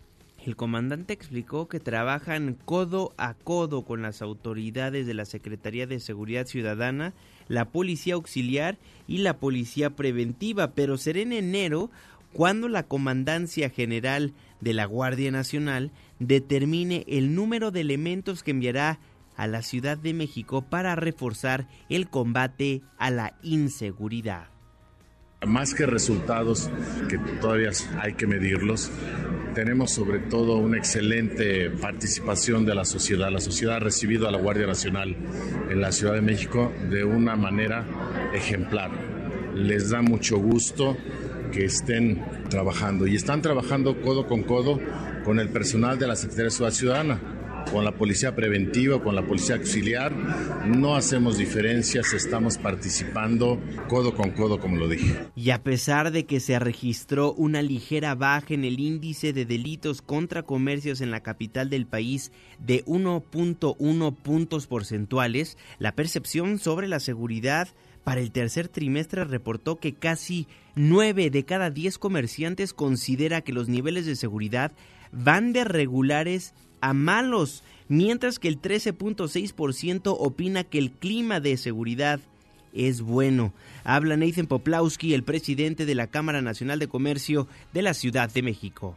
El 0.47 0.55
comandante 0.55 1.12
explicó 1.12 1.66
que 1.66 1.80
trabajan 1.80 2.57
codo 2.64 3.12
a 3.16 3.34
codo 3.34 3.84
con 3.84 4.03
las 4.03 4.22
autoridades 4.22 5.05
de 5.05 5.12
la 5.12 5.24
Secretaría 5.24 5.88
de 5.88 5.99
Seguridad 5.99 6.47
Ciudadana, 6.47 7.14
la 7.49 7.70
Policía 7.70 8.14
Auxiliar 8.14 8.78
y 9.09 9.18
la 9.18 9.38
Policía 9.38 9.97
Preventiva, 9.97 10.70
pero 10.70 10.99
será 10.99 11.18
en 11.18 11.32
enero 11.32 11.90
cuando 12.37 12.68
la 12.68 12.82
Comandancia 12.82 13.70
General 13.70 14.34
de 14.61 14.74
la 14.74 14.84
Guardia 14.84 15.30
Nacional 15.30 15.91
determine 16.18 17.03
el 17.09 17.34
número 17.34 17.70
de 17.70 17.80
elementos 17.80 18.43
que 18.43 18.51
enviará 18.51 19.01
a 19.37 19.47
la 19.47 19.62
Ciudad 19.62 19.97
de 19.97 20.12
México 20.12 20.61
para 20.61 20.95
reforzar 20.97 21.66
el 21.89 22.11
combate 22.11 22.82
a 22.99 23.11
la 23.11 23.39
inseguridad. 23.43 24.49
Más 25.47 25.72
que 25.72 25.87
resultados, 25.87 26.68
que 27.09 27.16
todavía 27.41 27.70
hay 28.03 28.12
que 28.12 28.26
medirlos, 28.26 28.91
tenemos 29.55 29.93
sobre 29.93 30.18
todo 30.18 30.59
una 30.59 30.76
excelente 30.76 31.70
participación 31.70 32.66
de 32.66 32.74
la 32.74 32.84
sociedad. 32.84 33.30
La 33.30 33.41
sociedad 33.41 33.76
ha 33.76 33.80
recibido 33.80 34.28
a 34.28 34.30
la 34.30 34.37
Guardia 34.37 34.66
Nacional 34.66 35.16
en 35.70 35.80
la 35.80 35.91
Ciudad 35.91 36.12
de 36.12 36.20
México 36.20 36.70
de 36.91 37.03
una 37.03 37.34
manera 37.34 37.87
ejemplar. 38.34 38.91
Les 39.55 39.89
da 39.89 40.03
mucho 40.03 40.37
gusto 40.37 40.99
que 41.57 41.64
estén 41.64 42.22
trabajando 42.50 43.07
y 43.07 43.16
están 43.16 43.40
trabajando 43.40 44.02
codo 44.02 44.26
con 44.26 44.42
codo 44.42 44.78
con 45.24 45.40
el 45.40 45.48
personal 45.48 45.98
de 45.98 46.07
la 46.07 46.14
Secretaría 46.14 46.44
de 46.44 46.50
Ciudad 46.50 46.70
Ciudadana 46.70 47.36
con 47.72 47.84
la 47.84 47.92
policía 47.92 48.34
preventiva, 48.34 49.02
con 49.02 49.14
la 49.14 49.26
policía 49.26 49.57
auxiliar. 49.57 50.14
No 50.66 50.94
hacemos 50.94 51.36
diferencias, 51.38 52.12
estamos 52.12 52.59
participando 52.59 53.61
codo 53.88 54.14
con 54.14 54.30
codo, 54.30 54.61
como 54.61 54.76
lo 54.76 54.88
dije. 54.88 55.26
Y 55.34 55.50
a 55.50 55.62
pesar 55.62 56.12
de 56.12 56.26
que 56.26 56.40
se 56.40 56.59
registró 56.59 57.32
una 57.32 57.62
ligera 57.62 58.14
baja 58.14 58.54
en 58.54 58.64
el 58.64 58.78
índice 58.78 59.32
de 59.32 59.46
delitos 59.46 60.02
contra 60.02 60.42
comercios 60.42 61.00
en 61.00 61.11
la 61.11 61.22
capital 61.22 61.70
del 61.70 61.86
país 61.86 62.32
de 62.59 62.84
1.1 62.84 64.14
puntos 64.14 64.66
porcentuales, 64.66 65.59
la 65.78 65.94
percepción 65.96 66.59
sobre 66.59 66.86
la 66.86 67.00
seguridad 67.00 67.68
para 68.07 68.20
el 68.20 68.30
tercer 68.30 68.68
trimestre 68.68 69.24
reportó 69.24 69.80
que 69.80 69.92
casi 69.92 70.46
9 70.76 71.28
de 71.28 71.44
cada 71.44 71.70
10 71.70 71.98
comerciantes 71.98 72.72
considera 72.72 73.40
que 73.40 73.52
los 73.52 73.68
niveles 73.68 74.07
de 74.07 74.14
seguridad 74.14 74.70
van 75.11 75.52
de 75.52 75.64
regulares 75.64 76.54
a 76.80 76.92
malos, 76.92 77.64
mientras 77.88 78.38
que 78.38 78.46
el 78.46 78.62
13.6% 78.62 80.16
opina 80.20 80.62
que 80.62 80.78
el 80.78 80.92
clima 80.92 81.40
de 81.40 81.57
seguridad 81.57 82.20
es 82.72 83.00
bueno. 83.00 83.52
Habla 83.82 84.16
Nathan 84.16 84.46
Poplawski, 84.46 85.12
el 85.12 85.24
presidente 85.24 85.84
de 85.84 85.96
la 85.96 86.07
Cámara 86.07 86.40
Nacional 86.42 86.78
de 86.78 86.86
Comercio 86.86 87.48
de 87.74 87.82
la 87.82 87.92
Ciudad 87.92 88.32
de 88.32 88.42
México. 88.42 88.94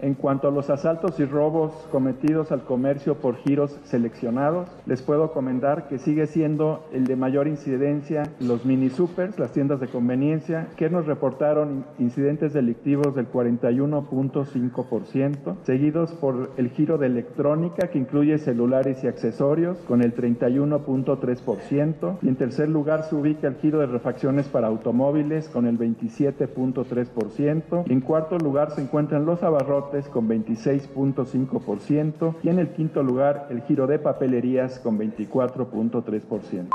En 0.00 0.14
cuanto 0.14 0.46
a 0.46 0.52
los 0.52 0.70
asaltos 0.70 1.18
y 1.18 1.24
robos 1.24 1.72
cometidos 1.90 2.52
al 2.52 2.62
comercio 2.62 3.16
por 3.16 3.34
giros 3.38 3.80
seleccionados, 3.82 4.68
les 4.86 5.02
puedo 5.02 5.32
comentar 5.32 5.88
que 5.88 5.98
sigue 5.98 6.28
siendo 6.28 6.86
el 6.92 7.04
de 7.04 7.16
mayor 7.16 7.48
incidencia 7.48 8.22
los 8.38 8.64
mini 8.64 8.90
supers, 8.90 9.40
las 9.40 9.50
tiendas 9.50 9.80
de 9.80 9.88
conveniencia, 9.88 10.68
que 10.76 10.88
nos 10.88 11.06
reportaron 11.06 11.84
incidentes 11.98 12.52
delictivos 12.52 13.12
del 13.16 13.28
41.5%, 13.28 15.56
seguidos 15.64 16.12
por 16.12 16.52
el 16.58 16.70
giro 16.70 16.96
de 16.96 17.08
electrónica, 17.08 17.88
que 17.88 17.98
incluye 17.98 18.38
celulares 18.38 19.02
y 19.02 19.08
accesorios, 19.08 19.78
con 19.78 20.02
el 20.02 20.14
31.3%, 20.14 22.18
y 22.22 22.28
en 22.28 22.36
tercer 22.36 22.68
lugar 22.68 23.02
se 23.02 23.16
ubica 23.16 23.48
el 23.48 23.56
giro 23.56 23.80
de 23.80 23.86
refacciones 23.86 24.46
para 24.46 24.68
automóviles, 24.68 25.48
con 25.48 25.66
el 25.66 25.76
27.3%, 25.76 27.82
y 27.84 27.92
en 27.92 28.00
cuarto 28.00 28.38
lugar 28.38 28.70
se 28.70 28.82
encuentran 28.82 29.26
los 29.26 29.42
abarrotes 29.42 29.87
con 30.12 30.28
26.5% 30.28 32.34
y 32.42 32.50
en 32.50 32.58
el 32.58 32.68
quinto 32.70 33.02
lugar 33.02 33.46
el 33.50 33.62
giro 33.62 33.86
de 33.86 33.98
papelerías 33.98 34.78
con 34.80 34.98
24.3%. 34.98 36.68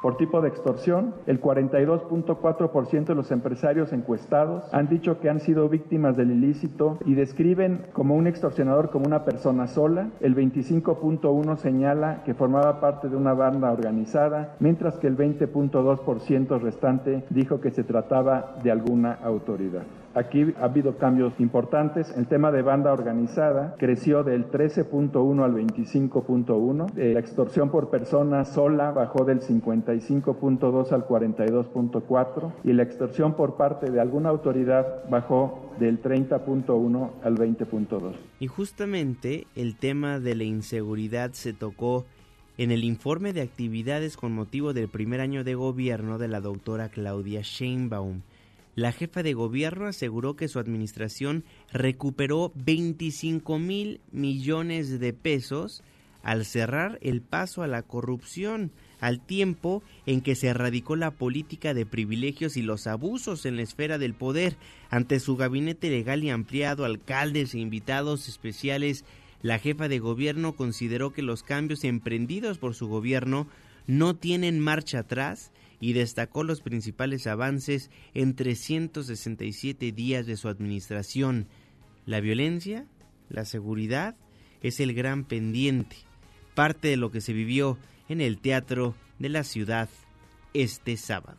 Por 0.00 0.16
tipo 0.16 0.40
de 0.40 0.48
extorsión, 0.48 1.14
el 1.26 1.40
42.4% 1.40 3.04
de 3.04 3.14
los 3.16 3.32
empresarios 3.32 3.92
encuestados 3.92 4.72
han 4.72 4.88
dicho 4.88 5.18
que 5.18 5.28
han 5.28 5.40
sido 5.40 5.68
víctimas 5.68 6.16
del 6.16 6.30
ilícito 6.30 6.98
y 7.04 7.14
describen 7.14 7.86
como 7.92 8.14
un 8.14 8.28
extorsionador 8.28 8.90
como 8.90 9.06
una 9.06 9.24
persona 9.24 9.66
sola. 9.66 10.10
El 10.20 10.36
25.1% 10.36 11.56
señala 11.56 12.22
que 12.24 12.34
formaba 12.34 12.80
parte 12.80 13.08
de 13.08 13.16
una 13.16 13.32
banda 13.32 13.72
organizada, 13.72 14.54
mientras 14.60 14.98
que 14.98 15.08
el 15.08 15.16
20.2% 15.16 16.60
restante 16.60 17.24
dijo 17.30 17.60
que 17.60 17.72
se 17.72 17.82
trataba 17.82 18.54
de 18.62 18.70
alguna 18.70 19.14
autoridad. 19.14 19.82
Aquí 20.18 20.52
ha 20.58 20.64
habido 20.64 20.98
cambios 20.98 21.32
importantes. 21.38 22.12
El 22.16 22.26
tema 22.26 22.50
de 22.50 22.62
banda 22.62 22.92
organizada 22.92 23.76
creció 23.78 24.24
del 24.24 24.50
13.1 24.50 25.44
al 25.44 25.54
25.1. 25.54 26.96
Eh, 26.96 27.14
la 27.14 27.20
extorsión 27.20 27.70
por 27.70 27.88
persona 27.88 28.44
sola 28.44 28.90
bajó 28.90 29.24
del 29.24 29.40
55.2 29.40 30.90
al 30.90 31.06
42.4 31.06 32.52
y 32.64 32.72
la 32.72 32.82
extorsión 32.82 33.34
por 33.34 33.56
parte 33.56 33.92
de 33.92 34.00
alguna 34.00 34.30
autoridad 34.30 35.08
bajó 35.08 35.72
del 35.78 36.02
30.1 36.02 37.10
al 37.22 37.36
20.2. 37.36 38.12
Y 38.40 38.48
justamente 38.48 39.46
el 39.54 39.76
tema 39.76 40.18
de 40.18 40.34
la 40.34 40.42
inseguridad 40.42 41.30
se 41.32 41.52
tocó 41.52 42.06
en 42.56 42.72
el 42.72 42.82
informe 42.82 43.32
de 43.32 43.42
actividades 43.42 44.16
con 44.16 44.32
motivo 44.32 44.72
del 44.72 44.88
primer 44.88 45.20
año 45.20 45.44
de 45.44 45.54
gobierno 45.54 46.18
de 46.18 46.26
la 46.26 46.40
doctora 46.40 46.88
Claudia 46.88 47.42
Sheinbaum. 47.42 48.22
La 48.78 48.92
jefa 48.92 49.24
de 49.24 49.34
gobierno 49.34 49.86
aseguró 49.86 50.36
que 50.36 50.46
su 50.46 50.60
administración 50.60 51.42
recuperó 51.72 52.52
25 52.54 53.58
mil 53.58 54.00
millones 54.12 55.00
de 55.00 55.12
pesos 55.12 55.82
al 56.22 56.44
cerrar 56.44 57.00
el 57.02 57.20
paso 57.20 57.64
a 57.64 57.66
la 57.66 57.82
corrupción, 57.82 58.70
al 59.00 59.18
tiempo 59.18 59.82
en 60.06 60.20
que 60.20 60.36
se 60.36 60.46
erradicó 60.46 60.94
la 60.94 61.10
política 61.10 61.74
de 61.74 61.86
privilegios 61.86 62.56
y 62.56 62.62
los 62.62 62.86
abusos 62.86 63.46
en 63.46 63.56
la 63.56 63.62
esfera 63.62 63.98
del 63.98 64.14
poder. 64.14 64.56
Ante 64.90 65.18
su 65.18 65.34
gabinete 65.34 65.90
legal 65.90 66.22
y 66.22 66.30
ampliado, 66.30 66.84
alcaldes 66.84 67.54
e 67.54 67.58
invitados 67.58 68.28
especiales 68.28 69.04
la 69.42 69.58
jefa 69.58 69.88
de 69.88 69.98
gobierno 69.98 70.54
consideró 70.54 71.12
que 71.12 71.22
los 71.22 71.42
cambios 71.42 71.82
emprendidos 71.82 72.58
por 72.58 72.76
su 72.76 72.86
gobierno 72.86 73.48
no 73.88 74.14
tienen 74.14 74.60
marcha 74.60 75.00
atrás 75.00 75.50
y 75.80 75.92
destacó 75.92 76.44
los 76.44 76.60
principales 76.60 77.26
avances 77.26 77.90
en 78.14 78.34
367 78.34 79.92
días 79.92 80.26
de 80.26 80.36
su 80.36 80.48
administración. 80.48 81.46
La 82.06 82.20
violencia, 82.20 82.86
la 83.28 83.44
seguridad, 83.44 84.16
es 84.62 84.80
el 84.80 84.94
gran 84.94 85.24
pendiente, 85.24 85.96
parte 86.54 86.88
de 86.88 86.96
lo 86.96 87.10
que 87.10 87.20
se 87.20 87.32
vivió 87.32 87.78
en 88.08 88.20
el 88.20 88.38
Teatro 88.38 88.94
de 89.18 89.28
la 89.28 89.44
Ciudad 89.44 89.88
este 90.54 90.96
sábado. 90.96 91.38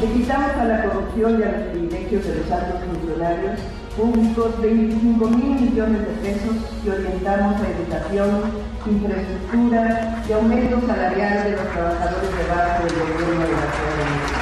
Le 0.00 0.12
quitamos 0.12 0.50
a 0.52 0.64
la 0.64 0.84
corrupción 0.84 1.38
y 1.38 1.42
a 1.44 1.52
los 1.52 1.68
privilegios 1.70 2.24
de 2.26 2.36
los 2.36 2.50
altos 2.50 2.82
funcionarios 2.84 3.60
públicos 3.96 4.60
25 4.60 5.28
mil 5.28 5.60
millones 5.60 6.00
de 6.00 6.14
pesos 6.22 6.56
que 6.82 6.90
orientamos 6.90 7.60
a 7.60 7.70
educación, 7.70 8.40
infraestructura 8.86 10.11
y 10.28 10.32
aumento 10.32 10.80
salarial 10.86 11.44
de 11.44 11.50
los 11.52 11.68
trabajadores 11.72 12.30
de 12.36 12.44
base 12.48 12.82
del 12.84 12.94
gobierno 13.02 13.42
de 13.42 13.52
la 13.52 13.68
Ciudad 13.72 13.94
de 13.98 14.04
México. 14.10 14.40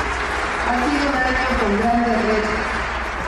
Ha 0.69 0.75
sido 0.85 1.05
un 1.09 1.17
año 1.17 1.51
con 1.61 1.79
grandes 1.79 2.17
retos, 2.29 2.59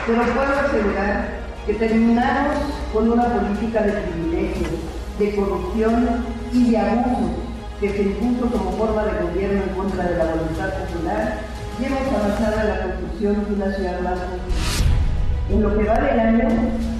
pero 0.05 0.21
puedo 0.33 0.53
asegurar 0.59 1.29
que 1.65 1.73
terminamos 1.73 2.57
con 2.93 3.11
una 3.11 3.25
política 3.25 3.81
de 3.81 3.91
privilegios, 3.93 4.71
de 5.19 5.35
corrupción 5.35 6.25
y 6.51 6.71
de 6.71 6.77
abuso 6.77 7.29
que 7.79 7.89
se 7.89 8.01
impuso 8.03 8.47
como 8.51 8.71
forma 8.77 9.03
de 9.05 9.23
gobierno 9.23 9.63
en 9.63 9.69
contra 9.75 10.03
de 10.05 10.17
la 10.17 10.25
voluntad 10.25 10.69
popular 10.85 11.39
y 11.79 11.85
hemos 11.85 12.07
avanzado 12.07 12.61
en 12.61 12.69
la 12.69 12.83
construcción 12.83 13.45
de 13.45 13.53
una 13.55 13.75
ciudad 13.75 13.99
más 14.01 14.19
justa 14.19 14.93
en 15.49 15.61
lo 15.61 15.77
que 15.77 15.83
va 15.83 15.95
del 15.95 16.19
año 16.19 16.47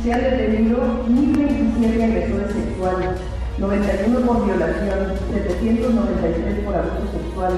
se 0.03 0.13
han 0.13 0.21
detenido 0.21 0.79
1.027 1.07 2.03
agresores 2.03 2.53
sexuales, 2.53 3.09
91 3.59 4.19
por 4.25 4.45
violación, 4.45 5.13
793 5.31 6.65
por 6.65 6.75
abuso 6.75 7.05
sexual, 7.13 7.53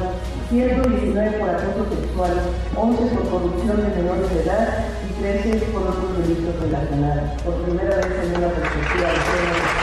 119 0.49 1.37
por 1.39 1.49
acoso 1.49 1.85
sexual, 1.95 2.33
11 2.75 3.15
por 3.15 3.29
corrupción 3.29 3.77
de 3.77 4.01
menores 4.01 4.29
de 4.29 4.43
edad 4.43 4.85
y 5.07 5.21
13 5.21 5.57
por 5.71 5.83
otros 5.83 6.17
delitos 6.19 6.59
relacionados, 6.59 7.41
por 7.43 7.55
primera 7.63 7.95
vez 7.95 8.07
en 8.23 8.29
una 8.35 8.49
perspectiva 8.49 9.07
de 9.07 9.19
género. 9.23 9.75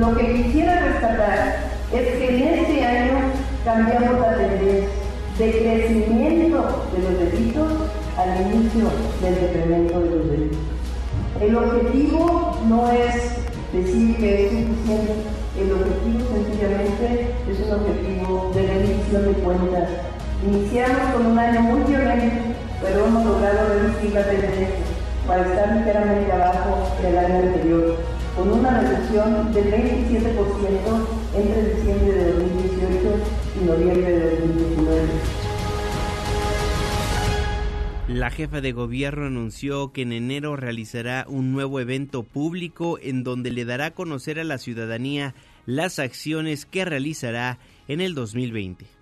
Lo 0.00 0.16
que 0.16 0.42
quisiera 0.42 0.80
rescatar 0.80 1.56
es 1.92 2.08
que 2.18 2.36
en 2.36 2.58
este 2.58 2.84
año 2.84 3.18
cambiamos 3.64 4.20
la 4.20 4.36
tendencia 4.36 4.88
de 5.38 5.50
crecimiento 5.52 6.88
de 6.92 7.02
los 7.02 7.18
delitos 7.32 7.72
al 8.16 8.52
inicio 8.52 8.90
del 9.22 9.34
decremento 9.34 10.00
de 10.00 10.10
los 10.10 10.30
delitos. 10.30 10.58
El 11.40 11.56
objetivo 11.56 12.58
no 12.66 12.90
es 12.90 13.45
decir 13.76 14.16
que 14.16 14.46
es 14.46 14.52
suficiente, 14.52 15.12
el 15.58 15.72
objetivo 15.72 16.24
sencillamente 16.32 17.34
es 17.50 17.60
un 17.60 17.72
objetivo 17.72 18.52
de 18.54 18.66
rendición 18.66 19.24
de 19.24 19.32
cuentas. 19.40 19.88
Iniciamos 20.46 21.14
con 21.14 21.26
un 21.26 21.38
año 21.38 21.60
muy 21.62 21.80
violento, 21.82 22.36
pero 22.82 23.06
hemos 23.06 23.24
logrado 23.24 23.68
reducir 23.68 24.12
la 24.12 24.24
tendencia 24.24 24.68
para 25.26 25.46
estar 25.46 25.76
ligeramente 25.76 26.32
abajo 26.32 26.88
del 27.02 27.18
año 27.18 27.34
anterior, 27.36 27.96
con 28.36 28.52
una 28.52 28.80
reducción 28.80 29.52
del 29.52 29.72
27% 29.72 30.26
entre 31.34 31.74
diciembre 31.74 32.12
de 32.12 32.32
2018 32.32 32.98
y 33.60 33.64
noviembre 33.64 34.12
de 34.12 34.30
2019. 34.40 35.45
La 38.08 38.30
jefa 38.30 38.60
de 38.60 38.70
gobierno 38.70 39.26
anunció 39.26 39.92
que 39.92 40.02
en 40.02 40.12
enero 40.12 40.54
realizará 40.54 41.26
un 41.28 41.50
nuevo 41.50 41.80
evento 41.80 42.22
público 42.22 43.00
en 43.02 43.24
donde 43.24 43.50
le 43.50 43.64
dará 43.64 43.86
a 43.86 43.94
conocer 43.94 44.38
a 44.38 44.44
la 44.44 44.58
ciudadanía 44.58 45.34
las 45.66 45.98
acciones 45.98 46.66
que 46.66 46.84
realizará 46.84 47.58
en 47.88 48.00
el 48.00 48.14
2020. 48.14 48.95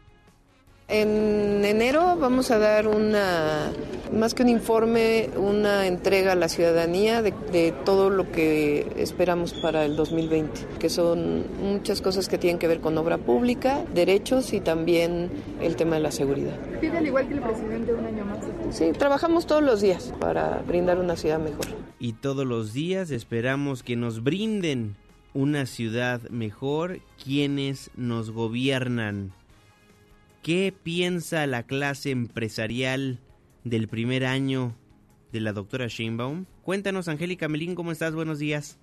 En 0.87 1.65
enero 1.65 2.17
vamos 2.21 2.51
a 2.51 2.59
dar 2.59 2.89
una, 2.89 3.73
más 4.13 4.35
que 4.35 4.43
un 4.43 4.51
informe, 4.51 5.31
una 5.35 5.87
entrega 5.87 6.33
a 6.33 6.35
la 6.35 6.51
ciudadanía 6.51 7.23
de, 7.23 7.73
todo 7.87 8.11
lo 8.11 8.31
que 8.31 8.93
esperamos 8.99 9.55
para 9.55 9.87
el 9.87 9.97
2020, 9.97 10.79
que 10.79 10.91
son 10.91 11.47
muchas 11.63 12.03
cosas 12.03 12.29
que 12.29 12.37
tienen 12.37 12.59
que 12.59 12.69
ver 12.69 12.81
con 12.81 12.99
obra 12.99 13.17
pública, 13.17 13.83
derechos 13.95 14.53
y 14.53 14.61
también 14.61 15.31
el 15.63 15.75
tema 15.77 15.97
de 15.97 16.03
la 16.03 16.11
seguridad. 16.11 16.59
¿Pide 16.83 16.99
al 16.99 17.07
igual 17.07 17.29
que 17.29 17.35
el 17.35 17.41
presidente 17.41 17.95
un 17.95 18.05
año 18.05 18.25
más? 18.27 18.41
Sí, 18.71 18.93
trabajamos 18.93 19.47
todos 19.47 19.63
los 19.63 19.81
días 19.81 20.13
para 20.21 20.63
brindar 20.67 20.99
una 20.99 21.17
ciudad 21.17 21.39
mejor. 21.39 21.67
Y 21.99 22.13
todos 22.13 22.45
los 22.45 22.75
días 22.75 23.11
esperamos 23.11 23.83
que 23.83 23.97
nos 23.97 24.23
brinden 24.23 24.97
una 25.33 25.65
ciudad 25.65 26.21
mejor 26.29 27.01
quienes 27.23 27.91
nos 27.97 28.31
gobiernan. 28.31 29.33
¿Qué 30.45 30.75
piensa 30.83 31.47
la 31.47 31.63
clase 31.63 32.11
empresarial 32.11 33.19
del 33.65 33.89
primer 33.89 34.27
año 34.27 34.77
de 35.33 35.41
la 35.41 35.55
doctora 35.55 35.87
Sheinbaum? 35.87 36.45
Cuéntanos, 36.61 37.09
Angélica 37.09 37.49
Melín, 37.49 37.75
¿cómo 37.75 37.91
estás? 37.91 38.15
Buenos 38.15 38.41
días. 38.41 38.79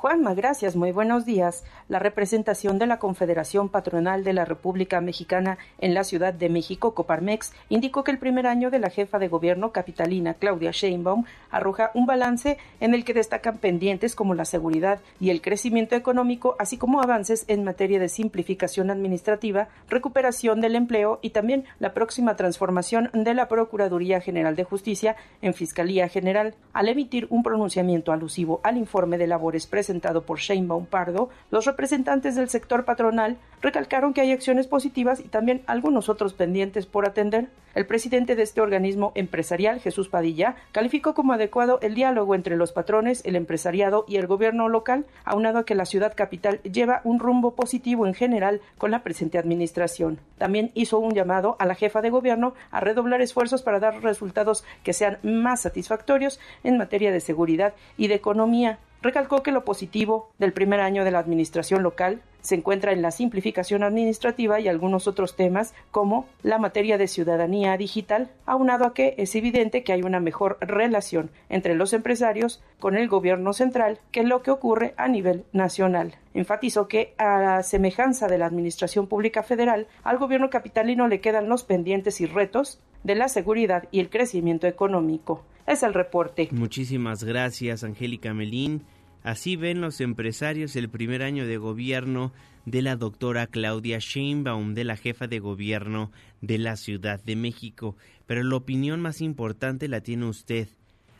Juanma, 0.00 0.32
gracias, 0.32 0.76
muy 0.76 0.92
buenos 0.92 1.24
días. 1.24 1.64
La 1.88 1.98
representación 1.98 2.78
de 2.78 2.86
la 2.86 3.00
Confederación 3.00 3.68
Patronal 3.68 4.22
de 4.22 4.32
la 4.32 4.44
República 4.44 5.00
Mexicana 5.00 5.58
en 5.80 5.92
la 5.92 6.04
Ciudad 6.04 6.32
de 6.32 6.48
México, 6.48 6.94
Coparmex, 6.94 7.52
indicó 7.68 8.04
que 8.04 8.12
el 8.12 8.20
primer 8.20 8.46
año 8.46 8.70
de 8.70 8.78
la 8.78 8.90
jefa 8.90 9.18
de 9.18 9.26
gobierno 9.26 9.72
capitalina, 9.72 10.34
Claudia 10.34 10.70
Sheinbaum, 10.70 11.24
arroja 11.50 11.90
un 11.94 12.06
balance 12.06 12.58
en 12.78 12.94
el 12.94 13.04
que 13.04 13.12
destacan 13.12 13.58
pendientes 13.58 14.14
como 14.14 14.34
la 14.34 14.44
seguridad 14.44 15.00
y 15.18 15.30
el 15.30 15.42
crecimiento 15.42 15.96
económico, 15.96 16.54
así 16.60 16.78
como 16.78 17.02
avances 17.02 17.44
en 17.48 17.64
materia 17.64 17.98
de 17.98 18.08
simplificación 18.08 18.92
administrativa, 18.92 19.66
recuperación 19.88 20.60
del 20.60 20.76
empleo 20.76 21.18
y 21.22 21.30
también 21.30 21.64
la 21.80 21.92
próxima 21.92 22.36
transformación 22.36 23.10
de 23.14 23.34
la 23.34 23.48
Procuraduría 23.48 24.20
General 24.20 24.54
de 24.54 24.62
Justicia 24.62 25.16
en 25.42 25.54
Fiscalía 25.54 26.08
General. 26.08 26.54
Al 26.72 26.88
emitir 26.88 27.26
un 27.30 27.42
pronunciamiento 27.42 28.12
alusivo 28.12 28.60
al 28.62 28.76
informe 28.76 29.18
de 29.18 29.26
labores 29.26 29.66
presentado 29.88 30.20
por 30.20 30.38
Sheinbaum 30.38 30.84
Pardo, 30.84 31.30
los 31.50 31.64
representantes 31.64 32.36
del 32.36 32.50
sector 32.50 32.84
patronal 32.84 33.38
recalcaron 33.62 34.12
que 34.12 34.20
hay 34.20 34.32
acciones 34.32 34.66
positivas 34.66 35.18
y 35.18 35.28
también 35.28 35.62
algunos 35.66 36.10
otros 36.10 36.34
pendientes 36.34 36.84
por 36.84 37.06
atender. 37.06 37.48
El 37.74 37.86
presidente 37.86 38.36
de 38.36 38.42
este 38.42 38.60
organismo 38.60 39.12
empresarial, 39.14 39.80
Jesús 39.80 40.10
Padilla, 40.10 40.56
calificó 40.72 41.14
como 41.14 41.32
adecuado 41.32 41.78
el 41.80 41.94
diálogo 41.94 42.34
entre 42.34 42.56
los 42.56 42.72
patrones, 42.72 43.22
el 43.24 43.34
empresariado 43.34 44.04
y 44.06 44.16
el 44.16 44.26
gobierno 44.26 44.68
local, 44.68 45.06
aunado 45.24 45.58
a 45.58 45.64
que 45.64 45.74
la 45.74 45.86
ciudad 45.86 46.12
capital 46.14 46.60
lleva 46.64 47.00
un 47.04 47.18
rumbo 47.18 47.54
positivo 47.54 48.06
en 48.06 48.12
general 48.12 48.60
con 48.76 48.90
la 48.90 49.02
presente 49.02 49.38
administración. 49.38 50.20
También 50.36 50.70
hizo 50.74 50.98
un 50.98 51.14
llamado 51.14 51.56
a 51.58 51.64
la 51.64 51.76
jefa 51.76 52.02
de 52.02 52.10
gobierno 52.10 52.52
a 52.70 52.80
redoblar 52.80 53.22
esfuerzos 53.22 53.62
para 53.62 53.80
dar 53.80 54.02
resultados 54.02 54.64
que 54.82 54.92
sean 54.92 55.18
más 55.22 55.62
satisfactorios 55.62 56.40
en 56.62 56.76
materia 56.76 57.10
de 57.10 57.20
seguridad 57.20 57.72
y 57.96 58.08
de 58.08 58.16
economía. 58.16 58.80
Recalcó 59.00 59.42
que 59.42 59.52
lo 59.52 59.64
positivo 59.64 60.30
del 60.38 60.52
primer 60.52 60.80
año 60.80 61.04
de 61.04 61.12
la 61.12 61.20
administración 61.20 61.82
local 61.82 62.20
se 62.40 62.54
encuentra 62.54 62.92
en 62.92 63.02
la 63.02 63.10
simplificación 63.10 63.82
administrativa 63.82 64.58
y 64.58 64.68
algunos 64.68 65.06
otros 65.06 65.36
temas 65.36 65.74
como 65.90 66.26
la 66.42 66.58
materia 66.58 66.98
de 66.98 67.06
ciudadanía 67.06 67.76
digital, 67.76 68.30
aunado 68.46 68.86
a 68.86 68.94
que 68.94 69.14
es 69.18 69.34
evidente 69.34 69.84
que 69.84 69.92
hay 69.92 70.02
una 70.02 70.18
mejor 70.18 70.56
relación 70.60 71.30
entre 71.48 71.74
los 71.74 71.92
empresarios 71.92 72.62
con 72.80 72.96
el 72.96 73.08
gobierno 73.08 73.52
central 73.52 73.98
que 74.10 74.22
lo 74.22 74.42
que 74.42 74.50
ocurre 74.50 74.94
a 74.96 75.08
nivel 75.08 75.44
nacional. 75.52 76.16
Enfatizó 76.34 76.88
que, 76.88 77.14
a 77.18 77.38
la 77.38 77.62
semejanza 77.62 78.28
de 78.28 78.38
la 78.38 78.46
Administración 78.46 79.08
Pública 79.08 79.42
Federal, 79.42 79.86
al 80.02 80.18
gobierno 80.18 80.50
capitalino 80.50 81.06
le 81.06 81.20
quedan 81.20 81.48
los 81.48 81.64
pendientes 81.64 82.20
y 82.20 82.26
retos 82.26 82.80
de 83.04 83.14
la 83.14 83.28
seguridad 83.28 83.84
y 83.90 84.00
el 84.00 84.10
crecimiento 84.10 84.66
económico. 84.66 85.44
Es 85.68 85.82
el 85.82 85.92
reporte. 85.92 86.48
Muchísimas 86.50 87.24
gracias, 87.24 87.84
Angélica 87.84 88.32
Melín. 88.32 88.84
Así 89.22 89.54
ven 89.56 89.82
los 89.82 90.00
empresarios 90.00 90.74
el 90.76 90.88
primer 90.88 91.22
año 91.22 91.46
de 91.46 91.58
gobierno 91.58 92.32
de 92.64 92.80
la 92.80 92.96
doctora 92.96 93.46
Claudia 93.48 93.98
Sheinbaum, 93.98 94.72
de 94.72 94.84
la 94.84 94.96
jefa 94.96 95.26
de 95.26 95.40
gobierno 95.40 96.10
de 96.40 96.56
la 96.56 96.76
Ciudad 96.76 97.22
de 97.22 97.36
México. 97.36 97.96
Pero 98.26 98.42
la 98.44 98.56
opinión 98.56 99.02
más 99.02 99.20
importante 99.20 99.88
la 99.88 100.00
tiene 100.00 100.24
usted. 100.24 100.68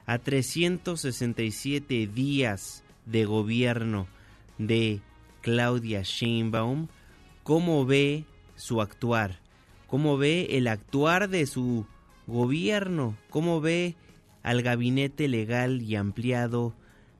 A 0.06 0.16
367 0.16 2.06
días 2.06 2.84
de 3.04 3.26
gobierno 3.26 4.06
de 4.56 5.00
Claudia 5.42 6.00
Sheinbaum, 6.02 6.88
¿cómo 7.42 7.84
ve 7.84 8.24
su 8.56 8.80
actuar? 8.80 9.40
¿Cómo 9.88 10.16
ve 10.16 10.48
el 10.52 10.68
actuar 10.68 11.28
de 11.28 11.44
su 11.44 11.84
gobierno? 12.26 13.14
¿Cómo 13.28 13.60
ve 13.60 13.94
al 14.48 14.62
gabinete 14.62 15.28
legal 15.28 15.82
y 15.82 15.94
ampliado 15.96 16.74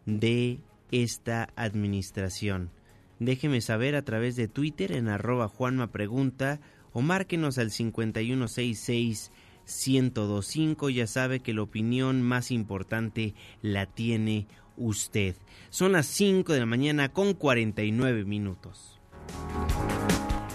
de 0.07 0.61
esta 0.91 1.51
administración? 1.57 2.71
Déjeme 3.19 3.61
saber 3.61 3.97
a 3.97 4.03
través 4.03 4.35
de 4.35 4.49
Twitter 4.49 4.93
en 4.93 5.09
arroba 5.09 5.47
Juanma 5.47 5.89
Pregunta 5.93 6.59
o 6.95 7.03
márquenos 7.03 7.59
al 7.59 7.71
5166 7.71 9.31
1025. 9.67 10.89
Ya 10.89 11.07
sabe 11.07 11.41
que 11.41 11.53
la 11.53 11.61
opinión 11.61 12.23
más 12.23 12.51
importante 12.51 13.35
la 13.61 13.85
tiene 13.85 14.47
usted. 14.79 15.37
Son 15.69 15.93
las 15.93 16.07
5 16.07 16.55
de 16.55 16.61
la 16.61 16.67
mañana 16.67 17.13
con 17.13 17.35
49 17.35 18.25
minutos. 18.25 18.99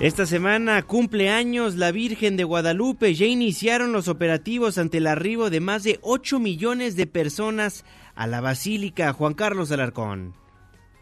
Esta 0.04 0.26
semana 0.26 0.82
cumple 0.84 1.30
años 1.30 1.76
la 1.76 1.93
Virgen 1.93 2.36
de 2.36 2.43
Guadalupe. 2.43 3.14
Ya 3.16 3.26
iniciaron 3.26 3.93
los 3.93 4.10
operativos 4.10 4.78
ante 4.78 4.97
el 4.97 5.08
arribo 5.08 5.49
de 5.49 5.62
más 5.62 5.84
de 5.84 5.99
8 6.01 6.39
millones 6.39 6.97
de 6.97 7.08
personas 7.08 7.86
a 8.14 8.28
la 8.28 8.41
Basílica 8.41 9.14
Juan 9.14 9.34
Carlos 9.34 9.72
Alarcón. 9.72 10.34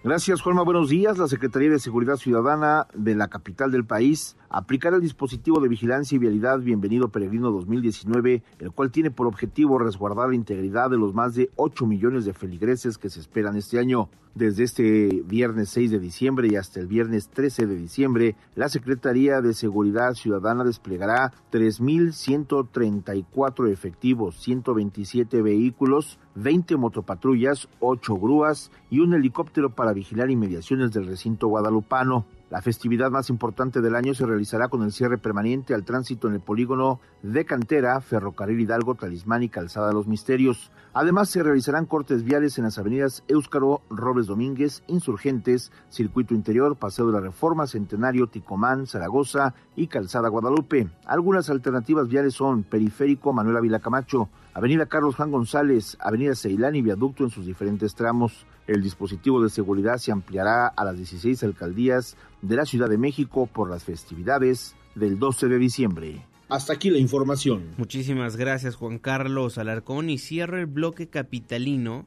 Gracias, 0.04 0.42
Juanma. 0.42 0.62
Buenos 0.62 0.90
días. 0.90 1.18
La 1.18 1.28
Secretaría 1.28 1.72
de 1.72 1.80
Seguridad 1.80 2.18
Ciudadana 2.18 2.86
de 2.94 3.16
la 3.16 3.28
capital 3.28 3.72
del 3.72 3.86
país 3.86 4.38
aplicará 4.52 4.98
el 4.98 5.02
dispositivo 5.02 5.60
de 5.62 5.70
vigilancia 5.70 6.16
y 6.16 6.20
vialidad 6.20 6.60
Bienvenido 6.60 7.08
Peregrino 7.08 7.52
2019, 7.52 8.44
el 8.60 8.72
cual 8.72 8.92
tiene 8.92 9.10
por 9.10 9.28
objetivo 9.28 9.80
resguardar 9.80 10.28
la 10.30 10.36
integridad 10.36 10.90
de 10.90 10.98
los 10.98 11.14
más 11.14 11.36
de 11.36 11.50
8 11.56 11.86
millones 11.86 12.26
de 12.26 12.34
feligreses 12.34 12.98
que 12.98 13.10
se 13.10 13.22
esperan 13.22 13.56
este 13.56 13.80
año. 13.80 14.10
Desde 14.36 14.64
este 14.64 15.24
viernes 15.26 15.70
6 15.70 15.92
de 15.92 16.00
diciembre 16.00 16.48
y 16.50 16.56
hasta 16.56 16.80
el 16.80 16.88
viernes 16.88 17.28
13 17.30 17.66
de 17.66 17.76
diciembre, 17.76 18.38
la 18.56 18.70
Secretaría 18.70 19.42
de 19.42 19.54
Seguridad 19.54 20.14
Ciudadana 20.14 20.64
desplegará 20.64 21.34
3.134 21.52 23.70
efectivos, 23.70 24.42
127 24.42 25.42
vehículos, 25.42 26.18
20 26.36 26.78
motopatrullas, 26.78 27.68
8 27.80 28.16
grúas 28.16 28.72
y 28.90 29.00
un 29.00 29.14
helicóptero 29.14 29.72
para 29.72 29.92
vigilar 29.92 30.32
inmediaciones 30.32 30.94
del 30.94 31.08
recinto 31.08 31.48
guadalupano. 31.48 32.26
La 32.52 32.62
festividad 32.62 33.12
más 33.12 33.30
importante 33.30 33.80
del 33.80 33.96
año 33.96 34.14
se 34.14 34.26
realizará 34.26 34.68
con 34.68 34.84
el 34.84 34.92
cierre 34.92 35.18
permanente 35.18 35.74
al 35.74 35.86
tránsito 35.86 36.28
en 36.28 36.34
el 36.34 36.42
polígono 36.42 37.00
de 37.24 37.46
Cantera, 37.46 38.02
Ferrocarril 38.02 38.60
Hidalgo, 38.60 38.96
Talismán 38.96 39.42
y 39.44 39.48
Calzada 39.48 39.88
de 39.88 39.94
los 39.94 40.06
Misterios. 40.06 40.70
Además, 40.94 41.30
se 41.30 41.44
realizarán 41.44 41.86
cortes 41.86 42.26
viales 42.26 42.58
en 42.58 42.66
las 42.66 42.78
avenidas 42.78 43.24
Éuscaro, 43.30 43.84
Robles 43.90 44.28
Domínguez, 44.28 44.84
Insurgentes, 44.88 45.72
Circuito 45.88 46.34
Interior, 46.34 46.76
Paseo 46.76 47.08
de 47.08 47.14
la 47.14 47.22
Reforma, 47.22 47.68
Centenario, 47.68 48.28
Ticomán, 48.28 48.86
Zaragoza 48.86 49.56
y 49.78 49.88
Calzada 49.88 50.28
Guadalupe. 50.28 50.90
Algunas 51.06 51.50
alternativas 51.50 52.10
viales 52.10 52.34
son 52.34 52.64
Periférico 52.64 53.32
Manuel 53.32 53.56
Ávila 53.56 53.80
Camacho, 53.80 54.28
Avenida 54.54 54.86
Carlos 54.86 55.16
Juan 55.16 55.32
González, 55.32 55.98
Avenida 56.02 56.36
Ceilán 56.36 56.76
y 56.76 56.82
Viaducto 56.82 57.24
en 57.24 57.30
sus 57.30 57.46
diferentes 57.46 57.96
tramos. 57.96 58.46
El 58.68 58.84
dispositivo 58.84 59.42
de 59.42 59.50
seguridad 59.50 59.98
se 59.98 60.12
ampliará 60.12 60.68
a 60.68 60.84
las 60.84 60.98
16 60.98 61.42
alcaldías 61.44 62.18
de 62.42 62.58
la 62.58 62.66
Ciudad 62.66 62.90
de 62.90 62.98
México 62.98 63.48
por 63.48 63.70
las 63.70 63.86
festividades 63.86 64.76
del 64.96 65.20
12 65.20 65.48
de 65.48 65.58
diciembre. 65.58 66.26
Hasta 66.50 66.74
aquí 66.74 66.90
la 66.90 66.98
información. 66.98 67.64
Muchísimas 67.78 68.36
gracias 68.36 68.76
Juan 68.76 69.00
Carlos 69.00 69.58
Alarcón 69.58 70.10
y 70.10 70.18
cierro 70.18 70.58
el 70.58 70.66
bloque 70.66 71.08
capitalino 71.08 72.06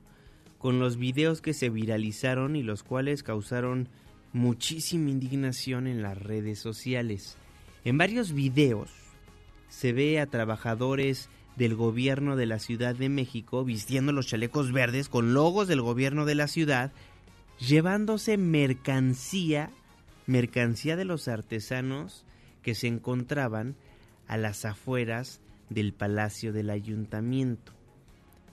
con 0.59 0.79
los 0.79 0.99
videos 0.99 1.41
que 1.41 1.55
se 1.55 1.71
viralizaron 1.71 2.57
y 2.57 2.63
los 2.63 2.83
cuales 2.83 3.23
causaron 3.23 3.89
muchísima 4.35 5.09
indignación 5.09 5.87
en 5.87 6.03
las 6.03 6.19
redes 6.19 6.59
sociales. 6.59 7.39
En 7.87 7.97
varios 7.97 8.33
videos 8.33 8.91
se 9.71 9.95
ve 9.95 10.21
a 10.21 10.27
trabajadores 10.27 11.31
del 11.57 11.75
gobierno 11.75 12.37
de 12.37 12.47
la 12.47 12.59
Ciudad 12.59 12.95
de 12.95 13.09
México 13.09 13.65
vistiendo 13.65 14.13
los 14.13 14.27
chalecos 14.27 14.73
verdes 14.73 15.09
con 15.09 15.35
logos 15.35 15.69
del 15.69 15.81
gobierno 15.81 16.25
de 16.25 16.35
la 16.35 16.49
ciudad, 16.49 16.93
llevándose 17.59 18.37
mercancía, 18.37 19.71
mercancía 20.27 20.97
de 20.97 21.05
los 21.05 21.29
artesanos 21.29 22.25
que 22.63 22.75
se 22.75 22.89
encontraban 22.89 23.77
a 24.27 24.37
las 24.37 24.65
afueras 24.65 25.41
del 25.71 25.93
Palacio 25.93 26.53
del 26.53 26.71
Ayuntamiento. 26.71 27.73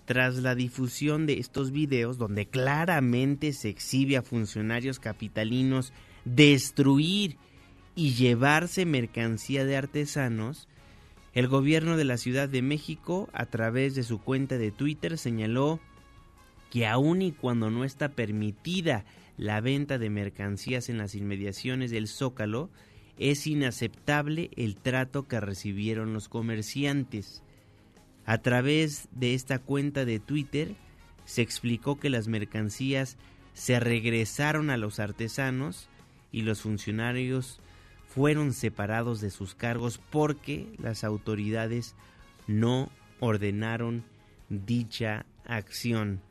Tras 0.06 0.36
la 0.38 0.56
difusión 0.56 1.26
de 1.26 1.40
estos 1.40 1.72
videos, 1.72 2.18
donde 2.18 2.46
claramente 2.46 3.54
se 3.54 3.70
exhibe 3.70 4.18
a 4.18 4.22
funcionarios 4.22 5.00
capitalinos 5.00 5.94
destruir 6.26 7.38
y 7.96 8.14
llevarse 8.14 8.86
mercancía 8.86 9.64
de 9.66 9.78
artesanos, 9.78 10.68
el 11.34 11.48
gobierno 11.48 11.98
de 11.98 12.04
la 12.04 12.18
Ciudad 12.18 12.50
de 12.50 12.62
México, 12.62 13.30
a 13.34 13.46
través 13.46 13.96
de 13.96 14.04
su 14.04 14.20
cuenta 14.20 14.58
de 14.58 14.72
Twitter, 14.72 15.18
señaló 15.18 15.80
que 16.70 16.88
aun 16.88 17.22
y 17.22 17.32
cuando 17.32 17.70
no 17.70 17.84
está 17.84 18.10
permitida 18.10 19.06
la 19.38 19.62
venta 19.62 19.98
de 19.98 20.10
mercancías 20.10 20.90
en 20.90 20.98
las 20.98 21.16
inmediaciones 21.16 21.92
del 21.92 22.08
Zócalo, 22.08 22.70
es 23.18 23.48
inaceptable 23.48 24.50
el 24.56 24.76
trato 24.76 25.28
que 25.28 25.40
recibieron 25.40 26.14
los 26.14 26.28
comerciantes. 26.28 27.44
A 28.26 28.40
través 28.40 29.08
de 29.12 29.34
esta 29.34 29.60
cuenta 29.60 30.06
de 30.06 30.20
Twitter 30.20 30.76
se 31.26 31.42
explicó 31.42 32.00
que 32.00 32.10
las 32.10 32.28
mercancías 32.28 33.18
se 33.54 33.80
regresaron 33.80 34.70
a 34.70 34.78
los 34.78 35.00
artesanos 35.00 35.88
y 36.32 36.42
los 36.42 36.62
funcionarios 36.62 37.60
fueron 38.14 38.52
separados 38.52 39.22
de 39.22 39.32
sus 39.32 39.56
cargos 39.56 40.00
porque 40.10 40.68
las 40.80 41.06
autoridades 41.06 41.96
no 42.46 42.90
ordenaron 43.22 44.04
dicha 44.50 45.26
acción. 45.46 46.22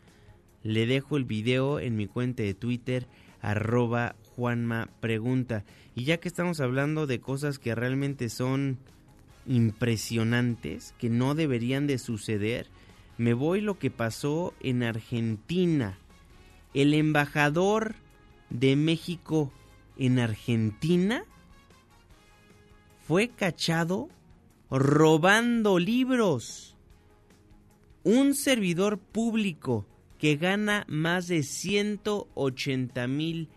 Le 0.62 0.86
dejo 0.86 1.16
el 1.16 1.24
video 1.24 1.80
en 1.80 1.96
mi 1.96 2.06
cuenta 2.06 2.42
de 2.42 2.52
Twitter 2.52 3.06
arroba 3.40 4.14
Juanma 4.36 4.90
Pregunta. 5.00 5.64
Y 5.94 6.04
ya 6.04 6.18
que 6.18 6.28
estamos 6.28 6.60
hablando 6.60 7.06
de 7.06 7.20
cosas 7.20 7.58
que 7.58 7.74
realmente 7.74 8.28
son 8.28 8.78
impresionantes, 9.46 10.94
que 10.98 11.08
no 11.08 11.34
deberían 11.34 11.86
de 11.86 11.96
suceder, 11.96 12.66
me 13.16 13.32
voy 13.32 13.62
lo 13.62 13.78
que 13.78 13.90
pasó 13.90 14.52
en 14.60 14.82
Argentina. 14.82 15.96
El 16.74 16.92
embajador 16.92 17.94
de 18.50 18.76
México 18.76 19.50
en 19.96 20.18
Argentina 20.18 21.24
fue 23.10 23.26
cachado 23.26 24.08
robando 24.70 25.80
libros. 25.80 26.76
Un 28.04 28.36
servidor 28.36 29.00
público 29.00 29.84
que 30.16 30.36
gana 30.36 30.84
más 30.86 31.26
de 31.26 31.42
180 31.42 33.08
mil 33.08 33.48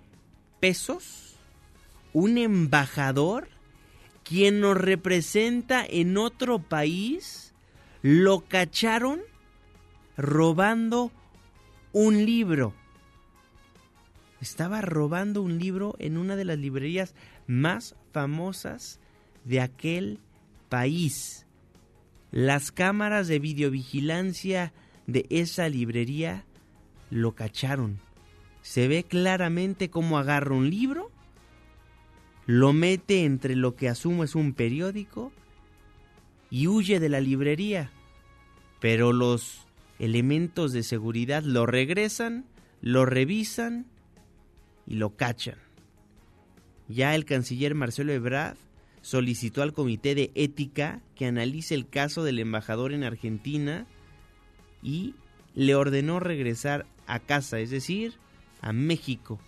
pesos. 0.59 1.35
Un 2.13 2.39
embajador 2.39 3.47
quien 4.23 4.59
nos 4.59 4.75
representa 4.75 5.85
en 5.87 6.17
otro 6.17 6.57
país. 6.57 7.53
Lo 8.01 8.39
cacharon 8.47 9.21
robando 10.17 11.11
un 11.91 12.25
libro. 12.25 12.73
Estaba 14.41 14.81
robando 14.81 15.43
un 15.43 15.59
libro 15.59 15.95
en 15.99 16.17
una 16.17 16.35
de 16.35 16.45
las 16.45 16.57
librerías 16.57 17.13
más 17.45 17.95
famosas 18.11 18.99
de 19.45 19.61
aquel 19.61 20.19
país. 20.69 21.45
Las 22.31 22.71
cámaras 22.71 23.27
de 23.27 23.39
videovigilancia 23.39 24.73
de 25.07 25.25
esa 25.29 25.69
librería 25.69 26.45
lo 27.09 27.33
cacharon. 27.33 27.99
Se 28.61 28.87
ve 28.87 29.03
claramente 29.03 29.89
cómo 29.89 30.17
agarra 30.17 30.55
un 30.55 30.69
libro, 30.69 31.11
lo 32.45 32.73
mete 32.73 33.23
entre 33.23 33.55
lo 33.55 33.75
que 33.75 33.89
asumo 33.89 34.23
es 34.23 34.35
un 34.35 34.53
periódico 34.53 35.31
y 36.49 36.67
huye 36.67 36.99
de 36.99 37.09
la 37.09 37.21
librería. 37.21 37.91
Pero 38.79 39.13
los 39.13 39.65
elementos 39.99 40.73
de 40.73 40.83
seguridad 40.83 41.43
lo 41.43 41.65
regresan, 41.65 42.45
lo 42.81 43.05
revisan 43.05 43.85
y 44.85 44.95
lo 44.95 45.15
cachan. 45.15 45.57
Ya 46.87 47.15
el 47.15 47.25
canciller 47.25 47.75
Marcelo 47.75 48.11
Ebrard 48.11 48.57
solicitó 49.03 49.61
al 49.61 49.73
Comité 49.73 50.15
de 50.15 50.31
Ética 50.33 51.01
que 51.13 51.27
analice 51.27 51.75
el 51.75 51.87
caso 51.87 52.23
del 52.23 52.39
embajador 52.39 52.93
en 52.93 53.03
Argentina 53.03 53.85
y 54.81 55.13
le 55.53 55.75
ordenó 55.75 56.19
regresar 56.19 56.87
a 57.05 57.19
casa, 57.19 57.59
es 57.59 57.69
decir, 57.69 58.13
a 58.61 58.73
México. 58.73 59.39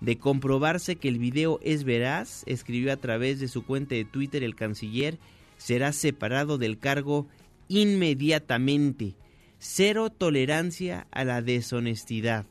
De 0.00 0.18
comprobarse 0.18 0.96
que 0.96 1.08
el 1.08 1.18
video 1.18 1.60
es 1.62 1.84
veraz, 1.84 2.42
escribió 2.46 2.92
a 2.92 2.96
través 2.96 3.38
de 3.40 3.48
su 3.48 3.64
cuenta 3.64 3.94
de 3.94 4.04
Twitter 4.04 4.42
el 4.42 4.56
canciller, 4.56 5.18
será 5.58 5.92
separado 5.92 6.58
del 6.58 6.78
cargo 6.78 7.28
inmediatamente. 7.68 9.14
Cero 9.58 10.10
tolerancia 10.10 11.06
a 11.10 11.24
la 11.24 11.42
deshonestidad. 11.42 12.46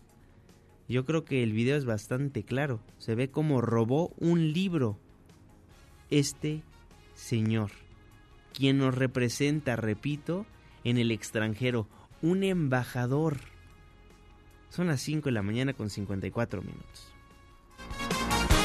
Yo 0.88 1.04
creo 1.06 1.26
que 1.26 1.42
el 1.44 1.52
video 1.52 1.78
es 1.78 1.86
bastante 1.86 2.44
claro. 2.44 2.80
Se 3.00 3.16
ve 3.16 3.30
como 3.30 3.62
robó 3.62 4.14
un 4.20 4.54
libro. 4.54 5.00
Este 6.14 6.62
señor, 7.16 7.72
quien 8.54 8.78
nos 8.78 8.94
representa, 8.94 9.76
repito, 9.76 10.46
en 10.84 11.00
el 11.00 11.10
extranjero, 11.10 11.88
un 12.22 12.44
embajador. 12.44 13.38
Son 14.70 14.86
las 14.86 15.02
5 15.02 15.30
de 15.30 15.32
la 15.32 15.42
mañana 15.42 15.74
con 15.74 15.90
54 15.90 16.62
minutos. 16.62 17.13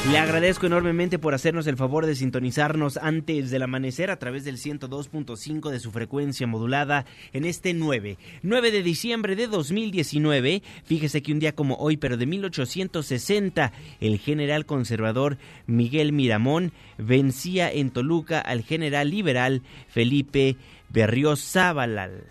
Le 0.07 0.17
agradezco 0.17 0.65
enormemente 0.65 1.19
por 1.19 1.33
hacernos 1.33 1.67
el 1.67 1.75
favor 1.75 2.05
de 2.05 2.15
sintonizarnos 2.15 2.97
antes 2.97 3.51
del 3.51 3.63
amanecer 3.63 4.09
a 4.09 4.17
través 4.17 4.45
del 4.45 4.57
102.5 4.57 5.69
de 5.69 5.79
su 5.79 5.91
frecuencia 5.91 6.47
modulada 6.47 7.05
en 7.33 7.43
este 7.43 7.73
9, 7.73 8.17
9 8.41 8.71
de 8.71 8.81
diciembre 8.81 9.35
de 9.35 9.47
2019. 9.47 10.63
Fíjese 10.85 11.21
que 11.21 11.33
un 11.33 11.39
día 11.39 11.53
como 11.53 11.75
hoy, 11.75 11.97
pero 11.97 12.15
de 12.15 12.25
1860, 12.25 13.73
el 13.99 14.17
general 14.19 14.65
conservador 14.65 15.37
Miguel 15.67 16.13
Miramón 16.13 16.71
vencía 16.97 17.69
en 17.69 17.91
Toluca 17.91 18.39
al 18.39 18.63
general 18.63 19.11
liberal 19.11 19.61
Felipe 19.89 20.55
Berrios-Zábalal. 20.89 22.23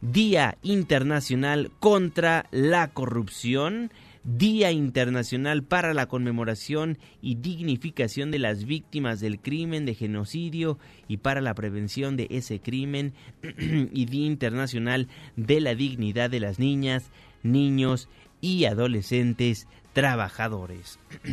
Día 0.00 0.58
Internacional 0.62 1.70
contra 1.78 2.46
la 2.50 2.88
Corrupción 2.88 3.90
Día 4.24 4.72
Internacional 4.72 5.62
para 5.64 5.92
la 5.92 6.06
Conmemoración 6.06 6.98
y 7.20 7.34
Dignificación 7.34 8.30
de 8.30 8.38
las 8.38 8.64
Víctimas 8.64 9.20
del 9.20 9.38
Crimen 9.38 9.84
de 9.84 9.94
Genocidio 9.94 10.78
y 11.08 11.18
para 11.18 11.42
la 11.42 11.54
Prevención 11.54 12.16
de 12.16 12.28
ese 12.30 12.58
crimen 12.58 13.12
y 13.42 14.06
Día 14.06 14.26
Internacional 14.26 15.08
de 15.36 15.60
la 15.60 15.74
Dignidad 15.74 16.30
de 16.30 16.40
las 16.40 16.58
Niñas, 16.58 17.10
Niños 17.42 18.08
y 18.40 18.64
Adolescentes 18.64 19.68
Trabajadores. 19.92 20.98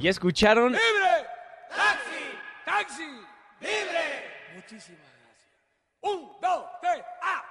¿Ya 0.00 0.10
escucharon? 0.10 0.72
¡Libre! 0.72 0.82
¡Taxi! 1.70 2.24
¡Taxi! 2.64 3.04
¡Libre! 3.60 4.56
Muchísimas 4.56 5.11
un, 6.02 6.28
dos, 6.40 6.64
tres, 6.80 7.04
¡ah! 7.22 7.42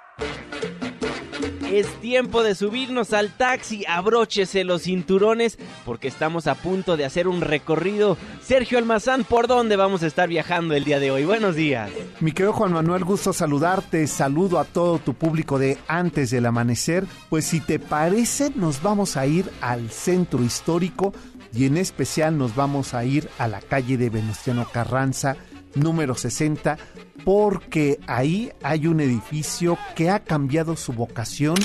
Es 1.72 1.88
tiempo 2.02 2.44
de 2.44 2.54
subirnos 2.54 3.14
al 3.14 3.32
taxi, 3.32 3.86
abróchese 3.88 4.66
los 4.66 4.84
cinturones 4.84 5.58
porque 5.86 6.10
estamos 6.10 6.48
a 6.48 6.56
punto 6.56 6.98
de 6.98 7.06
hacer 7.06 7.30
un 7.30 7.40
recorrido. 7.40 8.18
Sergio 8.44 8.78
Almazán, 8.78 9.24
¿por 9.24 9.48
dónde 9.48 9.78
vamos 9.78 10.04
a 10.04 10.08
estar 10.08 10.28
viajando 10.28 10.76
el 10.76 10.84
día 10.84 11.00
de 11.00 11.12
hoy? 11.12 11.24
Buenos 11.24 11.56
días. 11.56 11.90
Mi 12.20 12.34
querido 12.34 12.52
Juan 12.52 12.74
Manuel, 12.74 13.06
gusto 13.06 13.32
saludarte, 13.32 14.06
saludo 14.08 14.60
a 14.60 14.66
todo 14.66 15.00
tu 15.00 15.14
público 15.14 15.58
de 15.58 15.78
antes 15.88 16.30
del 16.30 16.46
amanecer. 16.46 17.06
Pues 17.30 17.46
si 17.46 17.62
te 17.62 17.80
parece, 17.80 18.52
nos 18.54 18.84
vamos 18.84 19.16
a 19.16 19.26
ir 19.26 19.50
al 19.62 19.90
centro 19.92 20.44
histórico 20.44 21.14
y 21.54 21.68
en 21.68 21.78
especial 21.78 22.38
nos 22.38 22.54
vamos 22.54 22.94
a 22.94 23.06
ir 23.06 23.30
a 23.38 23.48
la 23.48 23.62
calle 23.62 23.96
de 23.98 24.10
Venustiano 24.10 24.68
Carranza 24.74 25.38
número 25.76 26.16
60, 26.16 26.78
porque 27.24 28.00
ahí 28.08 28.52
hay 28.64 28.88
un 28.88 29.00
edificio 29.00 29.78
que 29.96 30.10
ha 30.10 30.20
cambiado 30.20 30.76
su 30.76 30.94
vocación 30.94 31.56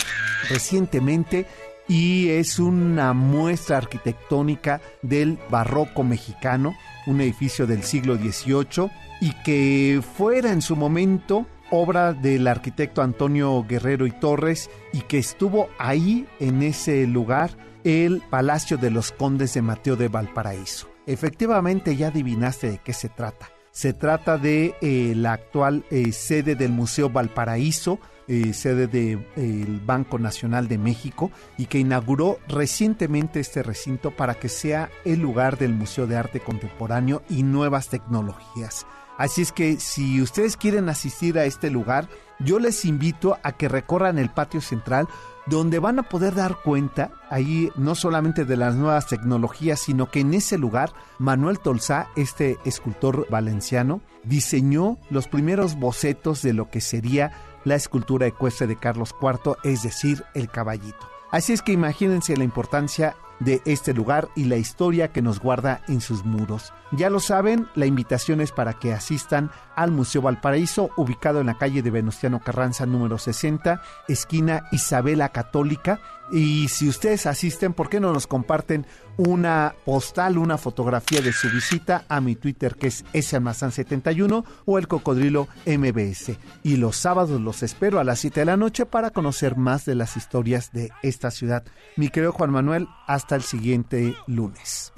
recientemente 0.48 1.46
y 1.88 2.30
es 2.30 2.58
una 2.58 3.12
muestra 3.12 3.78
arquitectónica 3.78 4.80
del 5.02 5.38
barroco 5.50 6.02
mexicano, 6.02 6.74
un 7.06 7.20
edificio 7.20 7.66
del 7.66 7.82
siglo 7.82 8.16
XVIII 8.16 8.90
y 9.20 9.32
que 9.44 10.02
fuera 10.16 10.52
en 10.52 10.62
su 10.62 10.76
momento 10.76 11.46
obra 11.70 12.12
del 12.12 12.46
arquitecto 12.46 13.02
Antonio 13.02 13.64
Guerrero 13.68 14.06
y 14.06 14.12
Torres 14.12 14.70
y 14.92 15.00
que 15.02 15.18
estuvo 15.18 15.68
ahí 15.78 16.26
en 16.38 16.62
ese 16.62 17.06
lugar 17.06 17.50
el 17.84 18.22
Palacio 18.30 18.76
de 18.76 18.90
los 18.90 19.12
Condes 19.12 19.54
de 19.54 19.62
Mateo 19.62 19.96
de 19.96 20.08
Valparaíso. 20.08 20.88
Efectivamente 21.06 21.96
ya 21.96 22.08
adivinaste 22.08 22.70
de 22.70 22.78
qué 22.78 22.92
se 22.92 23.08
trata. 23.08 23.55
Se 23.76 23.92
trata 23.92 24.38
de 24.38 24.74
eh, 24.80 25.12
la 25.14 25.34
actual 25.34 25.84
eh, 25.90 26.10
sede 26.12 26.54
del 26.54 26.72
Museo 26.72 27.10
Valparaíso, 27.10 27.98
eh, 28.26 28.54
sede 28.54 28.86
del 28.86 29.82
Banco 29.84 30.18
Nacional 30.18 30.66
de 30.66 30.78
México, 30.78 31.30
y 31.58 31.66
que 31.66 31.78
inauguró 31.78 32.38
recientemente 32.48 33.38
este 33.38 33.62
recinto 33.62 34.12
para 34.12 34.36
que 34.36 34.48
sea 34.48 34.88
el 35.04 35.20
lugar 35.20 35.58
del 35.58 35.74
Museo 35.74 36.06
de 36.06 36.16
Arte 36.16 36.40
Contemporáneo 36.40 37.22
y 37.28 37.42
Nuevas 37.42 37.90
Tecnologías. 37.90 38.86
Así 39.18 39.42
es 39.42 39.52
que 39.52 39.76
si 39.78 40.22
ustedes 40.22 40.56
quieren 40.56 40.88
asistir 40.88 41.38
a 41.38 41.44
este 41.44 41.68
lugar, 41.68 42.08
yo 42.38 42.58
les 42.58 42.86
invito 42.86 43.36
a 43.42 43.52
que 43.52 43.68
recorran 43.68 44.18
el 44.18 44.30
patio 44.30 44.62
central 44.62 45.06
donde 45.46 45.78
van 45.78 45.98
a 45.98 46.02
poder 46.04 46.34
dar 46.34 46.56
cuenta 46.62 47.12
ahí 47.30 47.70
no 47.76 47.94
solamente 47.94 48.44
de 48.44 48.56
las 48.56 48.74
nuevas 48.74 49.06
tecnologías, 49.06 49.80
sino 49.80 50.10
que 50.10 50.20
en 50.20 50.34
ese 50.34 50.58
lugar 50.58 50.92
Manuel 51.18 51.60
Tolsá, 51.60 52.08
este 52.16 52.58
escultor 52.64 53.26
valenciano, 53.30 54.00
diseñó 54.24 54.98
los 55.10 55.28
primeros 55.28 55.76
bocetos 55.76 56.42
de 56.42 56.52
lo 56.52 56.70
que 56.70 56.80
sería 56.80 57.32
la 57.64 57.74
escultura 57.74 58.26
ecuestre 58.26 58.66
de 58.66 58.76
Carlos 58.76 59.14
IV, 59.20 59.56
es 59.64 59.82
decir, 59.82 60.24
el 60.34 60.48
caballito. 60.48 61.08
Así 61.30 61.52
es 61.52 61.62
que 61.62 61.72
imagínense 61.72 62.36
la 62.36 62.44
importancia 62.44 63.16
de 63.40 63.62
este 63.64 63.94
lugar 63.94 64.28
y 64.34 64.44
la 64.44 64.56
historia 64.56 65.12
que 65.12 65.22
nos 65.22 65.40
guarda 65.40 65.82
en 65.88 66.00
sus 66.00 66.24
muros. 66.24 66.72
Ya 66.92 67.10
lo 67.10 67.20
saben, 67.20 67.68
la 67.74 67.86
invitación 67.86 68.40
es 68.40 68.52
para 68.52 68.74
que 68.74 68.92
asistan 68.92 69.50
al 69.74 69.90
Museo 69.90 70.22
Valparaíso, 70.22 70.90
ubicado 70.96 71.40
en 71.40 71.46
la 71.46 71.58
calle 71.58 71.82
de 71.82 71.90
Venustiano 71.90 72.40
Carranza 72.40 72.86
número 72.86 73.18
60, 73.18 73.82
esquina 74.08 74.68
Isabela 74.72 75.30
Católica. 75.30 76.00
Y 76.32 76.68
si 76.68 76.88
ustedes 76.88 77.26
asisten, 77.26 77.72
¿por 77.72 77.88
qué 77.88 78.00
no 78.00 78.12
nos 78.12 78.26
comparten 78.26 78.86
una 79.16 79.74
postal, 79.84 80.38
una 80.38 80.58
fotografía 80.58 81.20
de 81.20 81.32
su 81.32 81.48
visita 81.50 82.04
a 82.08 82.20
mi 82.20 82.34
Twitter 82.34 82.74
que 82.74 82.88
es 82.88 83.04
salmazán71 83.12 84.44
o 84.64 84.78
el 84.78 84.88
cocodrilo 84.88 85.48
MBS? 85.66 86.36
Y 86.62 86.76
los 86.76 86.96
sábados 86.96 87.40
los 87.40 87.62
espero 87.62 88.00
a 88.00 88.04
las 88.04 88.18
7 88.20 88.40
de 88.40 88.46
la 88.46 88.56
noche 88.56 88.86
para 88.86 89.10
conocer 89.10 89.56
más 89.56 89.84
de 89.84 89.94
las 89.94 90.16
historias 90.16 90.72
de 90.72 90.90
esta 91.02 91.30
ciudad. 91.30 91.64
Mi 91.96 92.08
querido 92.08 92.32
Juan 92.32 92.50
Manuel, 92.50 92.88
hasta 93.06 93.36
el 93.36 93.42
siguiente 93.42 94.14
lunes. 94.26 94.92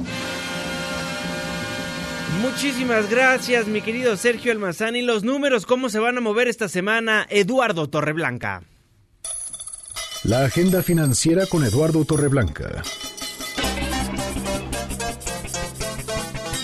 Muchísimas 2.41 3.11
gracias, 3.11 3.67
mi 3.67 3.81
querido 3.81 4.17
Sergio 4.17 4.53
Almazán. 4.53 4.97
Y 4.97 5.03
los 5.03 5.25
números, 5.25 5.67
¿cómo 5.67 5.89
se 5.89 5.99
van 5.99 6.17
a 6.17 6.21
mover 6.21 6.47
esta 6.47 6.69
semana? 6.69 7.27
Eduardo 7.29 7.89
Torreblanca. 7.89 8.63
La 10.25 10.45
agenda 10.45 10.83
financiera 10.83 11.47
con 11.47 11.65
Eduardo 11.65 12.05
Torreblanca. 12.05 12.83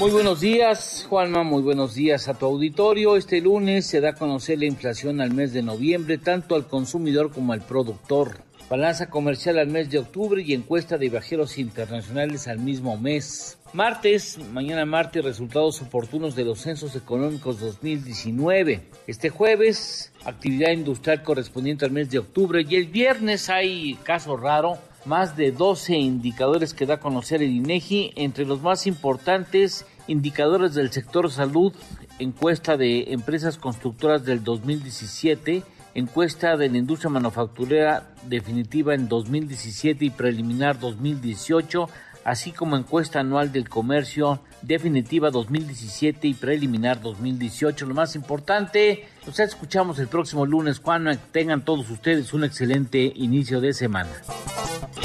Muy 0.01 0.11
buenos 0.11 0.41
días, 0.41 1.07
Juanma, 1.09 1.45
muy 1.45 1.63
buenos 1.63 1.95
días 1.95 2.27
a 2.27 2.35
tu 2.35 2.47
auditorio. 2.47 3.17
Este 3.17 3.41
lunes 3.41 3.87
se 3.87 4.01
da 4.01 4.11
a 4.11 4.15
conocer 4.15 4.59
la 4.59 4.67
inflación 4.67 5.21
al 5.21 5.33
mes 5.33 5.53
de 5.53 5.63
noviembre, 5.63 6.19
tanto 6.19 6.57
al 6.57 6.67
consumidor 6.67 7.31
como 7.31 7.53
al 7.53 7.63
productor. 7.63 8.39
Balanza 8.71 9.11
comercial 9.11 9.59
al 9.59 9.69
mes 9.69 9.91
de 9.91 9.99
octubre 9.99 10.43
y 10.43 10.55
encuesta 10.55 10.97
de 10.97 11.11
viajeros 11.11 11.59
internacionales 11.59 12.49
al 12.49 12.59
mismo 12.59 12.97
mes. 12.97 13.59
Martes, 13.75 14.39
mañana 14.53 14.87
martes, 14.87 15.23
resultados 15.23 15.83
oportunos 15.83 16.35
de 16.35 16.45
los 16.45 16.61
censos 16.61 16.97
económicos 16.97 17.61
2019. 17.61 18.81
Este 19.07 19.29
jueves, 19.29 20.13
actividad 20.25 20.71
industrial 20.71 21.23
correspondiente 21.23 21.85
al 21.85 21.91
mes 21.91 22.11
de 22.11 22.21
octubre. 22.21 22.65
Y 22.67 22.77
el 22.77 22.87
viernes 22.87 23.51
hay 23.51 23.99
caso 24.03 24.35
raro, 24.35 24.79
más 25.05 25.37
de 25.37 25.53
12 25.53 25.97
indicadores 25.97 26.73
que 26.73 26.87
da 26.87 26.95
a 26.95 27.01
conocer 27.01 27.43
el 27.43 27.51
INEGI. 27.51 28.15
Entre 28.17 28.47
los 28.47 28.63
más 28.63 28.87
importantes, 28.87 29.85
indicadores 30.09 30.73
del 30.73 30.91
sector 30.91 31.31
salud, 31.31 31.75
encuesta 32.19 32.79
de 32.79 33.13
empresas 33.13 33.59
constructoras 33.59 34.25
del 34.25 34.43
2017 34.43 35.63
encuesta 35.95 36.57
de 36.57 36.69
la 36.69 36.79
industria 36.79 37.11
manufacturera 37.11 38.09
definitiva 38.29 38.95
en 38.95 39.09
2017 39.09 40.05
y 40.05 40.11
preliminar 40.11 40.79
2018, 40.79 41.89
así 42.25 42.53
como 42.53 42.77
encuesta 42.77 43.21
anual 43.21 43.53
del 43.53 43.69
comercio 43.69 44.41
definitiva 44.63 45.31
2017 45.31 46.29
y 46.29 46.35
preliminar 46.35 47.01
2018. 47.01 47.87
Lo 47.87 47.95
más 47.95 48.17
importante, 48.17 49.07
nos 49.27 49.39
escuchamos 49.39 49.99
el 49.99 50.09
próximo 50.09 50.47
lunes. 50.47 50.81
Cuando 50.81 51.17
tengan 51.33 51.65
todos 51.65 51.89
ustedes 51.91 52.33
un 52.33 52.45
excelente 52.45 53.13
inicio 53.15 53.61
de 53.61 53.73
semana. 53.73 54.11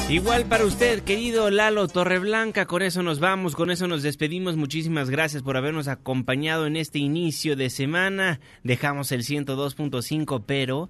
Igual 0.09 0.45
para 0.45 0.65
usted, 0.65 1.03
querido 1.03 1.51
Lalo 1.51 1.87
Torreblanca, 1.87 2.65
con 2.65 2.81
eso 2.81 3.03
nos 3.03 3.19
vamos, 3.19 3.55
con 3.55 3.69
eso 3.69 3.87
nos 3.87 4.01
despedimos. 4.01 4.55
Muchísimas 4.55 5.09
gracias 5.09 5.43
por 5.43 5.55
habernos 5.55 5.87
acompañado 5.87 6.65
en 6.65 6.77
este 6.77 6.99
inicio 6.99 7.55
de 7.55 7.69
semana. 7.69 8.39
Dejamos 8.63 9.11
el 9.11 9.23
102.5, 9.23 10.43
pero 10.45 10.89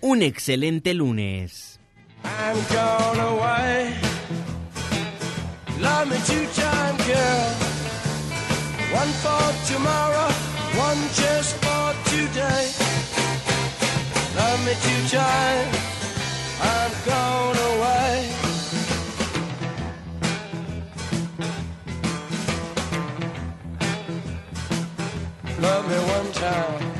un 0.00 0.22
excelente 0.22 0.94
lunes. 0.94 1.78
Love 5.78 6.08
me 6.08 6.16
two 6.26 6.46
time 26.32 26.99